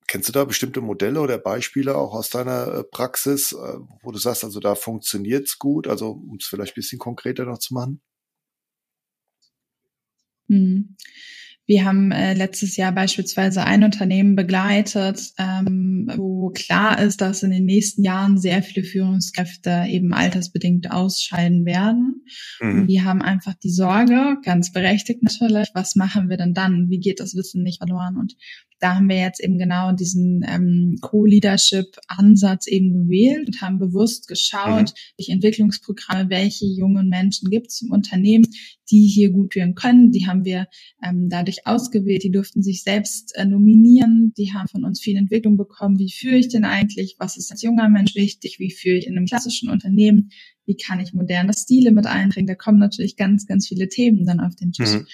kennst 0.07 0.29
du 0.29 0.33
da 0.33 0.45
bestimmte 0.45 0.81
Modelle 0.81 1.21
oder 1.21 1.39
Beispiele 1.39 1.97
auch 1.97 2.15
aus 2.15 2.31
deiner 2.31 2.69
äh, 2.69 2.85
Praxis, 2.85 3.53
äh, 3.53 3.79
wo 4.03 4.13
du 4.13 4.19
sagst, 4.19 4.45
also 4.45 4.61
da 4.61 4.75
funktioniert's 4.75 5.59
gut, 5.59 5.87
also 5.89 6.11
um 6.11 6.37
es 6.41 6.47
vielleicht 6.47 6.73
ein 6.73 6.77
bisschen 6.81 6.99
konkreter 6.99 7.45
noch 7.45 7.59
zu 7.59 7.75
machen? 7.75 8.01
Hm. 10.49 10.97
Wir 11.67 11.87
haben 11.87 12.13
äh, 12.13 12.35
letztes 12.35 12.77
Jahr 12.77 12.93
beispielsweise 12.93 13.65
ein 13.65 13.85
Unternehmen 13.85 14.37
begleitet, 14.37 15.33
ähm, 15.39 16.11
wo 16.15 16.51
klar 16.51 17.01
ist, 17.01 17.23
dass 17.23 17.43
in 17.43 17.51
den 17.51 17.65
nächsten 17.65 18.03
Jahren 18.03 18.37
sehr 18.37 18.63
viele 18.63 18.85
Führungskräfte 18.85 19.85
eben 19.89 20.13
altersbedingt 20.13 20.91
ausscheiden 20.91 21.65
werden. 21.65 22.25
Mhm. 22.61 22.81
Und 22.81 22.87
die 22.89 23.03
haben 23.03 23.23
einfach 23.23 23.55
die 23.55 23.71
Sorge, 23.71 24.37
ganz 24.43 24.73
berechtigt 24.73 25.23
natürlich, 25.23 25.71
was 25.73 25.97
machen 25.97 26.29
wir 26.29 26.37
denn 26.37 26.53
dann? 26.53 26.91
Wie 26.91 27.01
geht 27.01 27.19
das 27.19 27.35
Wissen 27.35 27.63
nicht 27.63 27.79
verloren? 27.79 28.19
Und 28.19 28.37
da 28.85 28.97
haben 28.97 29.09
wir 29.09 29.17
jetzt 29.17 29.43
eben 29.43 29.57
genau 29.57 29.93
diesen 29.93 30.45
ähm, 30.47 30.99
Co-Leadership-Ansatz 31.01 32.67
eben 32.67 32.93
gewählt 32.93 33.47
und 33.47 33.63
haben 33.63 33.79
bewusst 33.79 34.29
geschaut, 34.29 34.91
mhm. 34.91 35.17
durch 35.17 35.29
Entwicklungsprogramme, 35.31 36.29
welche 36.29 36.67
jungen 36.67 37.09
Menschen 37.09 37.49
gibt 37.49 37.69
es 37.69 37.81
im 37.81 37.93
Unternehmen, 37.93 38.47
die 38.91 39.07
hier 39.07 39.31
gut 39.31 39.55
führen 39.55 39.75
können. 39.75 40.11
Die 40.13 40.27
haben 40.27 40.45
wir 40.45 40.67
ähm, 41.03 41.29
dadurch 41.31 41.54
ausgewählt, 41.67 42.23
die 42.23 42.31
durften 42.31 42.63
sich 42.63 42.83
selbst 42.83 43.35
äh, 43.37 43.45
nominieren, 43.45 44.33
die 44.37 44.53
haben 44.53 44.69
von 44.69 44.85
uns 44.85 45.01
viel 45.01 45.17
Entwicklung 45.17 45.57
bekommen. 45.57 45.99
Wie 45.99 46.11
führe 46.11 46.37
ich 46.37 46.49
denn 46.49 46.65
eigentlich? 46.65 47.17
Was 47.19 47.37
ist 47.37 47.51
als 47.51 47.63
junger 47.63 47.89
Mensch 47.89 48.15
wichtig? 48.15 48.59
Wie 48.59 48.71
führe 48.71 48.99
ich 48.99 49.07
in 49.07 49.17
einem 49.17 49.27
klassischen 49.27 49.71
Unternehmen? 49.71 50.31
Wie 50.67 50.77
kann 50.77 51.01
ich 51.01 51.13
moderne 51.13 51.53
Stile 51.53 51.93
mit 51.93 52.07
einbringen? 52.07 52.47
Da 52.47 52.55
kommen 52.55 52.79
natürlich 52.79 53.17
ganz, 53.17 53.47
ganz 53.47 53.69
viele 53.69 53.89
Themen 53.89 54.25
dann 54.25 54.41
auf 54.41 54.55
den 54.57 54.73
Tisch. 54.73 54.95
Mhm. 54.95 55.07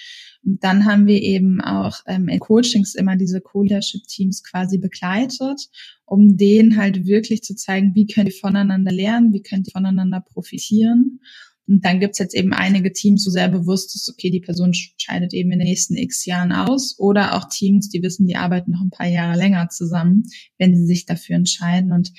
Und 0.43 0.63
dann 0.63 0.85
haben 0.85 1.05
wir 1.05 1.21
eben 1.21 1.61
auch 1.61 1.99
ähm, 2.07 2.27
in 2.27 2.39
Coachings 2.39 2.95
immer 2.95 3.15
diese 3.15 3.41
Co-Leadership-Teams 3.41 4.43
quasi 4.43 4.79
begleitet, 4.79 5.69
um 6.05 6.35
denen 6.35 6.77
halt 6.77 7.05
wirklich 7.05 7.43
zu 7.43 7.55
zeigen, 7.55 7.93
wie 7.93 8.07
können 8.07 8.25
die 8.25 8.31
voneinander 8.31 8.91
lernen, 8.91 9.33
wie 9.33 9.43
können 9.43 9.63
die 9.63 9.71
voneinander 9.71 10.21
profitieren. 10.21 11.19
Und 11.67 11.85
dann 11.85 11.99
gibt's 11.99 12.19
jetzt 12.19 12.35
eben 12.35 12.53
einige 12.53 12.91
Teams, 12.91 13.25
wo 13.25 13.31
sehr 13.31 13.47
bewusst 13.47 13.95
ist, 13.95 14.09
okay, 14.09 14.29
die 14.29 14.41
Person 14.41 14.73
scheidet 14.73 15.33
eben 15.33 15.51
in 15.51 15.59
den 15.59 15.67
nächsten 15.67 15.95
x 15.95 16.25
Jahren 16.25 16.51
aus. 16.51 16.95
Oder 16.97 17.35
auch 17.35 17.47
Teams, 17.49 17.89
die 17.89 18.01
wissen, 18.01 18.27
die 18.27 18.35
arbeiten 18.35 18.71
noch 18.71 18.81
ein 18.81 18.89
paar 18.89 19.07
Jahre 19.07 19.37
länger 19.37 19.69
zusammen, 19.69 20.23
wenn 20.57 20.75
sie 20.75 20.85
sich 20.85 21.05
dafür 21.05 21.35
entscheiden. 21.35 21.91
Und 21.91 22.11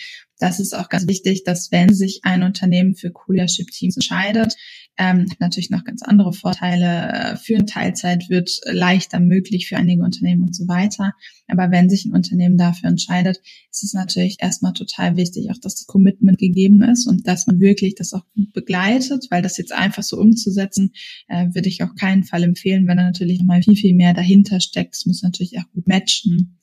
das 0.42 0.58
ist 0.58 0.74
auch 0.76 0.88
ganz 0.88 1.06
wichtig, 1.06 1.44
dass 1.44 1.70
wenn 1.70 1.94
sich 1.94 2.20
ein 2.24 2.42
Unternehmen 2.42 2.96
für 2.96 3.12
Co-Leadership-Teams 3.12 3.96
entscheidet, 3.96 4.56
ähm, 4.98 5.26
hat 5.30 5.38
natürlich 5.38 5.70
noch 5.70 5.84
ganz 5.84 6.02
andere 6.02 6.32
Vorteile. 6.32 7.12
Äh, 7.12 7.36
für 7.36 7.54
eine 7.54 7.64
Teilzeit 7.64 8.28
wird 8.28 8.50
leichter 8.64 9.20
möglich 9.20 9.68
für 9.68 9.76
einige 9.76 10.02
Unternehmen 10.02 10.42
und 10.42 10.56
so 10.56 10.66
weiter. 10.66 11.12
Aber 11.46 11.70
wenn 11.70 11.88
sich 11.88 12.04
ein 12.04 12.12
Unternehmen 12.12 12.58
dafür 12.58 12.88
entscheidet, 12.88 13.40
ist 13.70 13.84
es 13.84 13.94
natürlich 13.94 14.38
erstmal 14.40 14.72
total 14.72 15.16
wichtig, 15.16 15.48
auch 15.50 15.58
dass 15.58 15.76
das 15.76 15.86
Commitment 15.86 16.38
gegeben 16.38 16.82
ist 16.82 17.06
und 17.06 17.26
dass 17.28 17.46
man 17.46 17.60
wirklich 17.60 17.94
das 17.94 18.12
auch 18.12 18.24
gut 18.34 18.52
begleitet, 18.52 19.28
weil 19.30 19.42
das 19.42 19.56
jetzt 19.58 19.72
einfach 19.72 20.02
so 20.02 20.18
umzusetzen, 20.18 20.92
äh, 21.28 21.46
würde 21.54 21.68
ich 21.68 21.84
auch 21.84 21.94
keinen 21.94 22.24
Fall 22.24 22.42
empfehlen, 22.42 22.88
wenn 22.88 22.96
da 22.96 23.04
natürlich 23.04 23.38
nochmal 23.38 23.62
viel, 23.62 23.76
viel 23.76 23.94
mehr 23.94 24.12
dahinter 24.12 24.58
steckt. 24.58 24.96
Es 24.96 25.06
muss 25.06 25.22
natürlich 25.22 25.56
auch 25.58 25.70
gut 25.72 25.86
matchen. 25.86 26.58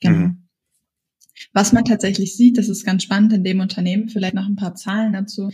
Genau. 0.00 0.16
Mhm. 0.16 0.49
Was 1.52 1.72
man 1.72 1.84
tatsächlich 1.84 2.36
sieht, 2.36 2.58
das 2.58 2.68
ist 2.68 2.84
ganz 2.84 3.02
spannend 3.02 3.32
in 3.32 3.44
dem 3.44 3.60
Unternehmen, 3.60 4.08
vielleicht 4.08 4.34
noch 4.34 4.46
ein 4.46 4.56
paar 4.56 4.74
Zahlen 4.74 5.12
dazu. 5.12 5.50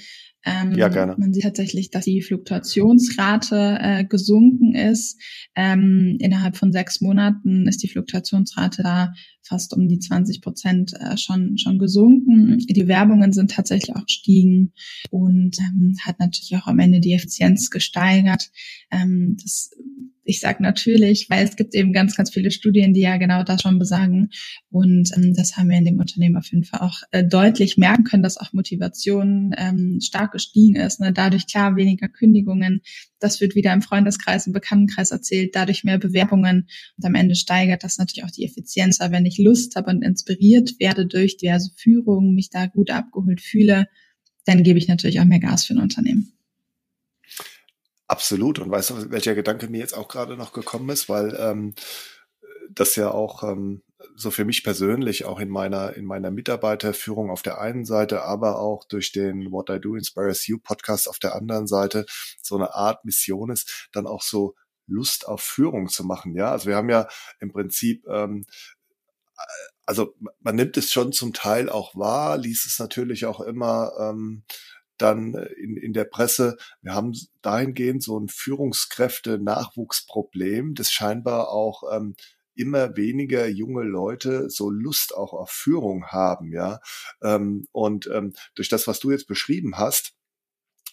Ähm, 0.46 0.76
ja, 0.76 0.86
gerne. 0.86 1.16
Man 1.18 1.34
sieht 1.34 1.42
tatsächlich, 1.42 1.90
dass 1.90 2.04
die 2.04 2.22
Fluktuationsrate 2.22 3.78
äh, 3.80 4.04
gesunken 4.04 4.76
ist. 4.76 5.20
Ähm, 5.56 6.16
innerhalb 6.20 6.56
von 6.56 6.72
sechs 6.72 7.00
Monaten 7.00 7.66
ist 7.66 7.82
die 7.82 7.88
Fluktuationsrate 7.88 8.84
da 8.84 9.12
fast 9.42 9.76
um 9.76 9.88
die 9.88 9.98
20 9.98 10.40
Prozent 10.42 10.92
äh, 11.00 11.16
schon, 11.16 11.58
schon 11.58 11.80
gesunken. 11.80 12.58
Die 12.58 12.86
Werbungen 12.86 13.32
sind 13.32 13.50
tatsächlich 13.50 13.96
auch 13.96 14.06
gestiegen 14.06 14.72
und 15.10 15.58
ähm, 15.58 15.96
hat 16.04 16.20
natürlich 16.20 16.56
auch 16.56 16.68
am 16.68 16.78
Ende 16.78 17.00
die 17.00 17.12
Effizienz 17.12 17.70
gesteigert. 17.70 18.50
Ähm, 18.92 19.36
das 19.42 19.70
ich 20.26 20.40
sage 20.40 20.62
natürlich, 20.62 21.30
weil 21.30 21.44
es 21.44 21.56
gibt 21.56 21.74
eben 21.74 21.92
ganz, 21.92 22.16
ganz 22.16 22.30
viele 22.30 22.50
Studien, 22.50 22.92
die 22.92 23.00
ja 23.00 23.16
genau 23.16 23.44
das 23.44 23.62
schon 23.62 23.78
besagen. 23.78 24.30
Und 24.70 25.10
ähm, 25.16 25.34
das 25.34 25.56
haben 25.56 25.70
wir 25.70 25.78
in 25.78 25.84
dem 25.84 26.00
Unternehmen 26.00 26.36
auf 26.36 26.46
jeden 26.46 26.64
Fall 26.64 26.80
auch 26.80 27.00
äh, 27.12 27.24
deutlich 27.24 27.76
merken 27.76 28.04
können, 28.04 28.22
dass 28.22 28.36
auch 28.36 28.52
Motivation 28.52 29.54
ähm, 29.56 30.00
stark 30.02 30.32
gestiegen 30.36 30.76
ist. 30.76 31.00
Ne? 31.00 31.12
Dadurch 31.12 31.46
klar 31.46 31.76
weniger 31.76 32.08
Kündigungen. 32.08 32.82
Das 33.18 33.40
wird 33.40 33.54
wieder 33.54 33.72
im 33.72 33.82
Freundeskreis, 33.82 34.46
im 34.46 34.52
Bekanntenkreis 34.52 35.10
erzählt, 35.10 35.54
dadurch 35.54 35.84
mehr 35.84 35.98
Bewerbungen. 35.98 36.68
Und 36.96 37.04
am 37.04 37.14
Ende 37.14 37.34
steigert 37.34 37.82
das 37.82 37.98
natürlich 37.98 38.24
auch 38.24 38.30
die 38.30 38.44
Effizienz. 38.44 39.00
Aber 39.00 39.12
wenn 39.12 39.26
ich 39.26 39.38
Lust 39.38 39.76
habe 39.76 39.90
und 39.90 40.02
inspiriert 40.02 40.78
werde 40.78 41.06
durch 41.06 41.36
diverse 41.36 41.70
Führungen, 41.76 42.34
mich 42.34 42.50
da 42.50 42.66
gut 42.66 42.90
abgeholt 42.90 43.40
fühle, 43.40 43.86
dann 44.44 44.62
gebe 44.62 44.78
ich 44.78 44.88
natürlich 44.88 45.20
auch 45.20 45.24
mehr 45.24 45.40
Gas 45.40 45.64
für 45.64 45.74
ein 45.74 45.80
Unternehmen. 45.80 46.32
Absolut. 48.06 48.58
Und 48.58 48.70
weißt 48.70 48.90
du, 48.90 49.10
welcher 49.10 49.34
Gedanke 49.34 49.68
mir 49.68 49.78
jetzt 49.78 49.96
auch 49.96 50.08
gerade 50.08 50.36
noch 50.36 50.52
gekommen 50.52 50.88
ist, 50.90 51.08
weil 51.08 51.36
ähm, 51.40 51.74
das 52.70 52.96
ja 52.96 53.10
auch 53.10 53.42
ähm, 53.42 53.82
so 54.14 54.30
für 54.30 54.44
mich 54.44 54.64
persönlich 54.64 55.24
auch 55.24 55.40
in 55.40 55.48
meiner 55.48 55.94
in 55.94 56.04
meiner 56.04 56.30
Mitarbeiterführung 56.30 57.30
auf 57.30 57.42
der 57.42 57.60
einen 57.60 57.84
Seite, 57.84 58.22
aber 58.22 58.58
auch 58.58 58.84
durch 58.84 59.12
den 59.12 59.50
What 59.52 59.70
I 59.70 59.80
Do 59.80 59.96
Inspires 59.96 60.46
You 60.46 60.58
Podcast 60.58 61.08
auf 61.08 61.18
der 61.18 61.34
anderen 61.34 61.66
Seite 61.66 62.06
so 62.42 62.56
eine 62.56 62.74
Art 62.74 63.04
Mission 63.04 63.50
ist, 63.50 63.88
dann 63.92 64.06
auch 64.06 64.22
so 64.22 64.54
Lust 64.86 65.26
auf 65.26 65.40
Führung 65.40 65.88
zu 65.88 66.04
machen. 66.04 66.36
Ja, 66.36 66.52
also 66.52 66.68
wir 66.68 66.76
haben 66.76 66.90
ja 66.90 67.08
im 67.40 67.52
Prinzip 67.52 68.04
ähm, 68.08 68.46
also 69.86 70.14
man 70.40 70.56
nimmt 70.56 70.76
es 70.76 70.92
schon 70.92 71.12
zum 71.12 71.32
Teil 71.32 71.70
auch 71.70 71.94
wahr, 71.94 72.36
liest 72.36 72.66
es 72.66 72.78
natürlich 72.78 73.24
auch 73.26 73.40
immer 73.40 73.92
ähm, 74.00 74.42
dann 74.98 75.34
in, 75.34 75.76
in 75.76 75.92
der 75.92 76.04
Presse. 76.04 76.56
Wir 76.82 76.94
haben 76.94 77.12
dahingehend 77.42 78.02
so 78.02 78.18
ein 78.18 78.28
Führungskräfte-Nachwuchsproblem, 78.28 80.74
das 80.74 80.90
scheinbar 80.90 81.50
auch 81.50 81.82
ähm, 81.92 82.16
immer 82.56 82.96
weniger 82.96 83.46
junge 83.46 83.82
Leute 83.82 84.50
so 84.50 84.70
Lust 84.70 85.14
auch 85.14 85.32
auf 85.32 85.50
Führung 85.50 86.06
haben, 86.06 86.52
ja. 86.52 86.80
Ähm, 87.22 87.66
und 87.72 88.08
ähm, 88.12 88.34
durch 88.54 88.68
das, 88.68 88.86
was 88.86 89.00
du 89.00 89.10
jetzt 89.10 89.26
beschrieben 89.26 89.78
hast, 89.78 90.14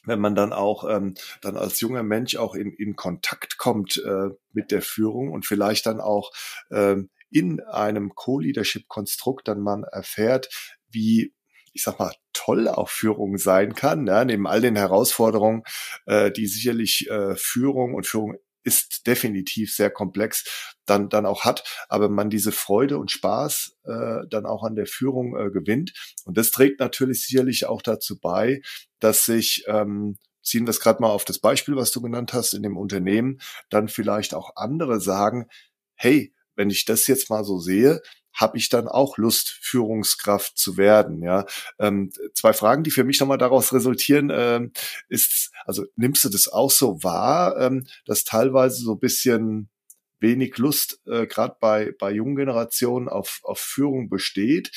wenn 0.06 0.20
man 0.20 0.36
dann 0.36 0.54
auch 0.54 0.90
ähm, 0.90 1.16
dann 1.42 1.56
als 1.56 1.80
junger 1.80 2.04
Mensch 2.04 2.36
auch 2.36 2.56
in, 2.56 2.74
in 2.74 2.96
Kontakt 2.96 3.58
kommt 3.58 3.98
äh, 4.06 4.30
mit 4.52 4.72
der 4.72 4.82
Führung 4.82 5.32
und 5.32 5.46
vielleicht 5.46 5.86
dann 5.86 6.02
auch 6.02 6.32
ähm, 6.72 7.10
in 7.30 7.62
einem 7.62 8.14
Co-Leadership-Konstrukt 8.14 9.48
dann 9.48 9.62
man 9.62 9.84
erfährt, 9.84 10.50
wie 10.90 11.34
ich 11.74 11.84
sag 11.84 11.98
mal, 11.98 12.14
toll 12.34 12.68
auch 12.68 12.90
Führung 12.90 13.38
sein 13.38 13.74
kann, 13.74 14.06
ja, 14.06 14.24
neben 14.24 14.48
all 14.48 14.62
den 14.62 14.76
Herausforderungen, 14.76 15.64
äh, 16.06 16.32
die 16.32 16.46
sicherlich 16.46 17.10
äh, 17.10 17.36
Führung 17.36 17.96
und 17.96 18.06
Führung 18.06 18.36
ist 18.64 19.08
definitiv 19.08 19.74
sehr 19.74 19.90
komplex, 19.90 20.74
dann, 20.86 21.10
dann 21.10 21.26
auch 21.26 21.44
hat, 21.44 21.64
aber 21.90 22.10
man 22.10 22.30
diese 22.30 22.52
Freude 22.52 22.98
und 22.98 23.12
Spaß 23.12 23.78
äh, 23.86 24.28
dann 24.30 24.46
auch 24.46 24.64
an 24.64 24.76
der 24.76 24.86
Führung 24.86 25.38
äh, 25.38 25.50
gewinnt. 25.52 25.94
Und 26.26 26.38
das 26.38 26.52
trägt 26.52 26.80
natürlich 26.80 27.26
sicherlich 27.26 27.66
auch 27.66 27.82
dazu 27.82 28.20
bei, 28.20 28.62
dass 29.00 29.26
sich 29.26 29.66
ähm, 29.68 30.18
ziehen 30.44 30.66
wir 30.66 30.72
es 30.72 30.80
gerade 30.80 31.02
mal 31.02 31.10
auf 31.10 31.26
das 31.26 31.40
Beispiel, 31.40 31.76
was 31.76 31.92
du 31.92 32.02
genannt 32.02 32.34
hast, 32.34 32.54
in 32.54 32.64
dem 32.64 32.78
Unternehmen, 32.78 33.40
dann 33.70 33.88
vielleicht 33.88 34.34
auch 34.34 34.52
andere 34.56 35.00
sagen, 35.00 35.48
hey, 35.96 36.34
wenn 36.56 36.70
ich 36.70 36.86
das 36.86 37.08
jetzt 37.08 37.30
mal 37.30 37.44
so 37.44 37.60
sehe, 37.60 38.02
habe 38.34 38.58
ich 38.58 38.70
dann 38.70 38.88
auch 38.88 39.18
Lust, 39.18 39.50
Führungskraft 39.50 40.58
zu 40.58 40.78
werden. 40.78 41.22
Ja, 41.22 41.46
ähm, 41.80 42.12
zwei 42.34 42.54
Fragen, 42.54 42.84
die 42.84 42.92
für 42.92 43.04
mich 43.04 43.20
nochmal 43.20 43.38
daraus 43.38 43.74
resultieren, 43.74 44.32
ähm, 44.34 44.72
ist, 45.10 45.52
also 45.66 45.86
nimmst 45.96 46.24
du 46.24 46.30
das 46.30 46.48
auch 46.48 46.72
so 46.72 47.04
wahr, 47.04 47.58
ähm, 47.60 47.86
dass 48.06 48.24
teilweise 48.24 48.84
so 48.84 48.94
ein 48.94 49.00
bisschen 49.00 49.70
wenig 50.20 50.58
Lust 50.58 51.02
äh, 51.06 51.28
gerade 51.28 51.58
bei 51.60 51.94
bei 52.00 52.12
jungen 52.12 52.36
Generationen 52.36 53.10
auf 53.10 53.42
auf 53.44 53.60
Führung 53.60 54.10
besteht 54.10 54.72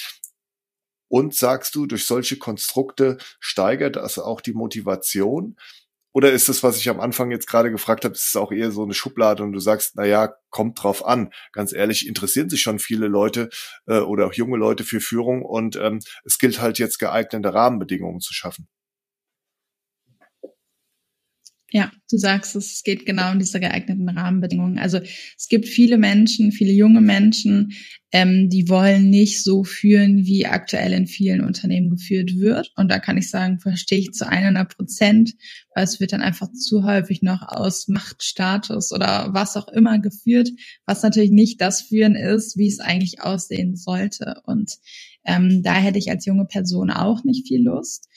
und 1.09 1.35
sagst 1.35 1.75
du, 1.75 1.87
durch 1.87 2.05
solche 2.05 2.37
Konstrukte 2.37 3.19
steigert 3.39 3.97
das 3.97 4.19
auch 4.19 4.41
die 4.41 4.53
Motivation? 4.53 5.57
Oder 6.17 6.33
ist 6.33 6.49
das, 6.49 6.63
was 6.63 6.79
ich 6.79 6.89
am 6.89 6.99
Anfang 6.99 7.31
jetzt 7.31 7.47
gerade 7.47 7.71
gefragt 7.71 8.07
habe, 8.07 8.15
ist 8.15 8.29
es 8.29 8.37
auch 8.37 8.51
eher 8.51 8.71
so 8.71 8.83
eine 8.83 8.95
Schublade 8.95 9.43
und 9.43 9.53
du 9.53 9.59
sagst, 9.61 9.97
na 9.97 10.07
ja, 10.07 10.33
kommt 10.49 10.83
drauf 10.83 11.05
an. 11.05 11.31
Ganz 11.53 11.75
ehrlich, 11.75 12.09
interessieren 12.09 12.49
sich 12.49 12.63
schon 12.63 12.79
viele 12.79 13.07
Leute 13.07 13.51
äh, 13.87 13.99
oder 13.99 14.27
auch 14.27 14.33
junge 14.33 14.57
Leute 14.57 14.83
für 14.83 15.03
Führung 15.03 15.43
und 15.43 15.77
ähm, 15.77 16.01
es 16.25 16.39
gilt 16.39 16.59
halt 16.59 16.79
jetzt 16.79 17.01
geeignete 17.01 17.53
Rahmenbedingungen 17.53 18.21
zu 18.21 18.33
schaffen. 18.33 18.67
Ja, 21.77 21.93
du 22.11 22.17
sagst, 22.17 22.57
es 22.57 22.83
geht 22.85 23.05
genau 23.05 23.33
um 23.33 23.39
diese 23.39 23.61
geeigneten 23.61 24.09
Rahmenbedingungen. 24.09 24.79
Also 24.79 24.99
es 25.37 25.47
gibt 25.47 25.69
viele 25.69 25.99
Menschen, 25.99 26.51
viele 26.51 26.73
junge 26.73 27.03
Menschen, 27.03 27.75
ähm, 28.13 28.49
die 28.49 28.71
wollen 28.71 29.11
nicht 29.11 29.43
so 29.43 29.63
führen, 29.63 30.25
wie 30.25 30.47
aktuell 30.47 30.95
in 30.95 31.07
vielen 31.07 31.43
Unternehmen 31.43 31.91
geführt 31.91 32.35
wird. 32.35 32.73
Und 32.77 32.91
da 32.91 32.99
kann 32.99 33.19
ich 33.19 33.29
sagen, 33.29 33.61
verstehe 33.61 33.99
ich 33.99 34.13
zu 34.13 34.27
100 34.27 34.75
Prozent, 34.75 35.35
weil 35.75 35.85
es 35.85 36.01
wird 36.01 36.15
dann 36.15 36.23
einfach 36.23 36.51
zu 36.51 36.83
häufig 36.83 37.21
noch 37.21 37.43
aus 37.47 37.89
Machtstatus 37.89 38.91
oder 38.91 39.35
was 39.35 39.59
auch 39.59 39.69
immer 39.69 39.99
geführt, 39.99 40.49
was 40.87 41.03
natürlich 41.03 41.31
nicht 41.31 41.61
das 41.61 41.83
Führen 41.83 42.15
ist, 42.15 42.57
wie 42.57 42.69
es 42.69 42.81
eigentlich 42.81 43.21
aussehen 43.21 43.77
sollte. 43.77 44.41
Und 44.47 44.79
ähm, 45.27 45.63
da 45.63 45.75
hätte 45.75 45.99
ich 45.99 46.09
als 46.11 46.25
junge 46.25 46.47
Person 46.47 46.91
auch 46.91 47.23
nicht 47.23 47.47
viel 47.47 47.63
Lust. 47.63 48.09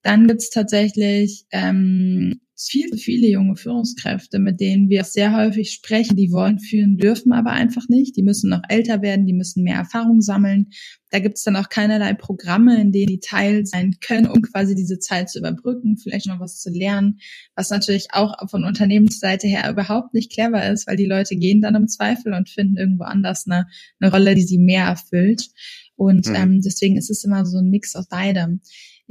Dann 0.00 0.26
gibt's 0.28 0.48
tatsächlich 0.48 1.44
ähm, 1.52 2.40
viel 2.70 2.90
zu 2.90 2.96
viele 2.96 3.28
junge 3.28 3.56
Führungskräfte, 3.56 4.38
mit 4.38 4.60
denen 4.60 4.88
wir 4.88 5.04
sehr 5.04 5.36
häufig 5.36 5.70
sprechen, 5.70 6.16
die 6.16 6.30
wollen 6.32 6.58
führen, 6.58 6.96
dürfen 6.96 7.32
aber 7.32 7.50
einfach 7.50 7.88
nicht. 7.88 8.16
Die 8.16 8.22
müssen 8.22 8.50
noch 8.50 8.62
älter 8.68 9.02
werden, 9.02 9.26
die 9.26 9.32
müssen 9.32 9.62
mehr 9.62 9.76
Erfahrung 9.76 10.20
sammeln. 10.20 10.68
Da 11.10 11.18
gibt's 11.18 11.44
dann 11.44 11.56
auch 11.56 11.68
keinerlei 11.68 12.14
Programme, 12.14 12.80
in 12.80 12.92
denen 12.92 13.08
die 13.08 13.20
Teil 13.20 13.66
sein 13.66 13.96
können, 14.00 14.26
um 14.26 14.42
quasi 14.42 14.74
diese 14.74 14.98
Zeit 14.98 15.30
zu 15.30 15.38
überbrücken, 15.38 15.98
vielleicht 15.98 16.26
noch 16.26 16.40
was 16.40 16.58
zu 16.58 16.70
lernen, 16.70 17.18
was 17.54 17.70
natürlich 17.70 18.08
auch 18.12 18.48
von 18.48 18.64
Unternehmensseite 18.64 19.46
her 19.46 19.70
überhaupt 19.70 20.14
nicht 20.14 20.32
clever 20.32 20.66
ist, 20.70 20.86
weil 20.86 20.96
die 20.96 21.06
Leute 21.06 21.36
gehen 21.36 21.60
dann 21.60 21.74
im 21.74 21.88
Zweifel 21.88 22.32
und 22.32 22.48
finden 22.48 22.76
irgendwo 22.76 23.04
anders 23.04 23.46
eine, 23.46 23.66
eine 24.00 24.10
Rolle, 24.10 24.34
die 24.34 24.42
sie 24.42 24.58
mehr 24.58 24.86
erfüllt. 24.86 25.50
Und 25.96 26.28
mhm. 26.28 26.34
ähm, 26.34 26.60
deswegen 26.62 26.96
ist 26.96 27.10
es 27.10 27.24
immer 27.24 27.44
so 27.44 27.58
ein 27.58 27.70
Mix 27.70 27.94
aus 27.94 28.08
beidem. 28.08 28.60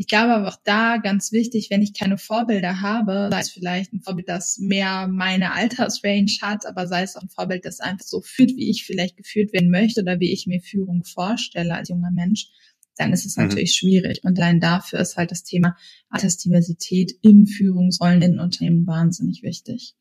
Ich 0.02 0.08
glaube 0.08 0.34
aber 0.34 0.47
auch 0.47 0.58
da 0.64 0.97
ganz 0.97 1.32
wichtig, 1.32 1.70
wenn 1.70 1.84
ich 1.84 1.93
keine 1.93 2.18
Vorbilder 2.18 2.82
habe, 2.82 3.30
sei 3.32 3.39
es 3.39 3.52
vielleicht 3.52 3.93
ein 3.93 4.02
Vorbild, 4.02 4.28
das 4.28 4.58
mehr 4.58 5.08
meine 5.08 5.54
Altersrange 5.54 6.39
hat, 6.41 6.66
aber 6.66 6.88
sei 6.88 7.04
es 7.04 7.16
auch 7.16 7.22
ein 7.22 7.30
Vorbild, 7.30 7.66
das 7.66 7.82
einfach 7.82 8.04
so 8.04 8.20
führt, 8.20 8.49
wie 8.56 8.72
ich 8.72 8.84
vielleicht 8.84 9.16
geführt 9.16 9.54
werden 9.54 9.70
möchte 9.70 10.02
oder 10.02 10.20
wie 10.20 10.34
ich 10.34 10.47
mir 10.47 10.60
Führung 10.60 11.04
vorstelle 11.04 11.76
als 11.76 11.89
junger 11.89 12.10
Mensch, 12.10 12.47
dann 12.95 13.14
ist 13.14 13.28
es 13.28 13.38
mhm. 13.38 13.43
natürlich 13.43 13.76
schwierig. 13.76 14.24
Und 14.24 14.39
allein 14.39 14.60
dafür 14.60 14.99
ist 15.02 15.18
halt 15.18 15.30
das 15.30 15.43
Thema 15.43 15.78
Altersdiversität 16.10 17.12
in 17.22 17.45
Führungsrollen 17.45 18.24
in 18.24 18.39
Unternehmen 18.39 18.88
wahnsinnig 18.88 19.43
wichtig. 19.43 19.93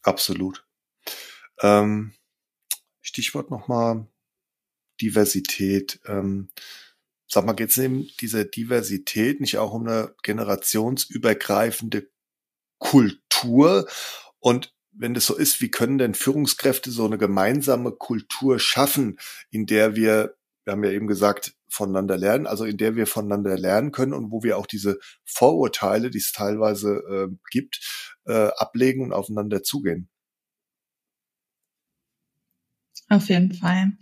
Absolut. 0.00 0.64
Ähm, 1.60 2.14
Stichwort 3.02 3.50
nochmal 3.50 4.06
Diversität. 5.02 6.00
Ähm, 6.06 6.48
Sag 7.26 7.44
mal, 7.46 7.54
geht 7.54 7.70
es 7.70 7.78
in 7.78 8.08
dieser 8.20 8.44
Diversität 8.44 9.40
nicht 9.40 9.58
auch 9.58 9.72
um 9.72 9.86
eine 9.86 10.14
generationsübergreifende 10.22 12.08
Kultur? 12.78 13.88
Und 14.40 14.74
wenn 14.92 15.14
das 15.14 15.26
so 15.26 15.36
ist, 15.36 15.60
wie 15.60 15.70
können 15.70 15.98
denn 15.98 16.14
Führungskräfte 16.14 16.90
so 16.90 17.04
eine 17.04 17.18
gemeinsame 17.18 17.92
Kultur 17.92 18.58
schaffen, 18.58 19.18
in 19.50 19.66
der 19.66 19.96
wir, 19.96 20.36
wir 20.64 20.72
haben 20.72 20.84
ja 20.84 20.90
eben 20.90 21.06
gesagt, 21.06 21.54
voneinander 21.68 22.16
lernen, 22.16 22.46
also 22.46 22.64
in 22.64 22.76
der 22.76 22.94
wir 22.94 23.06
voneinander 23.06 23.58
lernen 23.58 23.90
können 23.90 24.12
und 24.12 24.30
wo 24.30 24.42
wir 24.42 24.56
auch 24.56 24.66
diese 24.66 24.98
Vorurteile, 25.24 26.10
die 26.10 26.18
es 26.18 26.32
teilweise 26.32 27.02
äh, 27.10 27.36
gibt, 27.50 27.80
äh, 28.26 28.50
ablegen 28.56 29.02
und 29.02 29.12
aufeinander 29.12 29.62
zugehen? 29.62 30.08
Auf 33.08 33.28
jeden 33.28 33.52
Fall 33.52 33.92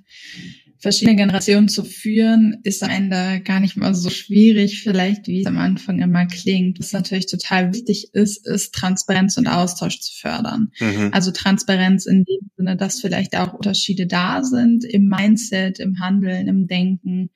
verschiedene 0.82 1.16
Generationen 1.16 1.68
zu 1.68 1.84
führen, 1.84 2.58
ist 2.64 2.82
am 2.82 2.90
Ende 2.90 3.40
gar 3.44 3.60
nicht 3.60 3.76
mal 3.76 3.94
so 3.94 4.10
schwierig, 4.10 4.82
vielleicht 4.82 5.28
wie 5.28 5.42
es 5.42 5.46
am 5.46 5.56
Anfang 5.56 6.00
immer 6.00 6.26
klingt. 6.26 6.80
Was 6.80 6.92
natürlich 6.92 7.26
total 7.26 7.72
wichtig 7.72 8.08
ist, 8.14 8.48
ist 8.48 8.74
Transparenz 8.74 9.36
und 9.36 9.46
Austausch 9.46 10.00
zu 10.00 10.12
fördern. 10.20 10.72
Mhm. 10.80 11.10
Also 11.12 11.30
Transparenz 11.30 12.06
in 12.06 12.24
dem 12.24 12.50
Sinne, 12.56 12.76
dass 12.76 13.00
vielleicht 13.00 13.36
auch 13.36 13.54
Unterschiede 13.54 14.08
da 14.08 14.42
sind 14.42 14.84
im 14.84 15.06
Mindset, 15.06 15.78
im 15.78 16.00
Handeln, 16.00 16.48
im 16.48 16.66
Denken, 16.66 17.30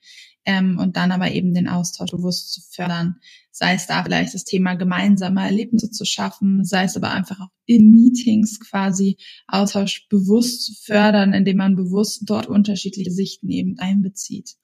ähm, 0.47 0.79
und 0.79 0.95
dann 0.95 1.11
aber 1.11 1.29
eben 1.31 1.53
den 1.53 1.67
Austausch 1.67 2.09
bewusst 2.09 2.53
zu 2.53 2.61
fördern. 2.61 3.17
Sei 3.51 3.73
es 3.73 3.85
da 3.85 4.03
vielleicht 4.03 4.33
das 4.33 4.45
Thema 4.45 4.75
gemeinsame 4.75 5.43
Erlebnisse 5.43 5.91
zu 5.91 6.05
schaffen, 6.05 6.63
sei 6.63 6.85
es 6.85 6.95
aber 6.95 7.11
einfach 7.11 7.39
auch 7.39 7.49
in 7.65 7.91
Meetings 7.91 8.59
quasi 8.59 9.17
Austausch 9.47 10.07
bewusst 10.09 10.63
zu 10.63 10.73
fördern, 10.85 11.33
indem 11.33 11.57
man 11.57 11.75
bewusst 11.75 12.23
dort 12.25 12.47
unterschiedliche 12.47 13.11
Sichten 13.11 13.49
eben 13.49 13.77
einbezieht 13.77 14.55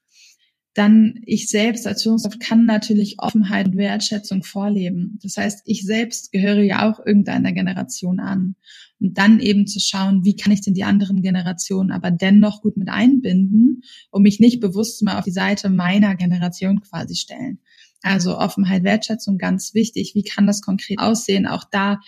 dann 0.74 1.20
ich 1.24 1.48
selbst 1.48 1.86
als 1.86 2.02
Führungskraft 2.02 2.40
kann 2.40 2.66
natürlich 2.66 3.16
Offenheit 3.18 3.68
und 3.68 3.76
Wertschätzung 3.76 4.42
vorleben. 4.42 5.18
Das 5.22 5.36
heißt, 5.36 5.62
ich 5.64 5.84
selbst 5.84 6.32
gehöre 6.32 6.62
ja 6.62 6.90
auch 6.90 7.04
irgendeiner 7.04 7.52
Generation 7.52 8.18
an. 8.20 8.56
Und 9.00 9.18
dann 9.18 9.38
eben 9.38 9.66
zu 9.66 9.80
schauen, 9.80 10.24
wie 10.24 10.36
kann 10.36 10.52
ich 10.52 10.62
denn 10.62 10.74
die 10.74 10.84
anderen 10.84 11.22
Generationen 11.22 11.90
aber 11.90 12.10
dennoch 12.10 12.62
gut 12.62 12.76
mit 12.76 12.88
einbinden, 12.88 13.82
um 14.10 14.22
mich 14.22 14.40
nicht 14.40 14.60
bewusst 14.60 15.02
mal 15.02 15.18
auf 15.18 15.24
die 15.24 15.30
Seite 15.30 15.70
meiner 15.70 16.16
Generation 16.16 16.80
quasi 16.80 17.14
stellen. 17.14 17.60
Also 18.02 18.36
Offenheit, 18.36 18.84
Wertschätzung 18.84 19.38
ganz 19.38 19.74
wichtig. 19.74 20.12
Wie 20.14 20.24
kann 20.24 20.46
das 20.46 20.60
konkret 20.60 20.98
aussehen? 20.98 21.46
Auch 21.46 21.64
da 21.70 22.00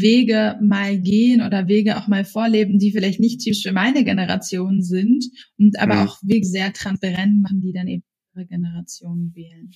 Wege 0.00 0.58
mal 0.62 0.98
gehen 1.00 1.42
oder 1.42 1.68
Wege 1.68 1.98
auch 1.98 2.08
mal 2.08 2.24
vorleben, 2.24 2.78
die 2.78 2.92
vielleicht 2.92 3.20
nicht 3.20 3.40
typisch 3.40 3.62
für 3.62 3.72
meine 3.72 4.04
Generation 4.04 4.82
sind 4.82 5.24
und 5.58 5.78
aber 5.78 5.94
mhm. 5.96 6.00
auch 6.08 6.18
Wege 6.22 6.46
sehr 6.46 6.72
transparent 6.72 7.42
machen, 7.42 7.60
die 7.60 7.72
dann 7.72 7.88
eben 7.88 8.04
ihre 8.34 8.46
Generation 8.46 9.32
wählen. 9.34 9.70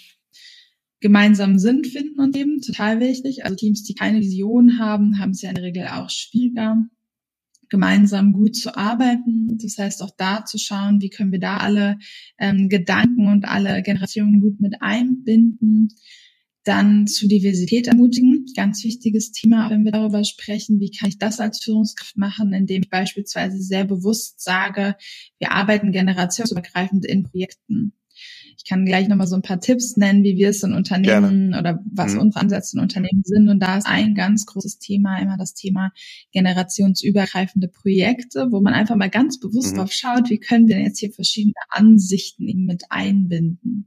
gemeinsam 1.01 1.59
Sinn 1.59 1.85
finden 1.85 2.21
und 2.21 2.37
eben 2.37 2.61
total 2.63 3.01
wichtig. 3.01 3.45
Also 3.45 3.57
Teams, 3.57 3.83
die 3.83 3.95
keine 3.95 4.21
Vision 4.21 4.79
haben, 4.79 5.19
haben 5.19 5.31
es 5.31 5.43
ja 5.43 5.51
in 5.51 5.57
der 5.57 5.65
Regel 5.65 5.87
auch 5.89 6.09
schwieriger, 6.11 6.79
gemeinsam 7.69 8.33
gut 8.33 8.57
zu 8.57 8.77
arbeiten. 8.77 9.59
Das 9.59 9.77
heißt 9.79 10.03
auch 10.03 10.13
da 10.17 10.45
zu 10.45 10.59
schauen, 10.59 11.01
wie 11.01 11.11
können 11.11 11.33
wir 11.33 11.41
da 11.41 11.59
alle 11.59 11.99
ähm, 12.39 12.69
Gedanken 12.69 13.29
und 13.29 13.45
alle 13.45 13.83
Generationen 13.83 14.41
gut 14.41 14.61
mit 14.61 14.81
einbinden. 14.81 15.89
Dann 16.67 17.07
zu 17.07 17.29
Diversität 17.29 17.87
ermutigen. 17.87 18.47
Ganz 18.57 18.83
wichtiges 18.83 19.31
Thema, 19.31 19.71
wenn 19.71 19.85
wir 19.85 19.93
darüber 19.93 20.25
sprechen, 20.25 20.81
wie 20.81 20.91
kann 20.91 21.09
ich 21.09 21.17
das 21.17 21.39
als 21.39 21.63
Führungskraft 21.63 22.17
machen, 22.17 22.53
indem 22.53 22.83
ich 22.83 22.91
beispielsweise 22.91 23.63
sehr 23.63 23.85
bewusst 23.85 24.41
sage, 24.41 24.97
wir 25.39 25.53
arbeiten 25.53 25.93
generationsübergreifend 25.93 27.07
in 27.07 27.23
Projekten. 27.23 27.93
Ich 28.57 28.65
kann 28.65 28.85
gleich 28.85 29.09
nochmal 29.09 29.27
so 29.27 29.37
ein 29.37 29.43
paar 29.43 29.61
Tipps 29.61 29.97
nennen, 29.97 30.25
wie 30.25 30.37
wir 30.37 30.51
es 30.51 30.63
in 30.63 30.73
Unternehmen 30.73 31.51
Gerne. 31.51 31.59
oder 31.59 31.85
was 31.93 32.15
mhm. 32.15 32.21
unsere 32.21 32.41
Ansätze 32.41 32.77
in 32.77 32.83
Unternehmen 32.83 33.23
sind. 33.25 33.49
Und 33.49 33.61
da 33.61 33.77
ist 33.77 33.87
ein 33.87 34.15
ganz 34.15 34.47
großes 34.47 34.79
Thema 34.79 35.19
immer 35.19 35.37
das 35.37 35.55
Thema 35.55 35.93
generationsübergreifende 36.33 37.69
Projekte, 37.69 38.49
wo 38.51 38.61
man 38.61 38.75
einfach 38.75 38.97
mal 38.97 39.11
ganz 39.11 39.39
bewusst 39.39 39.73
mhm. 39.73 39.79
drauf 39.79 39.93
schaut, 39.93 40.31
wie 40.31 40.39
können 40.39 40.69
wir 40.69 40.81
jetzt 40.81 40.99
hier 40.99 41.13
verschiedene 41.13 41.55
Ansichten 41.71 42.49
eben 42.49 42.65
mit 42.65 42.85
einbinden. 42.91 43.87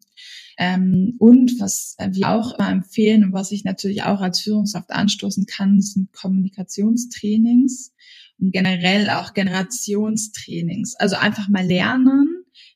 Ähm, 0.58 1.16
und 1.20 1.60
was 1.60 1.96
wir 2.12 2.30
auch 2.30 2.58
immer 2.60 2.70
empfehlen 2.70 3.24
und 3.24 3.34
was 3.34 3.52
ich 3.52 3.64
natürlich 3.64 4.04
auch 4.04 4.20
als 4.20 4.42
Führungskraft 4.42 4.92
anstoßen 4.92 5.46
kann, 5.46 5.82
sind 5.82 6.12
Kommunikationstrainings 6.12 7.94
und 8.40 8.52
generell 8.52 9.10
auch 9.10 9.34
Generationstrainings. 9.34 10.96
Also 10.96 11.16
einfach 11.16 11.48
mal 11.48 11.66
lernen, 11.66 12.29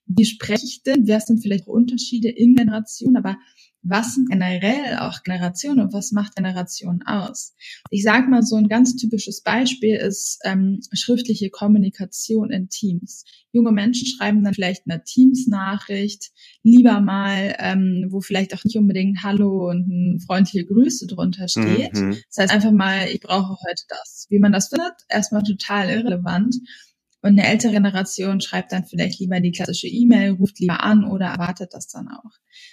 wie 0.05 0.25
spreche 0.25 0.65
ich 0.65 0.83
denn? 0.83 1.07
Wer 1.07 1.19
sind 1.19 1.41
vielleicht 1.41 1.67
Unterschiede 1.67 2.29
in 2.29 2.55
Generationen? 2.55 3.17
Aber 3.17 3.37
was 3.83 4.15
sind 4.15 4.29
generell 4.29 4.97
auch 4.99 5.23
Generationen 5.23 5.81
und 5.81 5.93
was 5.93 6.13
macht 6.13 6.35
Generation 6.35 7.03
aus? 7.05 7.53
Ich 7.89 8.03
sage 8.03 8.27
mal, 8.29 8.41
so 8.41 8.55
ein 8.55 8.69
ganz 8.69 8.95
typisches 8.95 9.41
Beispiel 9.41 9.95
ist 9.95 10.39
ähm, 10.45 10.79
schriftliche 10.93 11.49
Kommunikation 11.49 12.49
in 12.51 12.69
Teams. 12.69 13.25
Junge 13.51 13.73
Menschen 13.73 14.07
schreiben 14.07 14.43
dann 14.43 14.53
vielleicht 14.53 14.83
eine 14.87 15.03
Teams-Nachricht, 15.03 16.31
lieber 16.63 17.01
mal, 17.01 17.55
ähm, 17.59 18.07
wo 18.09 18.21
vielleicht 18.21 18.53
auch 18.53 18.63
nicht 18.63 18.77
unbedingt 18.77 19.21
Hallo 19.21 19.69
und 19.69 19.87
ein 19.89 20.19
freundliche 20.21 20.65
Grüße 20.65 21.07
drunter 21.07 21.49
steht. 21.49 21.93
Mhm. 21.93 22.17
Das 22.29 22.37
heißt 22.37 22.53
einfach 22.53 22.71
mal, 22.71 23.09
ich 23.09 23.19
brauche 23.19 23.57
heute 23.67 23.83
das. 23.89 24.27
Wie 24.29 24.39
man 24.39 24.53
das 24.53 24.69
findet, 24.69 24.93
erstmal 25.09 25.43
total 25.43 25.89
irrelevant. 25.89 26.55
Und 27.23 27.39
eine 27.39 27.47
ältere 27.47 27.71
Generation 27.71 28.41
schreibt 28.41 28.73
dann 28.73 28.83
vielleicht 28.83 29.21
lieber 29.21 29.39
die 29.39 29.53
klassische 29.53 29.87
E-Mail, 29.87 30.31
ruft 30.31 30.59
lieber 30.59 30.83
an 30.83 31.05
oder 31.05 31.27
erwartet 31.27 31.69
das 31.73 31.87
dann 31.87 32.09
auch. 32.09 32.31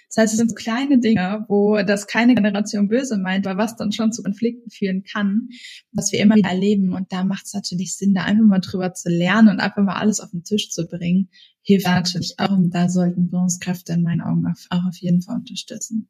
Das 0.09 0.16
heißt, 0.16 0.32
es 0.32 0.38
sind 0.38 0.48
so 0.51 0.57
kleine 0.57 0.98
Dinge, 0.98 1.44
wo 1.48 1.80
das 1.82 2.09
keine 2.09 2.34
Generation 2.34 2.88
böse 2.88 3.16
meint, 3.16 3.46
weil 3.46 3.57
was 3.57 3.76
dann 3.76 3.92
schon 3.92 4.11
zu 4.11 4.24
Konflikten 4.24 4.68
führen 4.68 5.05
kann, 5.05 5.51
was 5.92 6.11
wir 6.11 6.18
immer 6.18 6.34
wieder 6.34 6.51
erleben. 6.51 6.92
Und 6.92 7.12
da 7.12 7.22
macht 7.22 7.46
es 7.46 7.55
natürlich 7.55 7.96
Sinn, 7.96 8.12
da 8.12 8.24
einfach 8.24 8.44
mal 8.44 8.59
drüber 8.59 8.92
zu 8.92 9.09
lernen 9.09 9.51
und 9.51 9.61
einfach 9.61 9.84
mal 9.84 10.01
alles 10.01 10.18
auf 10.18 10.32
den 10.32 10.42
Tisch 10.42 10.70
zu 10.70 10.88
bringen, 10.88 11.28
hilft 11.62 11.86
natürlich 11.86 12.34
auch. 12.38 12.51
Und 12.51 12.74
da 12.74 12.88
sollten 12.88 13.28
Führungskräfte 13.30 13.92
in 13.92 14.03
meinen 14.03 14.20
Augen 14.20 14.53
auch 14.70 14.84
auf 14.84 14.96
jeden 14.96 15.22
Fall 15.22 15.36
unterstützen. 15.36 16.09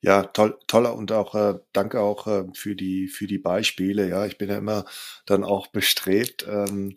Ja, 0.00 0.22
toll, 0.24 0.56
toller 0.68 0.94
und 0.94 1.10
auch 1.10 1.34
äh, 1.34 1.58
danke 1.72 2.00
auch 2.00 2.26
äh, 2.28 2.44
für 2.54 2.76
die 2.76 3.08
für 3.08 3.26
die 3.26 3.38
Beispiele. 3.38 4.08
Ja, 4.08 4.26
ich 4.26 4.38
bin 4.38 4.48
ja 4.48 4.56
immer 4.58 4.84
dann 5.26 5.42
auch 5.42 5.66
bestrebt, 5.68 6.46
ähm, 6.48 6.94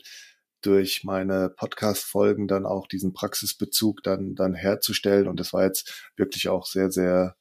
durch 0.61 1.03
meine 1.03 1.49
Podcast-Folgen 1.49 2.47
dann 2.47 2.65
auch 2.67 2.87
diesen 2.87 3.13
Praxisbezug 3.13 4.03
dann 4.03 4.35
dann 4.35 4.53
herzustellen. 4.53 5.27
Und 5.27 5.39
das 5.39 5.53
war 5.53 5.63
jetzt 5.65 6.11
wirklich 6.15 6.49
auch 6.49 6.67
sehr 6.67 6.91
sehr 6.91 7.35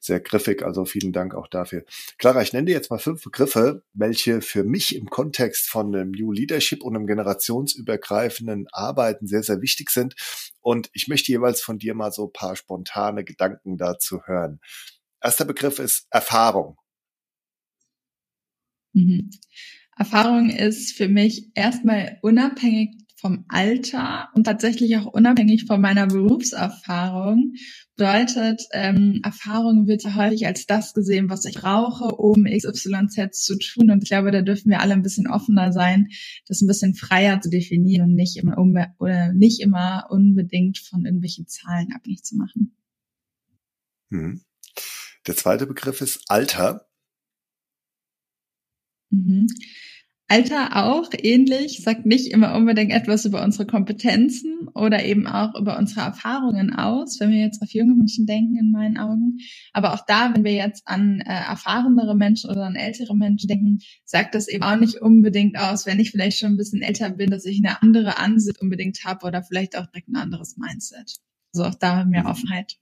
sehr 0.00 0.20
griffig. 0.20 0.62
Also 0.64 0.84
vielen 0.84 1.12
Dank 1.12 1.34
auch 1.34 1.48
dafür. 1.48 1.84
Clara, 2.18 2.42
ich 2.42 2.52
nenne 2.52 2.66
dir 2.66 2.74
jetzt 2.74 2.90
mal 2.90 2.98
fünf 2.98 3.22
Begriffe, 3.24 3.82
welche 3.94 4.42
für 4.42 4.64
mich 4.64 4.94
im 4.96 5.08
Kontext 5.10 5.68
von 5.68 5.94
einem 5.94 6.10
New 6.12 6.32
Leadership 6.32 6.82
und 6.82 6.94
einem 6.96 7.06
generationsübergreifenden 7.06 8.68
Arbeiten 8.72 9.26
sehr, 9.26 9.42
sehr 9.42 9.62
wichtig 9.62 9.90
sind. 9.90 10.14
Und 10.60 10.90
ich 10.92 11.08
möchte 11.08 11.32
jeweils 11.32 11.62
von 11.62 11.78
dir 11.78 11.94
mal 11.94 12.12
so 12.12 12.28
paar 12.28 12.56
spontane 12.56 13.24
Gedanken 13.24 13.78
dazu 13.78 14.22
hören. 14.26 14.60
Erster 15.24 15.46
Begriff 15.46 15.78
ist 15.78 16.06
Erfahrung. 16.10 16.76
Mhm. 18.92 19.30
Erfahrung 19.96 20.50
ist 20.50 20.94
für 20.98 21.08
mich 21.08 21.50
erstmal 21.54 22.18
unabhängig 22.20 22.90
vom 23.16 23.46
Alter 23.48 24.28
und 24.34 24.44
tatsächlich 24.44 24.98
auch 24.98 25.06
unabhängig 25.06 25.64
von 25.64 25.80
meiner 25.80 26.08
Berufserfahrung. 26.08 27.54
Bedeutet, 27.96 28.64
ähm, 28.72 29.20
Erfahrung 29.24 29.86
wird 29.86 30.02
ja 30.02 30.14
häufig 30.14 30.46
als 30.46 30.66
das 30.66 30.92
gesehen, 30.92 31.30
was 31.30 31.46
ich 31.46 31.54
brauche, 31.54 32.16
um 32.16 32.44
XYZ 32.44 33.30
zu 33.32 33.56
tun. 33.56 33.90
Und 33.90 34.02
ich 34.02 34.10
glaube, 34.10 34.30
da 34.30 34.42
dürfen 34.42 34.68
wir 34.68 34.82
alle 34.82 34.92
ein 34.92 35.02
bisschen 35.02 35.26
offener 35.26 35.72
sein, 35.72 36.08
das 36.46 36.60
ein 36.60 36.66
bisschen 36.66 36.94
freier 36.94 37.40
zu 37.40 37.48
definieren 37.48 38.10
und 38.10 38.14
nicht 38.14 38.36
immer, 38.36 38.58
oder 38.98 39.32
nicht 39.32 39.62
immer 39.62 40.04
unbedingt 40.10 40.76
von 40.80 41.06
irgendwelchen 41.06 41.46
Zahlen 41.46 41.94
abhängig 41.94 42.24
zu 42.24 42.36
machen. 42.36 42.76
Hm. 44.10 44.42
Der 45.26 45.36
zweite 45.36 45.66
Begriff 45.66 46.00
ist 46.00 46.24
Alter. 46.28 46.86
Mhm. 49.10 49.46
Alter 50.26 50.86
auch 50.86 51.10
ähnlich, 51.18 51.82
sagt 51.82 52.06
nicht 52.06 52.32
immer 52.32 52.54
unbedingt 52.54 52.92
etwas 52.92 53.26
über 53.26 53.44
unsere 53.44 53.66
Kompetenzen 53.66 54.68
oder 54.74 55.04
eben 55.04 55.26
auch 55.26 55.54
über 55.54 55.78
unsere 55.78 56.00
Erfahrungen 56.00 56.72
aus, 56.74 57.20
wenn 57.20 57.30
wir 57.30 57.40
jetzt 57.40 57.60
auf 57.62 57.70
junge 57.72 57.94
Menschen 57.94 58.24
denken, 58.24 58.56
in 58.56 58.70
meinen 58.70 58.96
Augen. 58.96 59.38
Aber 59.74 59.92
auch 59.92 60.04
da, 60.06 60.32
wenn 60.34 60.42
wir 60.42 60.54
jetzt 60.54 60.88
an 60.88 61.20
äh, 61.20 61.24
erfahrenere 61.24 62.16
Menschen 62.16 62.50
oder 62.50 62.64
an 62.64 62.74
ältere 62.74 63.14
Menschen 63.14 63.48
denken, 63.48 63.78
sagt 64.04 64.34
das 64.34 64.48
eben 64.48 64.64
auch 64.64 64.76
nicht 64.76 64.96
unbedingt 64.96 65.58
aus, 65.58 65.84
wenn 65.84 66.00
ich 66.00 66.10
vielleicht 66.10 66.38
schon 66.38 66.54
ein 66.54 66.56
bisschen 66.56 66.80
älter 66.82 67.10
bin, 67.10 67.30
dass 67.30 67.44
ich 67.44 67.58
eine 67.64 67.82
andere 67.82 68.18
Ansicht 68.18 68.60
unbedingt 68.62 69.04
habe 69.04 69.26
oder 69.26 69.42
vielleicht 69.42 69.76
auch 69.76 69.86
direkt 69.86 70.08
ein 70.08 70.16
anderes 70.16 70.56
Mindset. 70.56 71.16
Also 71.54 71.68
auch 71.68 71.74
da 71.74 72.04
mehr 72.06 72.24
Offenheit. 72.24 72.78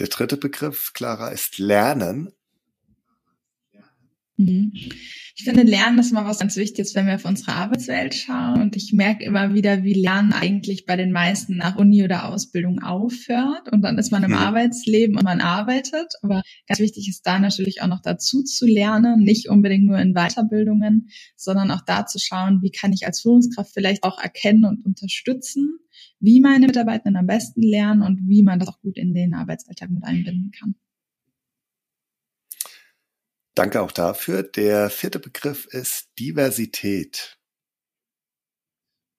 Der 0.00 0.08
dritte 0.08 0.38
Begriff, 0.38 0.94
Clara, 0.94 1.28
ist 1.28 1.58
Lernen. 1.58 2.32
Mhm. 4.40 4.72
Ich 5.36 5.44
finde, 5.44 5.62
Lernen 5.62 5.98
ist 5.98 6.10
immer 6.10 6.26
was 6.26 6.38
ganz 6.38 6.56
Wichtiges, 6.56 6.94
wenn 6.94 7.06
wir 7.06 7.14
auf 7.14 7.24
unsere 7.24 7.52
Arbeitswelt 7.52 8.14
schauen. 8.14 8.60
Und 8.60 8.76
ich 8.76 8.92
merke 8.92 9.24
immer 9.24 9.54
wieder, 9.54 9.84
wie 9.84 9.94
Lernen 9.94 10.32
eigentlich 10.32 10.84
bei 10.84 10.96
den 10.96 11.12
meisten 11.12 11.56
nach 11.56 11.76
Uni 11.76 12.04
oder 12.04 12.28
Ausbildung 12.28 12.82
aufhört. 12.82 13.72
Und 13.72 13.82
dann 13.82 13.96
ist 13.96 14.12
man 14.12 14.22
im 14.22 14.32
mhm. 14.32 14.36
Arbeitsleben 14.36 15.16
und 15.16 15.24
man 15.24 15.40
arbeitet. 15.40 16.12
Aber 16.22 16.42
ganz 16.66 16.80
wichtig 16.80 17.08
ist 17.08 17.26
da 17.26 17.38
natürlich 17.38 17.80
auch 17.80 17.86
noch 17.86 18.02
dazu 18.02 18.42
zu 18.42 18.66
lernen, 18.66 19.22
nicht 19.22 19.48
unbedingt 19.48 19.86
nur 19.86 19.98
in 19.98 20.12
Weiterbildungen, 20.12 21.08
sondern 21.36 21.70
auch 21.70 21.82
da 21.86 22.06
zu 22.06 22.18
schauen, 22.18 22.60
wie 22.62 22.70
kann 22.70 22.92
ich 22.92 23.06
als 23.06 23.20
Führungskraft 23.22 23.72
vielleicht 23.72 24.02
auch 24.02 24.18
erkennen 24.20 24.64
und 24.64 24.84
unterstützen, 24.84 25.78
wie 26.18 26.40
meine 26.40 26.66
Mitarbeitenden 26.66 27.16
am 27.16 27.26
besten 27.26 27.62
lernen 27.62 28.02
und 28.02 28.28
wie 28.28 28.42
man 28.42 28.58
das 28.58 28.68
auch 28.68 28.80
gut 28.80 28.98
in 28.98 29.14
den 29.14 29.32
Arbeitsalltag 29.32 29.90
mit 29.90 30.04
einbinden 30.04 30.50
kann. 30.50 30.74
Danke 33.60 33.82
auch 33.82 33.92
dafür. 33.92 34.42
Der 34.42 34.88
vierte 34.88 35.18
Begriff 35.18 35.66
ist 35.66 36.18
Diversität. 36.18 37.36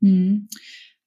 Hm. 0.02 0.50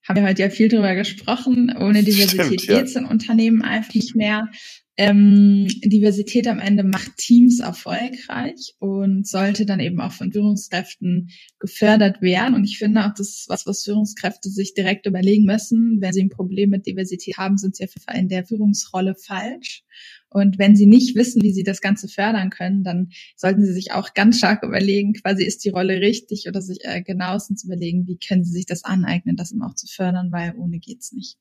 Haben 0.06 0.20
wir 0.20 0.28
heute 0.28 0.42
ja 0.42 0.50
viel 0.50 0.68
drüber 0.68 0.94
gesprochen. 0.94 1.76
Ohne 1.76 2.04
Diversität 2.04 2.60
Stimmt, 2.60 2.64
ja. 2.66 2.78
geht's 2.78 2.94
in 2.94 3.06
Unternehmen 3.06 3.62
einfach 3.62 3.92
nicht 3.92 4.14
mehr. 4.14 4.48
Ähm, 4.96 5.66
Diversität 5.84 6.46
am 6.46 6.60
Ende 6.60 6.84
macht 6.84 7.16
Teams 7.16 7.58
erfolgreich 7.58 8.76
und 8.78 9.26
sollte 9.26 9.66
dann 9.66 9.80
eben 9.80 10.00
auch 10.00 10.12
von 10.12 10.30
Führungskräften 10.30 11.30
gefördert 11.58 12.22
werden. 12.22 12.54
Und 12.54 12.64
ich 12.64 12.78
finde 12.78 13.04
auch, 13.04 13.12
das 13.12 13.28
ist 13.28 13.46
was, 13.48 13.66
was 13.66 13.82
Führungskräfte 13.82 14.50
sich 14.50 14.72
direkt 14.74 15.06
überlegen 15.06 15.46
müssen. 15.46 16.00
Wenn 16.00 16.12
sie 16.12 16.22
ein 16.22 16.28
Problem 16.28 16.70
mit 16.70 16.86
Diversität 16.86 17.36
haben, 17.38 17.58
sind 17.58 17.74
sie 17.74 17.84
auf 17.84 17.90
jeden 17.92 18.04
Fall 18.04 18.18
in 18.18 18.28
der 18.28 18.46
Führungsrolle 18.46 19.16
falsch. 19.16 19.82
Und 20.30 20.58
wenn 20.58 20.76
sie 20.76 20.86
nicht 20.86 21.16
wissen, 21.16 21.42
wie 21.42 21.52
sie 21.52 21.64
das 21.64 21.80
Ganze 21.80 22.06
fördern 22.06 22.50
können, 22.50 22.84
dann 22.84 23.10
sollten 23.36 23.64
sie 23.64 23.72
sich 23.72 23.90
auch 23.92 24.14
ganz 24.14 24.38
stark 24.38 24.62
überlegen, 24.62 25.12
quasi 25.14 25.44
ist 25.44 25.64
die 25.64 25.70
Rolle 25.70 26.00
richtig 26.00 26.46
oder 26.48 26.62
sich 26.62 26.78
äh, 26.82 27.02
genauestens 27.02 27.64
überlegen, 27.64 28.06
wie 28.06 28.18
können 28.18 28.44
sie 28.44 28.52
sich 28.52 28.66
das 28.66 28.84
aneignen, 28.84 29.34
das 29.34 29.50
eben 29.50 29.62
auch 29.62 29.74
zu 29.74 29.88
fördern, 29.88 30.30
weil 30.30 30.54
ohne 30.56 30.78
geht's 30.78 31.12
nicht. 31.12 31.36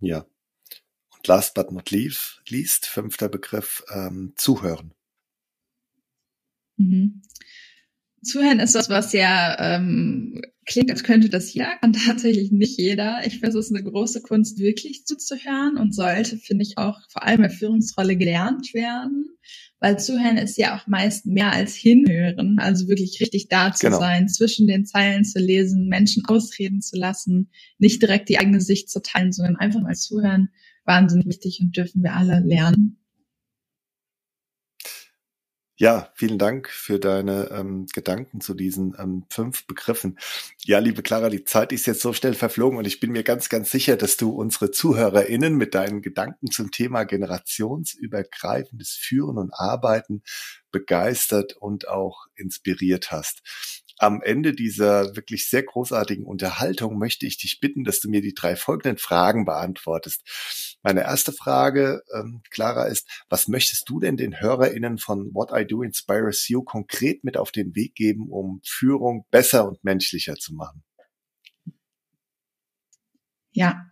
Ja, 0.00 0.24
und 1.18 1.26
last 1.26 1.54
but 1.54 1.72
not 1.72 1.90
least, 1.90 2.40
least 2.48 2.86
fünfter 2.86 3.28
Begriff, 3.28 3.84
ähm, 3.92 4.32
Zuhören. 4.36 4.92
Mhm. 6.76 7.22
Zuhören 8.22 8.58
ist 8.60 8.74
das, 8.74 8.88
was 8.90 9.12
ja 9.12 9.56
ähm, 9.76 10.40
klingt, 10.66 10.90
als 10.90 11.04
könnte 11.04 11.28
das 11.28 11.54
ja, 11.54 11.76
kann 11.76 11.92
tatsächlich 11.92 12.50
nicht 12.50 12.78
jeder. 12.78 13.20
Ich 13.24 13.34
finde, 13.34 13.48
es 13.48 13.54
ist 13.66 13.74
eine 13.74 13.84
große 13.84 14.22
Kunst, 14.22 14.58
wirklich 14.58 15.04
zuzuhören 15.04 15.76
und 15.78 15.94
sollte, 15.94 16.36
finde 16.36 16.64
ich, 16.64 16.78
auch 16.78 16.98
vor 17.10 17.22
allem 17.22 17.44
in 17.44 17.50
Führungsrolle 17.50 18.16
gelernt 18.16 18.74
werden. 18.74 19.30
Weil 19.80 20.00
Zuhören 20.00 20.36
ist 20.36 20.58
ja 20.58 20.76
auch 20.76 20.88
meist 20.88 21.26
mehr 21.26 21.52
als 21.52 21.74
Hinhören, 21.74 22.58
also 22.58 22.88
wirklich 22.88 23.20
richtig 23.20 23.46
da 23.48 23.72
zu 23.72 23.86
genau. 23.86 24.00
sein, 24.00 24.28
zwischen 24.28 24.66
den 24.66 24.84
Zeilen 24.84 25.24
zu 25.24 25.38
lesen, 25.38 25.86
Menschen 25.86 26.24
ausreden 26.26 26.82
zu 26.82 26.96
lassen, 26.96 27.50
nicht 27.78 28.02
direkt 28.02 28.28
die 28.28 28.38
eigene 28.38 28.60
Sicht 28.60 28.90
zu 28.90 29.00
teilen, 29.00 29.32
sondern 29.32 29.56
einfach 29.56 29.80
mal 29.80 29.94
zuhören 29.94 30.48
wahnsinnig 30.88 31.26
wichtig 31.26 31.60
und 31.60 31.76
dürfen 31.76 32.02
wir 32.02 32.14
alle 32.14 32.40
lernen. 32.40 32.98
Ja, 35.80 36.10
vielen 36.16 36.38
Dank 36.40 36.68
für 36.68 36.98
deine 36.98 37.50
ähm, 37.52 37.86
Gedanken 37.94 38.40
zu 38.40 38.54
diesen 38.54 38.96
ähm, 38.98 39.26
fünf 39.30 39.64
Begriffen. 39.68 40.18
Ja, 40.64 40.80
liebe 40.80 41.02
Clara, 41.02 41.30
die 41.30 41.44
Zeit 41.44 41.70
ist 41.70 41.86
jetzt 41.86 42.00
so 42.00 42.12
schnell 42.12 42.34
verflogen 42.34 42.78
und 42.78 42.84
ich 42.84 42.98
bin 42.98 43.12
mir 43.12 43.22
ganz, 43.22 43.48
ganz 43.48 43.70
sicher, 43.70 43.96
dass 43.96 44.16
du 44.16 44.30
unsere 44.30 44.72
ZuhörerInnen 44.72 45.54
mit 45.54 45.76
deinen 45.76 46.02
Gedanken 46.02 46.50
zum 46.50 46.72
Thema 46.72 47.04
generationsübergreifendes 47.04 48.90
Führen 48.90 49.38
und 49.38 49.52
Arbeiten 49.54 50.24
begeistert 50.72 51.52
und 51.52 51.86
auch 51.86 52.26
inspiriert 52.34 53.12
hast 53.12 53.42
am 53.98 54.22
Ende 54.22 54.52
dieser 54.52 55.16
wirklich 55.16 55.48
sehr 55.48 55.62
großartigen 55.62 56.24
Unterhaltung 56.24 56.98
möchte 56.98 57.26
ich 57.26 57.38
dich 57.38 57.60
bitten, 57.60 57.84
dass 57.84 58.00
du 58.00 58.08
mir 58.08 58.20
die 58.20 58.34
drei 58.34 58.56
folgenden 58.56 58.98
Fragen 58.98 59.44
beantwortest. 59.44 60.78
Meine 60.82 61.02
erste 61.02 61.32
Frage, 61.32 62.02
ähm, 62.14 62.42
Clara, 62.50 62.84
ist, 62.84 63.08
was 63.28 63.48
möchtest 63.48 63.88
du 63.88 64.00
denn 64.00 64.16
den 64.16 64.40
HörerInnen 64.40 64.98
von 64.98 65.34
What 65.34 65.50
I 65.52 65.66
Do 65.66 65.82
Inspires 65.82 66.48
You 66.48 66.62
konkret 66.62 67.24
mit 67.24 67.36
auf 67.36 67.50
den 67.50 67.74
Weg 67.74 67.94
geben, 67.94 68.28
um 68.30 68.60
Führung 68.64 69.26
besser 69.30 69.66
und 69.66 69.82
menschlicher 69.84 70.36
zu 70.36 70.54
machen? 70.54 70.82
Ja, 73.52 73.90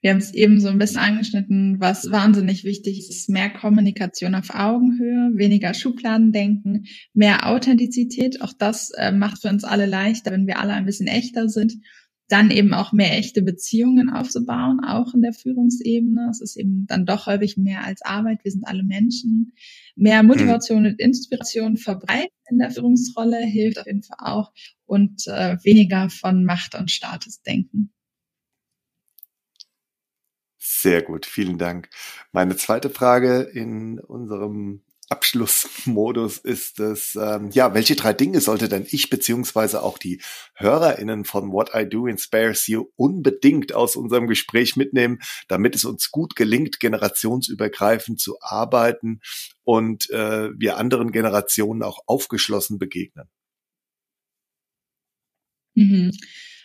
wir 0.00 0.10
haben 0.10 0.18
es 0.18 0.32
eben 0.32 0.60
so 0.60 0.68
ein 0.68 0.78
bisschen 0.78 1.00
angeschnitten, 1.00 1.76
was 1.78 2.10
wahnsinnig 2.10 2.64
wichtig 2.64 2.98
ist, 2.98 3.10
ist 3.10 3.28
mehr 3.28 3.50
Kommunikation 3.50 4.34
auf 4.34 4.50
Augenhöhe, 4.50 5.32
weniger 5.34 5.74
Schubladendenken, 5.74 6.86
mehr 7.12 7.46
Authentizität. 7.46 8.40
Auch 8.40 8.52
das 8.52 8.90
äh, 8.90 9.12
macht 9.12 9.42
für 9.42 9.48
uns 9.48 9.64
alle 9.64 9.86
leichter, 9.86 10.30
wenn 10.30 10.46
wir 10.46 10.58
alle 10.58 10.72
ein 10.72 10.86
bisschen 10.86 11.06
echter 11.06 11.48
sind. 11.48 11.74
Dann 12.28 12.50
eben 12.50 12.72
auch 12.74 12.92
mehr 12.92 13.18
echte 13.18 13.42
Beziehungen 13.42 14.08
aufzubauen, 14.08 14.80
auch 14.86 15.14
in 15.14 15.20
der 15.20 15.32
Führungsebene. 15.32 16.28
Es 16.30 16.40
ist 16.40 16.56
eben 16.56 16.86
dann 16.86 17.04
doch 17.04 17.26
häufig 17.26 17.56
mehr 17.56 17.84
als 17.84 18.02
Arbeit. 18.02 18.44
Wir 18.44 18.52
sind 18.52 18.66
alle 18.68 18.84
Menschen. 18.84 19.52
Mehr 19.96 20.22
Motivation 20.22 20.86
und 20.86 21.00
Inspiration 21.00 21.76
verbreiten 21.76 22.30
in 22.50 22.58
der 22.58 22.70
Führungsrolle 22.70 23.38
hilft 23.38 23.78
auf 23.78 23.86
jeden 23.86 24.02
Fall 24.02 24.18
auch 24.20 24.52
und 24.86 25.26
äh, 25.26 25.56
weniger 25.62 26.10
von 26.10 26.44
Macht 26.44 26.74
und 26.74 26.90
Status 26.90 27.42
denken. 27.42 27.92
Sehr 30.62 31.00
gut, 31.00 31.24
vielen 31.24 31.56
Dank. 31.56 31.88
Meine 32.32 32.54
zweite 32.54 32.90
Frage 32.90 33.40
in 33.40 33.98
unserem 33.98 34.82
Abschlussmodus 35.08 36.36
ist 36.36 36.78
es, 36.80 37.16
ähm, 37.16 37.48
ja, 37.50 37.72
welche 37.72 37.96
drei 37.96 38.12
Dinge 38.12 38.42
sollte 38.42 38.68
denn 38.68 38.86
ich 38.88 39.08
beziehungsweise 39.08 39.82
auch 39.82 39.96
die 39.96 40.20
HörerInnen 40.54 41.24
von 41.24 41.50
What 41.50 41.70
I 41.74 41.88
Do 41.88 42.06
Inspires 42.06 42.66
You 42.66 42.90
unbedingt 42.96 43.72
aus 43.72 43.96
unserem 43.96 44.28
Gespräch 44.28 44.76
mitnehmen, 44.76 45.20
damit 45.48 45.74
es 45.74 45.86
uns 45.86 46.10
gut 46.10 46.36
gelingt, 46.36 46.78
generationsübergreifend 46.78 48.20
zu 48.20 48.36
arbeiten 48.42 49.20
und 49.64 50.10
äh, 50.10 50.50
wir 50.58 50.76
anderen 50.76 51.10
Generationen 51.10 51.82
auch 51.82 52.00
aufgeschlossen 52.06 52.78
begegnen? 52.78 53.30
Mhm 55.74 56.12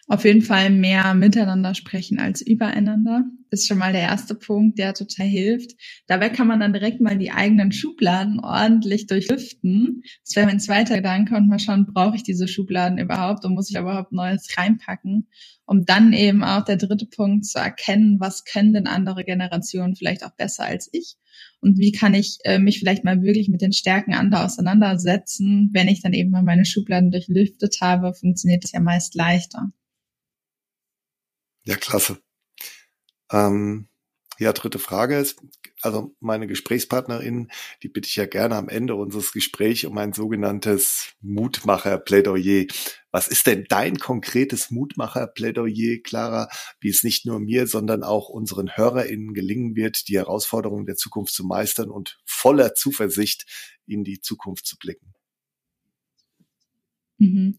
auf 0.07 0.23
jeden 0.23 0.43
Fall 0.43 0.69
mehr 0.69 1.15
miteinander 1.15 1.73
sprechen 1.73 2.19
als 2.19 2.41
übereinander. 2.41 3.23
Ist 3.49 3.67
schon 3.67 3.79
mal 3.79 3.91
der 3.91 4.01
erste 4.01 4.35
Punkt, 4.35 4.77
der 4.77 4.93
total 4.93 5.25
hilft. 5.25 5.71
Dabei 6.07 6.29
kann 6.29 6.47
man 6.47 6.59
dann 6.59 6.73
direkt 6.73 7.01
mal 7.01 7.17
die 7.17 7.31
eigenen 7.31 7.71
Schubladen 7.71 8.39
ordentlich 8.39 9.07
durchlüften. 9.07 10.03
Das 10.23 10.35
wäre 10.35 10.45
mein 10.45 10.59
zweiter 10.59 10.97
Gedanke 10.97 11.35
und 11.35 11.47
mal 11.47 11.57
schauen, 11.57 11.87
brauche 11.91 12.17
ich 12.17 12.23
diese 12.23 12.47
Schubladen 12.47 12.99
überhaupt 12.99 13.45
und 13.45 13.55
muss 13.55 13.69
ich 13.69 13.77
überhaupt 13.77 14.11
Neues 14.11 14.47
reinpacken? 14.57 15.27
Um 15.65 15.85
dann 15.85 16.13
eben 16.13 16.43
auch 16.43 16.63
der 16.63 16.77
dritte 16.77 17.07
Punkt 17.07 17.45
zu 17.45 17.57
erkennen, 17.57 18.19
was 18.19 18.43
können 18.43 18.73
denn 18.73 18.87
andere 18.87 19.23
Generationen 19.23 19.95
vielleicht 19.95 20.23
auch 20.23 20.35
besser 20.35 20.65
als 20.65 20.89
ich? 20.91 21.15
Und 21.61 21.79
wie 21.79 21.91
kann 21.91 22.13
ich 22.13 22.37
äh, 22.43 22.59
mich 22.59 22.77
vielleicht 22.77 23.03
mal 23.03 23.23
wirklich 23.23 23.49
mit 23.49 23.61
den 23.61 23.73
Stärken 23.73 24.13
anderer 24.13 24.45
auseinandersetzen? 24.45 25.71
Wenn 25.73 25.87
ich 25.87 26.03
dann 26.03 26.13
eben 26.13 26.29
mal 26.29 26.43
meine 26.43 26.65
Schubladen 26.65 27.09
durchlüftet 27.09 27.77
habe, 27.81 28.13
funktioniert 28.13 28.63
das 28.63 28.73
ja 28.73 28.79
meist 28.81 29.15
leichter. 29.15 29.71
Ja, 31.65 31.75
klasse. 31.75 32.17
Ähm, 33.31 33.87
ja, 34.37 34.51
dritte 34.53 34.79
Frage 34.79 35.17
ist, 35.17 35.37
also 35.81 36.13
meine 36.19 36.45
Gesprächspartnerin, 36.47 37.49
die 37.83 37.87
bitte 37.89 38.07
ich 38.07 38.15
ja 38.17 38.25
gerne 38.25 38.55
am 38.55 38.67
Ende 38.69 38.95
unseres 38.95 39.31
Gesprächs 39.31 39.85
um 39.85 39.97
ein 39.97 40.11
sogenanntes 40.13 41.13
Mutmacher-Plädoyer. 41.21 42.65
Was 43.11 43.29
ist 43.29 43.47
denn 43.47 43.65
dein 43.69 43.97
konkretes 43.97 44.71
Mutmacher-Plädoyer, 44.71 45.99
Clara, 46.03 46.49
wie 46.81 46.89
es 46.89 47.03
nicht 47.03 47.25
nur 47.25 47.39
mir, 47.39 47.65
sondern 47.67 48.03
auch 48.03 48.27
unseren 48.29 48.75
HörerInnen 48.75 49.33
gelingen 49.33 49.75
wird, 49.75 50.09
die 50.09 50.17
Herausforderungen 50.17 50.85
der 50.85 50.97
Zukunft 50.97 51.33
zu 51.33 51.45
meistern 51.45 51.89
und 51.89 52.19
voller 52.25 52.73
Zuversicht 52.75 53.45
in 53.87 54.03
die 54.03 54.19
Zukunft 54.19 54.65
zu 54.65 54.77
blicken? 54.77 55.13
Mhm. 57.19 57.57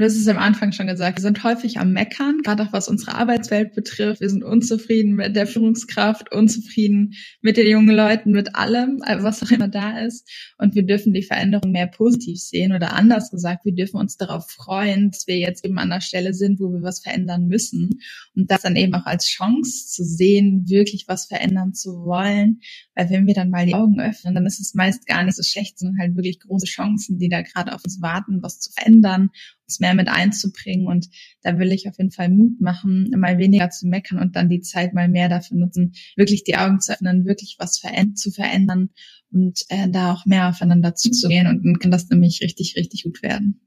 Du 0.00 0.04
hast 0.04 0.14
es 0.14 0.28
am 0.28 0.38
Anfang 0.38 0.70
schon 0.70 0.86
gesagt, 0.86 1.18
wir 1.18 1.22
sind 1.22 1.42
häufig 1.42 1.80
am 1.80 1.92
Meckern, 1.92 2.42
gerade 2.44 2.62
auch 2.62 2.72
was 2.72 2.86
unsere 2.86 3.16
Arbeitswelt 3.16 3.74
betrifft. 3.74 4.20
Wir 4.20 4.30
sind 4.30 4.44
unzufrieden 4.44 5.16
mit 5.16 5.34
der 5.34 5.48
Führungskraft, 5.48 6.32
unzufrieden 6.32 7.14
mit 7.40 7.56
den 7.56 7.66
jungen 7.66 7.96
Leuten, 7.96 8.30
mit 8.30 8.54
allem, 8.54 9.00
was 9.00 9.42
auch 9.42 9.50
immer 9.50 9.66
da 9.66 9.98
ist. 9.98 10.30
Und 10.56 10.76
wir 10.76 10.84
dürfen 10.84 11.14
die 11.14 11.24
Veränderung 11.24 11.72
mehr 11.72 11.88
positiv 11.88 12.38
sehen 12.38 12.72
oder 12.72 12.92
anders 12.92 13.32
gesagt, 13.32 13.64
wir 13.64 13.74
dürfen 13.74 13.96
uns 13.98 14.16
darauf 14.16 14.48
freuen, 14.48 15.10
dass 15.10 15.26
wir 15.26 15.36
jetzt 15.36 15.64
eben 15.64 15.78
an 15.78 15.90
der 15.90 16.00
Stelle 16.00 16.32
sind, 16.32 16.60
wo 16.60 16.72
wir 16.72 16.82
was 16.82 17.00
verändern 17.00 17.48
müssen. 17.48 17.98
Und 18.36 18.52
das 18.52 18.62
dann 18.62 18.76
eben 18.76 18.94
auch 18.94 19.06
als 19.06 19.26
Chance 19.26 19.88
zu 19.88 20.04
sehen, 20.04 20.62
wirklich 20.68 21.06
was 21.08 21.26
verändern 21.26 21.74
zu 21.74 22.04
wollen. 22.04 22.60
Weil 22.94 23.10
wenn 23.10 23.26
wir 23.26 23.34
dann 23.34 23.50
mal 23.50 23.66
die 23.66 23.74
Augen 23.74 24.00
öffnen, 24.00 24.36
dann 24.36 24.46
ist 24.46 24.60
es 24.60 24.74
meist 24.74 25.08
gar 25.08 25.24
nicht 25.24 25.34
so 25.34 25.42
schlecht, 25.42 25.76
sondern 25.76 25.98
halt 25.98 26.14
wirklich 26.14 26.38
große 26.38 26.66
Chancen, 26.66 27.18
die 27.18 27.28
da 27.28 27.42
gerade 27.42 27.74
auf 27.74 27.82
uns 27.82 28.00
warten, 28.00 28.44
was 28.44 28.60
zu 28.60 28.70
verändern 28.70 29.30
uns 29.68 29.80
mehr 29.80 29.94
mit 29.94 30.08
einzubringen. 30.08 30.86
Und 30.86 31.08
da 31.42 31.58
will 31.58 31.72
ich 31.72 31.88
auf 31.88 31.98
jeden 31.98 32.10
Fall 32.10 32.30
Mut 32.30 32.60
machen, 32.60 33.10
mal 33.16 33.38
weniger 33.38 33.70
zu 33.70 33.86
meckern 33.86 34.18
und 34.18 34.34
dann 34.34 34.48
die 34.48 34.62
Zeit 34.62 34.94
mal 34.94 35.08
mehr 35.08 35.28
dafür 35.28 35.58
nutzen, 35.58 35.92
wirklich 36.16 36.42
die 36.44 36.56
Augen 36.56 36.80
zu 36.80 36.92
öffnen, 36.92 37.26
wirklich 37.26 37.56
was 37.58 37.80
zu 38.14 38.30
verändern 38.30 38.90
und 39.30 39.64
äh, 39.68 39.88
da 39.90 40.12
auch 40.12 40.24
mehr 40.24 40.48
aufeinander 40.48 40.94
zuzugehen. 40.94 41.46
Und 41.46 41.64
dann 41.64 41.78
kann 41.78 41.90
das 41.90 42.08
nämlich 42.08 42.40
richtig, 42.42 42.76
richtig 42.76 43.04
gut 43.04 43.22
werden. 43.22 43.60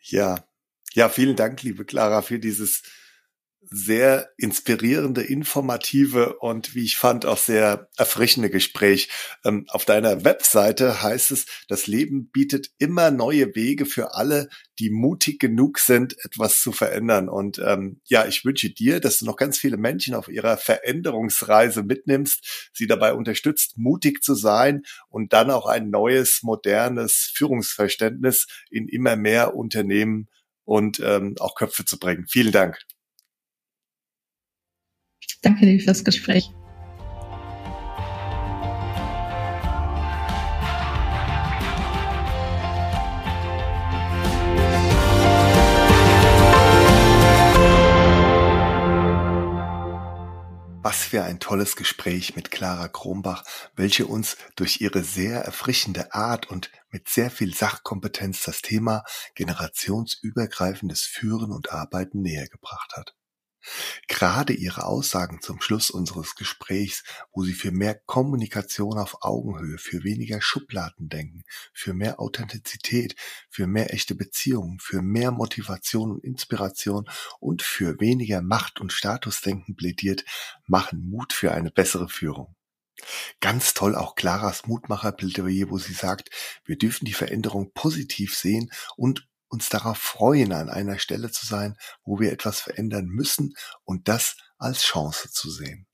Ja, 0.00 0.42
ja, 0.94 1.10
vielen 1.10 1.36
Dank, 1.36 1.62
liebe 1.62 1.84
Clara, 1.84 2.22
für 2.22 2.38
dieses 2.38 2.82
sehr 3.70 4.30
inspirierende, 4.38 5.22
informative 5.22 6.38
und 6.38 6.74
wie 6.74 6.84
ich 6.84 6.96
fand 6.96 7.26
auch 7.26 7.36
sehr 7.36 7.88
erfrischende 7.96 8.50
Gespräch. 8.50 9.10
Ähm, 9.44 9.66
auf 9.68 9.84
deiner 9.84 10.24
Webseite 10.24 11.02
heißt 11.02 11.30
es, 11.32 11.46
das 11.68 11.86
Leben 11.86 12.30
bietet 12.30 12.70
immer 12.78 13.10
neue 13.10 13.54
Wege 13.54 13.84
für 13.84 14.14
alle, 14.14 14.48
die 14.78 14.90
mutig 14.90 15.38
genug 15.38 15.80
sind, 15.80 16.16
etwas 16.24 16.60
zu 16.60 16.72
verändern. 16.72 17.28
Und 17.28 17.58
ähm, 17.58 18.00
ja, 18.04 18.26
ich 18.26 18.44
wünsche 18.44 18.70
dir, 18.70 19.00
dass 19.00 19.18
du 19.18 19.26
noch 19.26 19.36
ganz 19.36 19.58
viele 19.58 19.76
Menschen 19.76 20.14
auf 20.14 20.28
ihrer 20.28 20.56
Veränderungsreise 20.56 21.82
mitnimmst, 21.82 22.70
sie 22.72 22.86
dabei 22.86 23.12
unterstützt, 23.12 23.76
mutig 23.76 24.22
zu 24.22 24.34
sein 24.34 24.82
und 25.08 25.32
dann 25.32 25.50
auch 25.50 25.66
ein 25.66 25.90
neues, 25.90 26.40
modernes 26.42 27.30
Führungsverständnis 27.34 28.46
in 28.70 28.88
immer 28.88 29.16
mehr 29.16 29.54
Unternehmen 29.54 30.28
und 30.64 31.00
ähm, 31.00 31.34
auch 31.38 31.54
Köpfe 31.54 31.84
zu 31.84 31.98
bringen. 31.98 32.26
Vielen 32.28 32.52
Dank. 32.52 32.78
Danke 35.42 35.66
dir 35.66 35.80
fürs 35.80 36.04
Gespräch. 36.04 36.50
Was 50.90 51.04
für 51.04 51.22
ein 51.22 51.38
tolles 51.38 51.76
Gespräch 51.76 52.34
mit 52.34 52.50
Clara 52.50 52.88
Krombach, 52.88 53.44
welche 53.76 54.06
uns 54.06 54.38
durch 54.56 54.80
ihre 54.80 55.04
sehr 55.04 55.40
erfrischende 55.42 56.14
Art 56.14 56.48
und 56.48 56.70
mit 56.90 57.10
sehr 57.10 57.30
viel 57.30 57.54
Sachkompetenz 57.54 58.42
das 58.44 58.62
Thema 58.62 59.04
generationsübergreifendes 59.34 61.02
Führen 61.02 61.52
und 61.52 61.72
Arbeiten 61.72 62.22
näher 62.22 62.48
gebracht 62.48 62.94
hat. 62.96 63.14
Gerade 64.06 64.52
Ihre 64.52 64.86
Aussagen 64.86 65.40
zum 65.42 65.60
Schluss 65.60 65.90
unseres 65.90 66.34
Gesprächs, 66.34 67.02
wo 67.32 67.42
Sie 67.42 67.52
für 67.52 67.70
mehr 67.70 67.94
Kommunikation 67.94 68.98
auf 68.98 69.22
Augenhöhe, 69.22 69.78
für 69.78 70.04
weniger 70.04 70.40
Schubladendenken, 70.40 71.44
für 71.72 71.94
mehr 71.94 72.20
Authentizität, 72.20 73.16
für 73.50 73.66
mehr 73.66 73.92
echte 73.92 74.14
Beziehungen, 74.14 74.78
für 74.80 75.02
mehr 75.02 75.30
Motivation 75.30 76.12
und 76.12 76.24
Inspiration 76.24 77.08
und 77.40 77.62
für 77.62 78.00
weniger 78.00 78.42
Macht- 78.42 78.80
und 78.80 78.92
Statusdenken 78.92 79.76
plädiert, 79.76 80.24
machen 80.66 81.08
Mut 81.08 81.32
für 81.32 81.52
eine 81.52 81.70
bessere 81.70 82.08
Führung. 82.08 82.54
Ganz 83.40 83.74
toll 83.74 83.94
auch 83.94 84.16
Claras 84.16 84.66
Mutmacher-Plädoyer, 84.66 85.70
wo 85.70 85.78
sie 85.78 85.92
sagt, 85.92 86.30
wir 86.64 86.76
dürfen 86.76 87.04
die 87.04 87.12
Veränderung 87.12 87.72
positiv 87.72 88.36
sehen 88.36 88.70
und 88.96 89.27
uns 89.48 89.68
darauf 89.68 89.98
freuen, 89.98 90.52
an 90.52 90.70
einer 90.70 90.98
Stelle 90.98 91.30
zu 91.30 91.46
sein, 91.46 91.76
wo 92.04 92.20
wir 92.20 92.32
etwas 92.32 92.60
verändern 92.60 93.06
müssen 93.06 93.54
und 93.84 94.08
das 94.08 94.36
als 94.58 94.82
Chance 94.82 95.30
zu 95.30 95.50
sehen. 95.50 95.86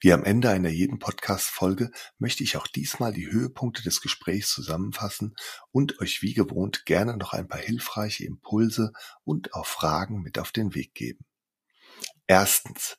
Wie 0.00 0.12
am 0.12 0.24
Ende 0.24 0.50
einer 0.50 0.70
jeden 0.70 0.98
Podcast-Folge 0.98 1.90
möchte 2.18 2.42
ich 2.42 2.56
auch 2.56 2.66
diesmal 2.66 3.12
die 3.12 3.30
Höhepunkte 3.30 3.82
des 3.82 4.00
Gesprächs 4.00 4.50
zusammenfassen 4.50 5.34
und 5.72 6.00
euch 6.00 6.22
wie 6.22 6.34
gewohnt 6.34 6.86
gerne 6.86 7.16
noch 7.16 7.32
ein 7.32 7.48
paar 7.48 7.60
hilfreiche 7.60 8.24
Impulse 8.24 8.92
und 9.24 9.54
auch 9.54 9.66
Fragen 9.66 10.22
mit 10.22 10.38
auf 10.38 10.52
den 10.52 10.74
Weg 10.74 10.94
geben. 10.94 11.24
Erstens. 12.26 12.96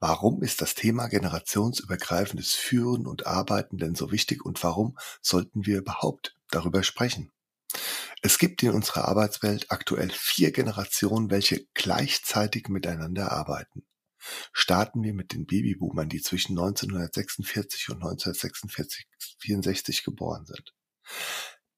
Warum 0.00 0.42
ist 0.42 0.60
das 0.60 0.74
Thema 0.74 1.06
generationsübergreifendes 1.06 2.52
Führen 2.52 3.06
und 3.06 3.26
Arbeiten 3.26 3.78
denn 3.78 3.94
so 3.94 4.12
wichtig 4.12 4.44
und 4.44 4.62
warum 4.62 4.98
sollten 5.22 5.64
wir 5.64 5.78
überhaupt 5.78 6.36
darüber 6.50 6.82
sprechen? 6.82 7.32
Es 8.26 8.38
gibt 8.38 8.62
in 8.62 8.70
unserer 8.70 9.06
Arbeitswelt 9.06 9.70
aktuell 9.70 10.10
vier 10.10 10.50
Generationen, 10.50 11.30
welche 11.30 11.66
gleichzeitig 11.74 12.68
miteinander 12.68 13.30
arbeiten. 13.30 13.84
Starten 14.54 15.02
wir 15.02 15.12
mit 15.12 15.34
den 15.34 15.44
Babyboomern, 15.44 16.08
die 16.08 16.22
zwischen 16.22 16.52
1946 16.52 17.90
und 17.90 17.96
1964 17.96 20.04
geboren 20.04 20.46
sind. 20.46 20.74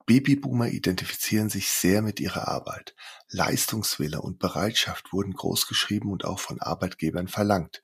Babyboomer 0.06 0.68
identifizieren 0.68 1.50
sich 1.50 1.68
sehr 1.68 2.00
mit 2.00 2.20
ihrer 2.20 2.46
Arbeit. 2.46 2.94
Leistungswille 3.28 4.22
und 4.22 4.38
Bereitschaft 4.38 5.12
wurden 5.12 5.32
großgeschrieben 5.32 6.12
und 6.12 6.24
auch 6.24 6.38
von 6.38 6.60
Arbeitgebern 6.60 7.26
verlangt. 7.26 7.82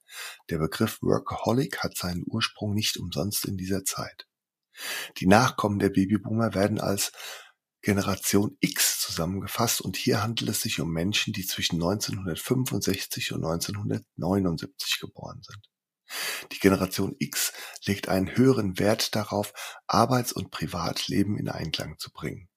Der 0.51 0.59
Begriff 0.59 1.03
Workaholic 1.03 1.83
hat 1.83 1.97
seinen 1.97 2.23
Ursprung 2.25 2.75
nicht 2.75 2.97
umsonst 2.97 3.45
in 3.45 3.57
dieser 3.57 3.85
Zeit. 3.85 4.29
Die 5.17 5.27
Nachkommen 5.27 5.81
der 5.81 5.91
Babyboomer 5.91 6.55
werden 6.55 6.81
als 6.81 7.11
Generation 7.83 8.57
X 8.61 9.01
zusammengefasst 9.01 9.80
und 9.80 9.97
hier 9.97 10.22
handelt 10.22 10.51
es 10.51 10.61
sich 10.61 10.80
um 10.80 10.93
Menschen, 10.93 11.33
die 11.33 11.47
zwischen 11.47 11.76
1965 11.76 13.33
und 13.33 13.45
1979 13.45 15.01
geboren 15.01 15.43
sind. 15.43 15.68
Die 16.53 16.59
Generation 16.59 17.16
X 17.18 17.53
legt 17.85 18.09
einen 18.09 18.37
höheren 18.37 18.78
Wert 18.78 19.14
darauf, 19.16 19.53
Arbeits- 19.87 20.33
und 20.33 20.51
Privatleben 20.51 21.37
in 21.39 21.49
Einklang 21.49 21.99
zu 21.99 22.12
bringen. 22.12 22.49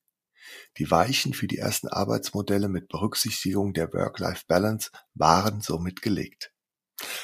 Die 0.77 0.91
Weichen 0.91 1.33
für 1.33 1.47
die 1.47 1.57
ersten 1.57 1.87
Arbeitsmodelle 1.87 2.69
mit 2.69 2.87
Berücksichtigung 2.87 3.73
der 3.73 3.91
Work-Life-Balance 3.93 4.91
waren 5.13 5.61
somit 5.61 6.01
gelegt. 6.01 6.51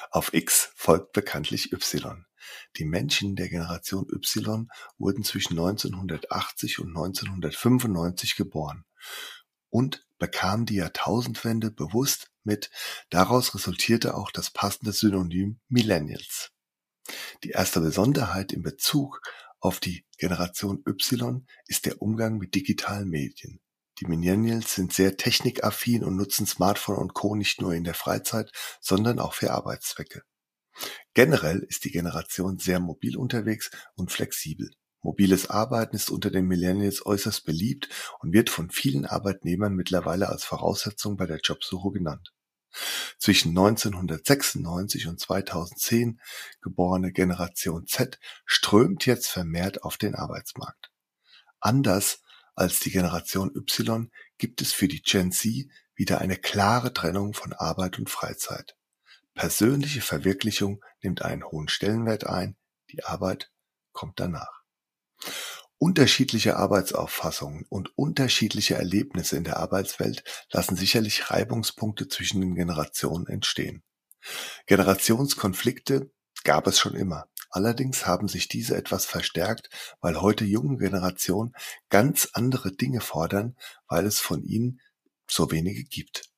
Auf 0.10 0.34
X 0.34 0.72
folgt 0.76 1.14
bekanntlich 1.14 1.72
Y. 1.72 2.26
Die 2.78 2.86
Menschen 2.86 3.36
der 3.36 3.50
Generation 3.50 4.08
Y 4.12 4.70
wurden 4.98 5.24
zwischen 5.24 5.54
1980 5.54 6.80
und 6.80 6.90
1995 6.90 8.36
geboren 8.36 8.86
und 9.70 10.06
bekamen 10.20 10.68
die 10.68 10.76
Jahrtausendwende 10.76 11.72
bewusst 11.72 12.30
mit, 12.44 12.70
daraus 13.10 13.56
resultierte 13.56 14.16
auch 14.16 14.32
das 14.32 14.52
passende 14.52 14.92
Synonym 14.92 15.60
Millennials. 15.70 16.52
Die 17.44 17.50
erste 17.50 17.80
Besonderheit 17.82 18.52
in 18.52 18.62
Bezug 18.62 19.22
auf 19.60 19.80
die 19.80 20.06
Generation 20.18 20.84
Y 20.88 21.46
ist 21.68 21.86
der 21.86 22.02
Umgang 22.02 22.38
mit 22.38 22.54
digitalen 22.54 23.10
Medien. 23.10 23.60
Die 24.00 24.06
Millennials 24.06 24.76
sind 24.76 24.94
sehr 24.94 25.18
technikaffin 25.18 26.04
und 26.04 26.16
nutzen 26.16 26.48
Smartphone 26.48 26.98
und 26.98 27.14
Co. 27.14 27.36
nicht 27.36 27.62
nur 27.62 27.74
in 27.74 27.84
der 27.84 27.94
Freizeit, 27.94 28.52
sondern 28.80 29.20
auch 29.20 29.34
für 29.34 29.52
Arbeitszwecke. 29.52 30.24
Generell 31.14 31.60
ist 31.60 31.86
die 31.86 31.92
Generation 31.92 32.58
sehr 32.58 32.80
mobil 32.80 33.18
unterwegs 33.18 33.72
und 33.96 34.12
flexibel. 34.12 34.72
Mobiles 35.02 35.50
Arbeiten 35.50 35.96
ist 35.96 36.12
unter 36.12 36.30
den 36.30 36.46
Millennials 36.46 37.06
äußerst 37.06 37.44
beliebt 37.46 37.90
und 38.20 38.34
wird 38.34 38.50
von 38.50 38.70
vielen 38.70 39.06
Arbeitnehmern 39.06 39.74
mittlerweile 39.74 40.30
als 40.30 40.44
Voraussetzung 40.44 41.18
bei 41.18 41.26
der 41.26 41.40
Jobsuche 41.40 41.92
genannt. 41.92 42.34
Zwischen 43.18 43.50
1996 43.50 45.08
und 45.08 45.20
2010 45.20 46.22
geborene 46.62 47.12
Generation 47.12 47.88
Z 47.88 48.20
strömt 48.46 49.06
jetzt 49.06 49.28
vermehrt 49.28 49.84
auf 49.84 49.98
den 49.98 50.16
Arbeitsmarkt. 50.16 50.92
Anders 51.60 52.22
als 52.56 52.80
die 52.80 52.92
Generation 52.92 53.52
Y 53.56 54.12
gibt 54.38 54.62
es 54.62 54.72
für 54.72 54.88
die 54.88 55.02
Gen 55.02 55.32
Z 55.32 55.68
wieder 55.96 56.20
eine 56.20 56.38
klare 56.38 56.94
Trennung 56.94 57.34
von 57.34 57.54
Arbeit 57.54 58.00
und 58.00 58.10
Freizeit. 58.10 58.76
Persönliche 59.34 60.02
Verwirklichung 60.02 60.84
nimmt 61.02 61.22
einen 61.22 61.44
hohen 61.44 61.70
Stellenwert 61.70 62.26
ein, 62.28 62.58
die 62.92 63.04
Arbeit 63.04 63.52
kommt 63.92 64.20
danach. 64.20 64.62
Unterschiedliche 65.78 66.58
Arbeitsauffassungen 66.58 67.66
und 67.70 67.98
unterschiedliche 67.98 68.76
Erlebnisse 68.76 69.38
in 69.38 69.44
der 69.44 69.58
Arbeitswelt 69.58 70.24
lassen 70.52 70.76
sicherlich 70.76 71.32
Reibungspunkte 71.32 72.08
zwischen 72.08 72.42
den 72.42 72.54
Generationen 72.54 73.26
entstehen. 73.26 73.84
Generationskonflikte 74.68 76.12
gab 76.44 76.68
es 76.68 76.78
schon 76.78 76.94
immer. 76.94 77.28
Allerdings 77.50 78.06
haben 78.06 78.28
sich 78.28 78.48
diese 78.48 78.78
etwas 78.78 79.06
verstärkt, 79.06 79.70
weil 80.00 80.22
heute 80.22 80.46
junge 80.46 80.78
Generationen 80.78 81.54
ganz 81.90 82.30
andere 82.34 82.72
Dinge 82.72 83.02
fordern, 83.02 83.58
weil 83.88 84.06
es 84.06 84.20
von 84.20 84.44
ihnen 84.44 84.80
so 85.28 85.52
wenige 85.52 85.84
gibt. 85.84 86.31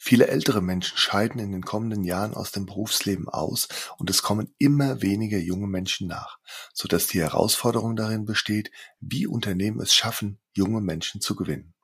Viele 0.00 0.28
ältere 0.28 0.62
Menschen 0.62 0.96
scheiden 0.96 1.40
in 1.40 1.50
den 1.50 1.64
kommenden 1.64 2.04
Jahren 2.04 2.32
aus 2.32 2.52
dem 2.52 2.66
Berufsleben 2.66 3.28
aus 3.28 3.68
und 3.98 4.08
es 4.08 4.22
kommen 4.22 4.54
immer 4.58 5.02
weniger 5.02 5.38
junge 5.38 5.66
Menschen 5.66 6.06
nach, 6.06 6.38
so 6.72 6.86
dass 6.86 7.08
die 7.08 7.20
Herausforderung 7.20 7.96
darin 7.96 8.24
besteht, 8.24 8.70
wie 9.00 9.26
Unternehmen 9.26 9.80
es 9.80 9.92
schaffen, 9.92 10.38
junge 10.52 10.80
Menschen 10.80 11.20
zu 11.20 11.34
gewinnen. 11.34 11.74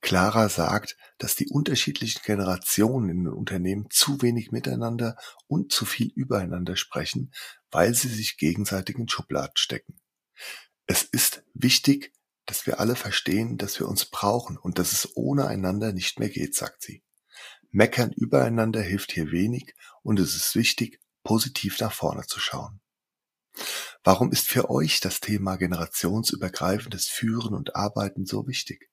Clara 0.00 0.48
sagt, 0.48 0.96
dass 1.18 1.36
die 1.36 1.48
unterschiedlichen 1.48 2.20
Generationen 2.24 3.08
in 3.08 3.24
den 3.24 3.32
Unternehmen 3.32 3.88
zu 3.90 4.20
wenig 4.20 4.50
miteinander 4.50 5.16
und 5.46 5.72
zu 5.72 5.84
viel 5.84 6.12
übereinander 6.14 6.76
sprechen, 6.76 7.32
weil 7.70 7.94
sie 7.94 8.08
sich 8.08 8.36
gegenseitig 8.36 8.98
in 8.98 9.08
Schubladen 9.08 9.56
stecken. 9.56 10.00
Es 10.86 11.02
ist 11.02 11.44
wichtig, 11.54 12.12
dass 12.48 12.66
wir 12.66 12.80
alle 12.80 12.96
verstehen, 12.96 13.58
dass 13.58 13.78
wir 13.78 13.86
uns 13.86 14.06
brauchen 14.06 14.56
und 14.56 14.78
dass 14.78 14.92
es 14.92 15.16
ohne 15.16 15.46
einander 15.46 15.92
nicht 15.92 16.18
mehr 16.18 16.30
geht, 16.30 16.54
sagt 16.56 16.82
sie. 16.82 17.02
Meckern 17.70 18.10
übereinander 18.10 18.80
hilft 18.80 19.12
hier 19.12 19.30
wenig 19.30 19.74
und 20.02 20.18
es 20.18 20.34
ist 20.34 20.56
wichtig, 20.56 20.98
positiv 21.22 21.78
nach 21.78 21.92
vorne 21.92 22.24
zu 22.26 22.40
schauen. 22.40 22.80
Warum 24.02 24.32
ist 24.32 24.48
für 24.48 24.70
euch 24.70 25.00
das 25.00 25.20
Thema 25.20 25.56
generationsübergreifendes 25.56 27.08
Führen 27.08 27.54
und 27.54 27.76
Arbeiten 27.76 28.24
so 28.24 28.46
wichtig? 28.46 28.88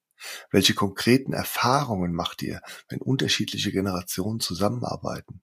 Welche 0.51 0.74
konkreten 0.74 1.32
Erfahrungen 1.32 2.14
macht 2.14 2.41
ihr, 2.41 2.62
wenn 2.89 2.99
unterschiedliche 2.99 3.72
Generationen 3.72 4.41
zusammenarbeiten? 4.41 5.41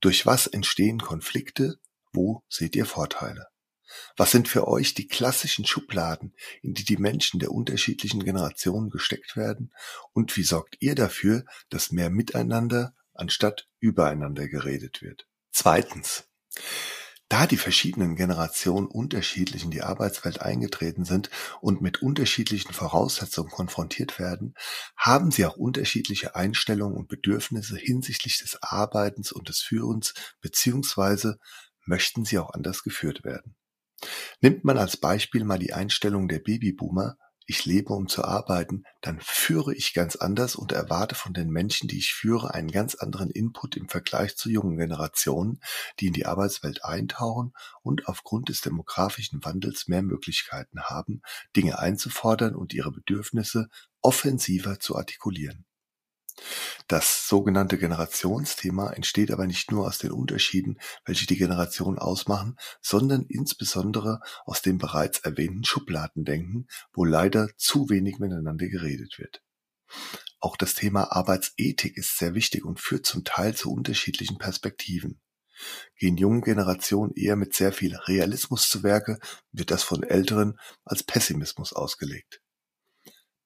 Durch 0.00 0.26
was 0.26 0.46
entstehen 0.46 1.00
Konflikte? 1.00 1.80
Wo 2.12 2.44
seht 2.48 2.76
ihr 2.76 2.86
Vorteile? 2.86 3.48
Was 4.16 4.30
sind 4.30 4.48
für 4.48 4.68
euch 4.68 4.94
die 4.94 5.08
klassischen 5.08 5.64
Schubladen, 5.64 6.34
in 6.62 6.74
die 6.74 6.84
die 6.84 6.96
Menschen 6.96 7.40
der 7.40 7.52
unterschiedlichen 7.52 8.24
Generationen 8.24 8.90
gesteckt 8.90 9.36
werden? 9.36 9.72
Und 10.12 10.36
wie 10.36 10.42
sorgt 10.42 10.76
ihr 10.80 10.94
dafür, 10.94 11.44
dass 11.70 11.92
mehr 11.92 12.10
miteinander 12.10 12.94
anstatt 13.14 13.68
übereinander 13.80 14.48
geredet 14.48 15.02
wird? 15.02 15.26
Zweitens. 15.50 16.24
Da 17.30 17.46
die 17.46 17.58
verschiedenen 17.58 18.16
Generationen 18.16 18.86
unterschiedlich 18.86 19.62
in 19.62 19.70
die 19.70 19.82
Arbeitswelt 19.82 20.40
eingetreten 20.40 21.04
sind 21.04 21.28
und 21.60 21.82
mit 21.82 22.00
unterschiedlichen 22.00 22.72
Voraussetzungen 22.72 23.50
konfrontiert 23.50 24.18
werden, 24.18 24.54
haben 24.96 25.30
sie 25.30 25.44
auch 25.44 25.56
unterschiedliche 25.56 26.36
Einstellungen 26.36 26.96
und 26.96 27.08
Bedürfnisse 27.08 27.76
hinsichtlich 27.76 28.38
des 28.38 28.62
Arbeitens 28.62 29.30
und 29.30 29.50
des 29.50 29.60
Führens, 29.60 30.14
beziehungsweise 30.40 31.38
möchten 31.84 32.24
sie 32.24 32.38
auch 32.38 32.50
anders 32.50 32.82
geführt 32.82 33.24
werden. 33.24 33.56
Nimmt 34.40 34.64
man 34.64 34.78
als 34.78 34.96
Beispiel 34.96 35.44
mal 35.44 35.58
die 35.58 35.72
Einstellung 35.72 36.28
der 36.28 36.38
Babyboomer, 36.38 37.16
ich 37.50 37.64
lebe, 37.64 37.94
um 37.94 38.08
zu 38.08 38.24
arbeiten, 38.24 38.84
dann 39.00 39.20
führe 39.22 39.74
ich 39.74 39.94
ganz 39.94 40.16
anders 40.16 40.54
und 40.54 40.70
erwarte 40.72 41.14
von 41.14 41.32
den 41.32 41.48
Menschen, 41.48 41.88
die 41.88 41.96
ich 41.96 42.12
führe, 42.12 42.52
einen 42.52 42.70
ganz 42.70 42.94
anderen 42.94 43.30
Input 43.30 43.74
im 43.74 43.88
Vergleich 43.88 44.36
zu 44.36 44.50
jungen 44.50 44.76
Generationen, 44.76 45.58
die 45.98 46.08
in 46.08 46.12
die 46.12 46.26
Arbeitswelt 46.26 46.84
eintauchen 46.84 47.54
und 47.82 48.06
aufgrund 48.06 48.50
des 48.50 48.60
demografischen 48.60 49.42
Wandels 49.46 49.88
mehr 49.88 50.02
Möglichkeiten 50.02 50.82
haben, 50.82 51.22
Dinge 51.56 51.78
einzufordern 51.78 52.54
und 52.54 52.74
ihre 52.74 52.92
Bedürfnisse 52.92 53.68
offensiver 54.02 54.78
zu 54.78 54.96
artikulieren. 54.96 55.64
Das 56.86 57.28
sogenannte 57.28 57.78
Generationsthema 57.78 58.92
entsteht 58.92 59.30
aber 59.30 59.46
nicht 59.46 59.70
nur 59.70 59.86
aus 59.86 59.98
den 59.98 60.10
Unterschieden, 60.10 60.78
welche 61.04 61.26
die 61.26 61.36
Generation 61.36 61.98
ausmachen, 61.98 62.56
sondern 62.80 63.26
insbesondere 63.28 64.20
aus 64.44 64.62
dem 64.62 64.78
bereits 64.78 65.18
erwähnten 65.20 65.64
Schubladendenken, 65.64 66.68
wo 66.92 67.04
leider 67.04 67.50
zu 67.56 67.90
wenig 67.90 68.18
miteinander 68.18 68.68
geredet 68.68 69.18
wird. 69.18 69.42
Auch 70.40 70.56
das 70.56 70.74
Thema 70.74 71.12
Arbeitsethik 71.12 71.96
ist 71.96 72.18
sehr 72.18 72.34
wichtig 72.34 72.64
und 72.64 72.80
führt 72.80 73.06
zum 73.06 73.24
Teil 73.24 73.54
zu 73.54 73.72
unterschiedlichen 73.72 74.38
Perspektiven. 74.38 75.20
Gehen 75.96 76.16
junge 76.16 76.42
Generationen 76.42 77.12
eher 77.16 77.34
mit 77.34 77.54
sehr 77.54 77.72
viel 77.72 77.96
Realismus 77.96 78.68
zu 78.68 78.84
Werke, 78.84 79.18
wird 79.50 79.72
das 79.72 79.82
von 79.82 80.04
älteren 80.04 80.58
als 80.84 81.02
Pessimismus 81.02 81.72
ausgelegt 81.72 82.40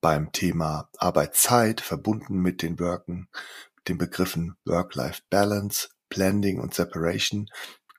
beim 0.03 0.32
Thema 0.32 0.90
Arbeitszeit 0.98 1.80
verbunden 1.80 2.40
mit 2.40 2.61
den 2.61 2.78
Worken, 2.78 3.28
den 3.88 3.98
Begriffen 3.98 4.57
Work-Life-Balance, 4.66 5.88
Blending 6.11 6.61
und 6.61 6.74
Separation 6.74 7.46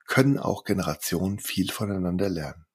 können 0.05 0.37
auch 0.37 0.65
Generationen 0.65 1.39
viel 1.39 1.71
voneinander 1.71 2.29
lernen. 2.29 2.65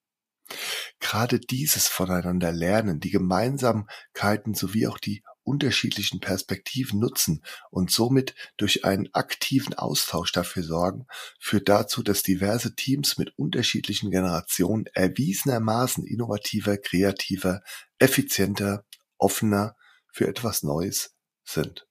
Gerade 0.99 1.39
dieses 1.39 1.87
voneinander 1.87 2.51
lernen, 2.51 2.99
die 2.99 3.11
Gemeinsamkeiten 3.11 4.55
sowie 4.55 4.87
auch 4.87 4.97
die 4.97 5.23
unterschiedlichen 5.43 6.19
Perspektiven 6.19 6.99
nutzen 6.99 7.43
und 7.69 7.91
somit 7.91 8.35
durch 8.57 8.83
einen 8.83 9.09
aktiven 9.13 9.75
Austausch 9.75 10.31
dafür 10.31 10.63
sorgen, 10.63 11.05
führt 11.39 11.69
dazu, 11.69 12.03
dass 12.03 12.23
diverse 12.23 12.75
Teams 12.75 13.17
mit 13.17 13.37
unterschiedlichen 13.37 14.11
Generationen 14.11 14.85
erwiesenermaßen 14.93 16.05
innovativer, 16.05 16.77
kreativer, 16.77 17.61
effizienter, 17.99 18.85
offener 19.19 19.75
für 20.11 20.27
etwas 20.27 20.63
Neues 20.63 21.15
sind. 21.43 21.87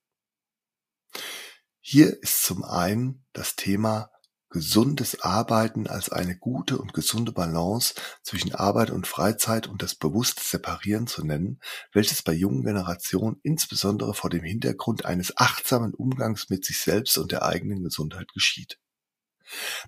Hier 1.81 2.23
ist 2.23 2.43
zum 2.43 2.65
einen 2.65 3.25
das 3.33 3.57
Thema 3.57 4.11
gesundes 4.51 5.21
Arbeiten 5.21 5.87
als 5.87 6.11
eine 6.11 6.37
gute 6.37 6.79
und 6.79 6.95
gesunde 6.95 7.33
Balance 7.33 7.95
zwischen 8.23 8.55
Arbeit 8.55 8.91
und 8.91 9.07
Freizeit 9.07 9.67
und 9.67 9.83
das 9.83 9.95
bewusste 9.95 10.43
Separieren 10.43 11.07
zu 11.07 11.25
nennen, 11.25 11.61
welches 11.93 12.23
bei 12.23 12.33
jungen 12.33 12.65
Generationen 12.65 13.39
insbesondere 13.43 14.15
vor 14.15 14.31
dem 14.31 14.43
Hintergrund 14.43 15.05
eines 15.05 15.37
achtsamen 15.37 15.95
Umgangs 15.95 16.49
mit 16.49 16.65
sich 16.65 16.81
selbst 16.81 17.19
und 17.19 17.33
der 17.33 17.43
eigenen 17.43 17.83
Gesundheit 17.83 18.33
geschieht. 18.33 18.79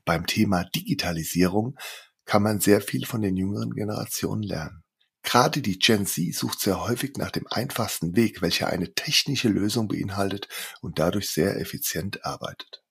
Beim 0.05 0.27
Thema 0.27 0.65
Digitalisierung 0.65 1.79
kann 2.25 2.43
man 2.43 2.61
sehr 2.61 2.81
viel 2.81 3.07
von 3.07 3.23
den 3.23 3.37
jüngeren 3.37 3.73
Generationen 3.73 4.43
lernen. 4.43 4.85
Gerade 5.23 5.61
die 5.61 5.79
Gen 5.79 6.07
Z 6.07 6.35
sucht 6.35 6.61
sehr 6.61 6.81
häufig 6.81 7.17
nach 7.17 7.31
dem 7.31 7.47
einfachsten 7.49 8.17
Weg, 8.17 8.41
welcher 8.43 8.69
eine 8.69 8.95
technische 8.95 9.49
Lösung 9.49 9.89
beinhaltet 9.89 10.49
und 10.81 10.99
dadurch 10.99 11.31
sehr 11.31 11.61
effizient 11.61 12.25
arbeitet. 12.25 12.83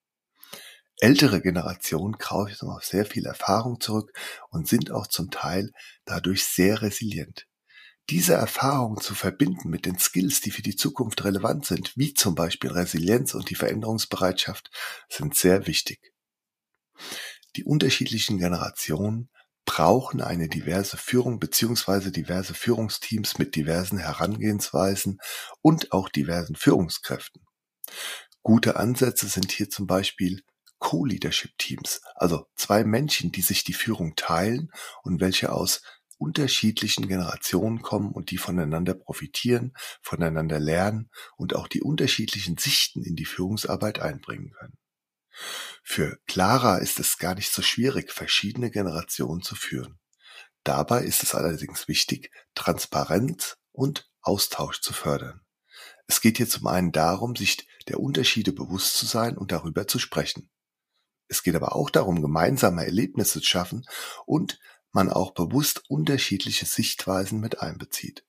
Ältere 0.98 1.42
Generationen 1.42 2.18
greifen 2.18 2.70
auf 2.70 2.84
sehr 2.84 3.06
viel 3.06 3.26
Erfahrung 3.26 3.80
zurück 3.80 4.12
und 4.50 4.68
sind 4.68 4.92
auch 4.92 5.08
zum 5.08 5.32
Teil 5.32 5.72
dadurch 6.06 6.46
sehr 6.46 6.82
resilient. 6.82 7.48
Diese 8.10 8.34
Erfahrung 8.34 9.00
zu 9.00 9.16
verbinden 9.16 9.70
mit 9.70 9.86
den 9.86 9.98
Skills, 9.98 10.42
die 10.42 10.52
für 10.52 10.64
die 10.64 10.76
Zukunft 10.76 11.24
relevant 11.24 11.66
sind, 11.66 11.96
wie 11.96 12.14
zum 12.14 12.36
Beispiel 12.36 12.72
Resilienz 12.72 13.34
und 13.34 13.50
die 13.50 13.56
Veränderungsbereitschaft, 13.56 14.72
sind 15.08 15.36
sehr 15.36 15.68
wichtig. 15.68 16.12
Die 17.56 17.64
unterschiedlichen 17.64 18.38
Generationen 18.38 19.30
brauchen 19.70 20.20
eine 20.20 20.50
diverse 20.50 20.98
Führung 20.98 21.40
beziehungsweise 21.40 22.12
diverse 22.12 22.56
Führungsteams 22.56 23.38
mit 23.38 23.56
diversen 23.56 24.00
Herangehensweisen 24.00 25.20
und 25.62 25.92
auch 25.92 26.10
diversen 26.10 26.56
Führungskräften. 26.56 27.44
Gute 28.42 28.78
Ansätze 28.78 29.28
sind 29.28 29.52
hier 29.52 29.70
zum 29.70 29.86
Beispiel 29.86 30.42
Co-Leadership-Teams, 30.80 32.02
also 32.16 32.48
zwei 32.56 32.84
Menschen, 32.84 33.32
die 33.32 33.42
sich 33.42 33.64
die 33.64 33.74
Führung 33.74 34.16
teilen 34.16 34.72
und 35.04 35.22
welche 35.22 35.52
aus 35.52 35.84
unterschiedlichen 36.18 37.08
Generationen 37.08 37.84
kommen 37.84 38.12
und 38.12 38.32
die 38.32 38.40
voneinander 38.40 38.96
profitieren, 38.96 39.74
voneinander 40.02 40.60
lernen 40.60 41.12
und 41.38 41.56
auch 41.56 41.68
die 41.68 41.84
unterschiedlichen 41.84 42.58
Sichten 42.58 43.04
in 43.04 43.16
die 43.16 43.26
Führungsarbeit 43.26 44.00
einbringen 44.00 44.50
können. 44.50 44.80
Für 45.84 46.20
Clara 46.28 46.78
ist 46.78 47.00
es 47.00 47.18
gar 47.18 47.36
nicht 47.36 47.52
so 47.52 47.62
schwierig, 47.62 48.12
verschiedene 48.12 48.72
Generationen 48.72 49.42
zu 49.42 49.56
führen. 49.56 50.00
Dabei 50.64 51.04
ist 51.04 51.24
es 51.24 51.36
allerdings 51.36 51.88
wichtig, 51.88 52.32
Transparenz 52.54 53.58
und 53.72 54.10
Austausch 54.22 54.82
zu 54.82 54.94
fördern. 54.94 55.42
Es 56.08 56.22
geht 56.22 56.38
hier 56.38 56.50
zum 56.50 56.68
einen 56.68 56.92
darum, 56.92 57.36
sich 57.36 57.68
der 57.88 58.00
Unterschiede 58.00 58.52
bewusst 58.52 58.98
zu 58.98 59.06
sein 59.06 59.38
und 59.38 59.52
darüber 59.52 59.88
zu 59.88 60.00
sprechen. 60.00 60.50
Es 61.28 61.44
geht 61.44 61.56
aber 61.56 61.76
auch 61.76 61.90
darum, 61.90 62.22
gemeinsame 62.22 62.84
Erlebnisse 62.84 63.40
zu 63.40 63.46
schaffen 63.46 63.86
und 64.26 64.60
man 64.92 65.10
auch 65.12 65.32
bewusst 65.32 65.84
unterschiedliche 65.88 66.66
Sichtweisen 66.66 67.40
mit 67.40 67.62
einbezieht. 67.62 68.26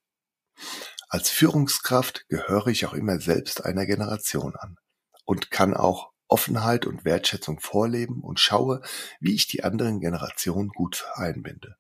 Als 1.09 1.31
Führungskraft 1.31 2.29
gehöre 2.29 2.69
ich 2.69 2.87
auch 2.87 2.93
immer 2.93 3.19
selbst 3.19 3.65
einer 3.65 3.87
Generation 3.87 4.55
an 4.57 4.79
und 5.25 5.51
kann 5.51 5.75
auch 5.75 6.10
Offenheit 6.31 6.87
und 6.87 7.05
Wertschätzung 7.05 7.61
vorleben 7.61 8.23
und 8.23 8.41
schaue, 8.41 8.83
wie 9.21 9.35
ich 9.35 9.47
die 9.47 9.65
anderen 9.65 10.01
Generationen 10.01 10.69
gut 10.69 11.07
einbinde. 11.15 11.77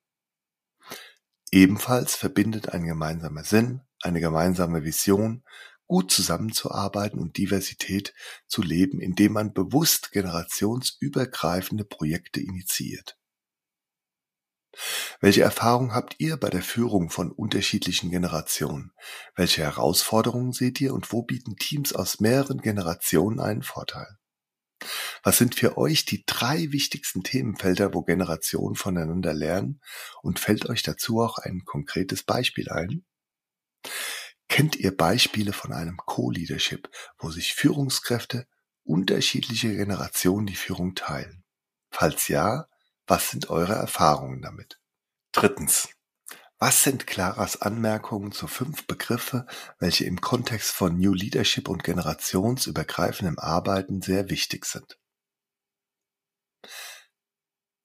Ebenfalls 1.52 2.14
verbindet 2.14 2.68
ein 2.68 2.84
gemeinsamer 2.84 3.44
Sinn, 3.44 3.80
eine 4.02 4.20
gemeinsame 4.20 4.84
Vision, 4.84 5.42
gut 5.86 6.12
zusammenzuarbeiten 6.12 7.18
und 7.18 7.36
Diversität 7.36 8.14
zu 8.46 8.62
leben, 8.62 9.00
indem 9.00 9.32
man 9.32 9.52
bewusst 9.52 10.12
generationsübergreifende 10.12 11.84
Projekte 11.84 12.40
initiiert. 12.40 13.18
Welche 15.20 15.42
Erfahrungen 15.42 15.92
habt 15.92 16.14
ihr 16.18 16.36
bei 16.36 16.48
der 16.48 16.62
Führung 16.62 17.10
von 17.10 17.32
unterschiedlichen 17.32 18.10
Generationen? 18.10 18.92
Welche 19.34 19.62
Herausforderungen 19.62 20.52
seht 20.52 20.80
ihr 20.80 20.94
und 20.94 21.12
wo 21.12 21.22
bieten 21.22 21.56
Teams 21.56 21.92
aus 21.92 22.20
mehreren 22.20 22.60
Generationen 22.60 23.40
einen 23.40 23.64
Vorteil? 23.64 24.19
Was 25.22 25.38
sind 25.38 25.54
für 25.54 25.76
euch 25.76 26.04
die 26.04 26.24
drei 26.26 26.72
wichtigsten 26.72 27.22
Themenfelder, 27.22 27.94
wo 27.94 28.02
Generationen 28.02 28.74
voneinander 28.74 29.34
lernen? 29.34 29.80
Und 30.22 30.38
fällt 30.38 30.68
euch 30.68 30.82
dazu 30.82 31.20
auch 31.20 31.38
ein 31.38 31.64
konkretes 31.64 32.22
Beispiel 32.22 32.70
ein? 32.70 33.04
Kennt 34.48 34.76
ihr 34.76 34.96
Beispiele 34.96 35.52
von 35.52 35.72
einem 35.72 35.96
Co-Leadership, 35.96 36.90
wo 37.18 37.30
sich 37.30 37.54
Führungskräfte 37.54 38.46
unterschiedliche 38.82 39.76
Generationen 39.76 40.46
die 40.46 40.56
Führung 40.56 40.94
teilen? 40.94 41.44
Falls 41.90 42.28
ja, 42.28 42.66
was 43.06 43.30
sind 43.30 43.50
eure 43.50 43.74
Erfahrungen 43.74 44.42
damit? 44.42 44.80
Drittens. 45.32 45.88
Was 46.62 46.82
sind 46.82 47.06
Claras 47.06 47.62
Anmerkungen 47.62 48.32
zu 48.32 48.46
fünf 48.46 48.86
Begriffe, 48.86 49.46
welche 49.78 50.04
im 50.04 50.20
Kontext 50.20 50.72
von 50.72 50.98
New 50.98 51.14
Leadership 51.14 51.70
und 51.70 51.82
generationsübergreifendem 51.82 53.38
Arbeiten 53.38 54.02
sehr 54.02 54.28
wichtig 54.28 54.66
sind? 54.66 54.98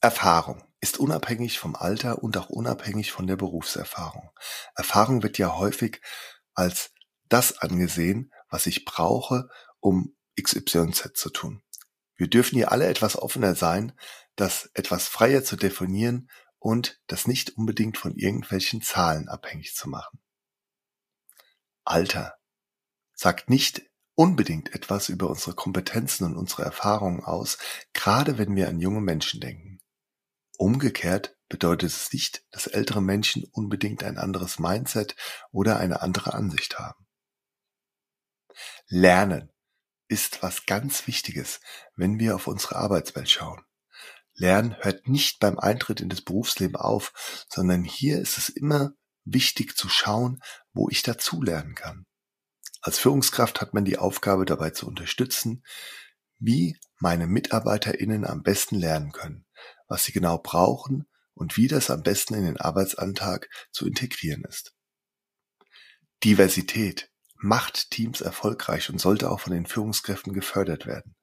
Erfahrung 0.01 0.65
ist 0.82 0.99
unabhängig 0.99 1.57
vom 1.57 1.78
Alter 1.78 2.21
und 2.21 2.36
auch 2.36 2.49
unabhängig 2.49 3.13
von 3.13 3.28
der 3.28 3.38
Berufserfahrung. 3.38 4.30
Erfahrung 4.76 5.23
wird 5.23 5.38
ja 5.38 5.55
häufig 5.55 6.01
als 6.53 6.91
das 7.30 7.57
angesehen, 7.59 8.34
was 8.49 8.65
ich 8.65 8.84
brauche, 8.84 9.47
um 9.80 10.17
XYZ 10.38 11.13
zu 11.13 11.30
tun. 11.30 11.63
Wir 12.17 12.28
dürfen 12.28 12.57
hier 12.57 12.73
alle 12.73 12.88
etwas 12.88 13.17
offener 13.17 13.55
sein, 13.55 13.97
das 14.36 14.69
etwas 14.73 15.07
freier 15.07 15.45
zu 15.45 15.55
definieren 15.55 16.30
und 16.66 16.99
das 17.05 17.28
nicht 17.28 17.57
unbedingt 17.57 17.95
von 17.95 18.16
irgendwelchen 18.16 18.82
Zahlen 18.82 19.30
abhängig 19.30 19.76
zu 19.76 19.88
machen. 19.88 20.20
Alter 21.84 22.39
sagt 23.13 23.51
nicht 23.51 23.84
unbedingt 24.16 24.74
etwas 24.74 25.09
über 25.09 25.30
unsere 25.30 25.53
Kompetenzen 25.53 26.26
und 26.26 26.36
unsere 26.36 26.63
Erfahrungen 26.63 27.24
aus, 27.24 27.59
gerade 27.93 28.39
wenn 28.39 28.55
wir 28.55 28.68
an 28.68 28.80
junge 28.80 29.01
Menschen 29.01 29.41
denken. 29.41 29.80
Umgekehrt 30.57 31.38
bedeutet 31.49 31.91
es 31.91 32.11
nicht, 32.11 32.43
dass 32.49 32.66
ältere 32.66 33.03
Menschen 33.03 33.43
unbedingt 33.51 34.03
ein 34.03 34.18
anderes 34.18 34.57
Mindset 34.57 35.16
oder 35.51 35.78
eine 35.78 36.01
andere 36.01 36.34
Ansicht 36.34 36.80
haben. 36.80 37.05
Lernen 38.88 39.53
ist 40.07 40.41
was 40.41 40.66
ganz 40.66 41.05
Wichtiges, 41.05 41.61
wenn 41.95 42.18
wir 42.18 42.34
auf 42.34 42.47
unsere 42.47 42.78
Arbeitswelt 42.78 43.30
schauen. 43.30 43.63
Lernen 44.36 44.75
hört 44.81 45.07
nicht 45.07 45.39
beim 45.39 45.57
Eintritt 45.57 46.01
in 46.01 46.09
das 46.09 46.21
Berufsleben 46.21 46.75
auf, 46.75 47.45
sondern 47.49 47.83
hier 47.83 48.19
ist 48.19 48.38
es 48.38 48.49
immer 48.49 48.91
wichtig 49.23 49.77
zu 49.77 49.89
schauen, 49.89 50.41
wo 50.73 50.89
ich 50.89 51.03
dazulernen 51.03 51.75
kann. 51.75 52.05
Als 52.81 52.99
Führungskraft 52.99 53.61
hat 53.61 53.73
man 53.73 53.86
die 53.86 53.97
Aufgabe 53.97 54.45
dabei 54.45 54.69
zu 54.69 54.88
unterstützen, 54.88 55.63
wie 56.38 56.77
meine 56.99 57.27
MitarbeiterInnen 57.27 58.25
am 58.25 58.43
besten 58.43 58.75
lernen 58.75 59.11
können, 59.11 59.45
was 59.88 60.03
sie 60.03 60.11
genau 60.11 60.38
brauchen 60.38 61.07
und 61.33 61.57
wie 61.57 61.67
das 61.67 61.89
am 61.89 62.03
besten 62.03 62.36
in 62.36 62.45
den 62.45 62.57
Arbeitsalltag 62.57 63.49
zu 63.71 63.88
integrieren 63.88 64.43
ist. 64.43 64.75
Diversität 66.23 67.09
macht 67.36 67.91
Teams 67.91 68.21
erfolgreich 68.21 68.89
und 68.89 68.99
sollte 68.99 69.29
auch 69.29 69.39
von 69.39 69.53
den 69.53 69.65
Führungskräften 69.65 70.33
gefördert 70.33 70.86
werden. 70.86 71.15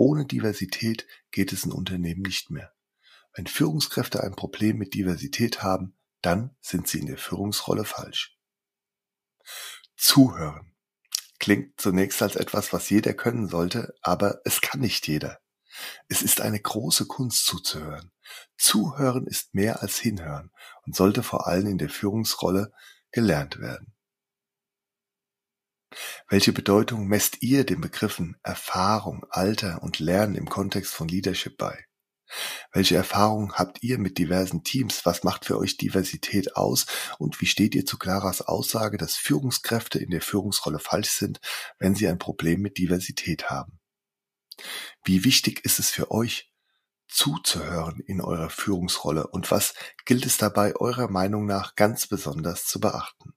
Ohne 0.00 0.26
Diversität 0.26 1.08
geht 1.32 1.52
es 1.52 1.64
in 1.64 1.72
Unternehmen 1.72 2.22
nicht 2.22 2.50
mehr. 2.50 2.72
Wenn 3.34 3.48
Führungskräfte 3.48 4.22
ein 4.22 4.36
Problem 4.36 4.78
mit 4.78 4.94
Diversität 4.94 5.64
haben, 5.64 5.98
dann 6.22 6.56
sind 6.60 6.86
sie 6.86 7.00
in 7.00 7.06
der 7.06 7.18
Führungsrolle 7.18 7.84
falsch. 7.84 8.38
Zuhören 9.96 10.76
klingt 11.40 11.80
zunächst 11.80 12.22
als 12.22 12.36
etwas, 12.36 12.72
was 12.72 12.88
jeder 12.90 13.12
können 13.12 13.48
sollte, 13.48 13.92
aber 14.00 14.40
es 14.44 14.60
kann 14.60 14.80
nicht 14.80 15.08
jeder. 15.08 15.40
Es 16.06 16.22
ist 16.22 16.40
eine 16.40 16.60
große 16.60 17.06
Kunst 17.06 17.46
zuzuhören. 17.46 18.12
Zuhören 18.56 19.26
ist 19.26 19.52
mehr 19.52 19.82
als 19.82 19.98
hinhören 19.98 20.52
und 20.86 20.94
sollte 20.94 21.24
vor 21.24 21.48
allem 21.48 21.66
in 21.66 21.78
der 21.78 21.90
Führungsrolle 21.90 22.72
gelernt 23.10 23.58
werden. 23.58 23.97
Welche 26.28 26.52
Bedeutung 26.52 27.06
messt 27.06 27.42
ihr 27.42 27.64
den 27.64 27.80
Begriffen 27.80 28.36
Erfahrung, 28.42 29.24
Alter 29.30 29.82
und 29.82 29.98
Lernen 29.98 30.34
im 30.34 30.48
Kontext 30.48 30.92
von 30.92 31.08
Leadership 31.08 31.56
bei? 31.56 31.86
Welche 32.72 32.96
Erfahrungen 32.96 33.52
habt 33.54 33.82
ihr 33.82 33.98
mit 33.98 34.18
diversen 34.18 34.62
Teams? 34.62 35.06
Was 35.06 35.24
macht 35.24 35.46
für 35.46 35.58
euch 35.58 35.78
Diversität 35.78 36.56
aus? 36.56 36.86
Und 37.18 37.40
wie 37.40 37.46
steht 37.46 37.74
ihr 37.74 37.86
zu 37.86 37.96
Claras 37.96 38.42
Aussage, 38.42 38.98
dass 38.98 39.14
Führungskräfte 39.14 39.98
in 39.98 40.10
der 40.10 40.20
Führungsrolle 40.20 40.78
falsch 40.78 41.10
sind, 41.10 41.40
wenn 41.78 41.94
sie 41.94 42.06
ein 42.06 42.18
Problem 42.18 42.60
mit 42.60 42.76
Diversität 42.76 43.48
haben? 43.48 43.80
Wie 45.04 45.24
wichtig 45.24 45.64
ist 45.64 45.78
es 45.78 45.90
für 45.90 46.10
euch, 46.10 46.52
zuzuhören 47.06 48.00
in 48.00 48.20
eurer 48.20 48.50
Führungsrolle 48.50 49.26
und 49.28 49.50
was 49.50 49.72
gilt 50.04 50.26
es 50.26 50.36
dabei 50.36 50.76
eurer 50.76 51.08
Meinung 51.08 51.46
nach 51.46 51.74
ganz 51.74 52.06
besonders 52.06 52.66
zu 52.66 52.80
beachten? 52.80 53.32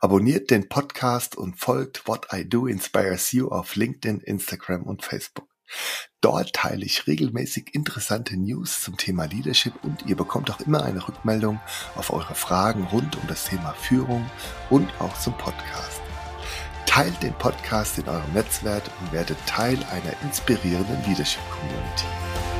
Abonniert 0.00 0.50
den 0.50 0.68
Podcast 0.68 1.36
und 1.36 1.58
folgt 1.58 2.06
What 2.06 2.28
I 2.32 2.48
Do 2.48 2.66
Inspires 2.66 3.32
You 3.32 3.48
auf 3.48 3.76
LinkedIn, 3.76 4.20
Instagram 4.20 4.82
und 4.82 5.04
Facebook. 5.04 5.48
Dort 6.20 6.54
teile 6.54 6.84
ich 6.84 7.06
regelmäßig 7.06 7.74
interessante 7.74 8.36
News 8.36 8.82
zum 8.82 8.96
Thema 8.96 9.26
Leadership 9.26 9.74
und 9.82 10.06
ihr 10.06 10.16
bekommt 10.16 10.50
auch 10.50 10.60
immer 10.60 10.82
eine 10.82 11.06
Rückmeldung 11.06 11.60
auf 11.94 12.12
eure 12.12 12.34
Fragen 12.34 12.84
rund 12.84 13.16
um 13.16 13.26
das 13.28 13.44
Thema 13.44 13.72
Führung 13.74 14.28
und 14.70 14.90
auch 14.98 15.16
zum 15.18 15.36
Podcast. 15.36 16.00
Teilt 16.86 17.22
den 17.22 17.34
Podcast 17.34 17.98
in 17.98 18.08
eurem 18.08 18.32
Netzwerk 18.32 18.82
und 19.00 19.12
werdet 19.12 19.38
Teil 19.46 19.78
einer 19.90 20.14
inspirierenden 20.22 21.04
Leadership 21.06 21.42
Community. 21.50 22.57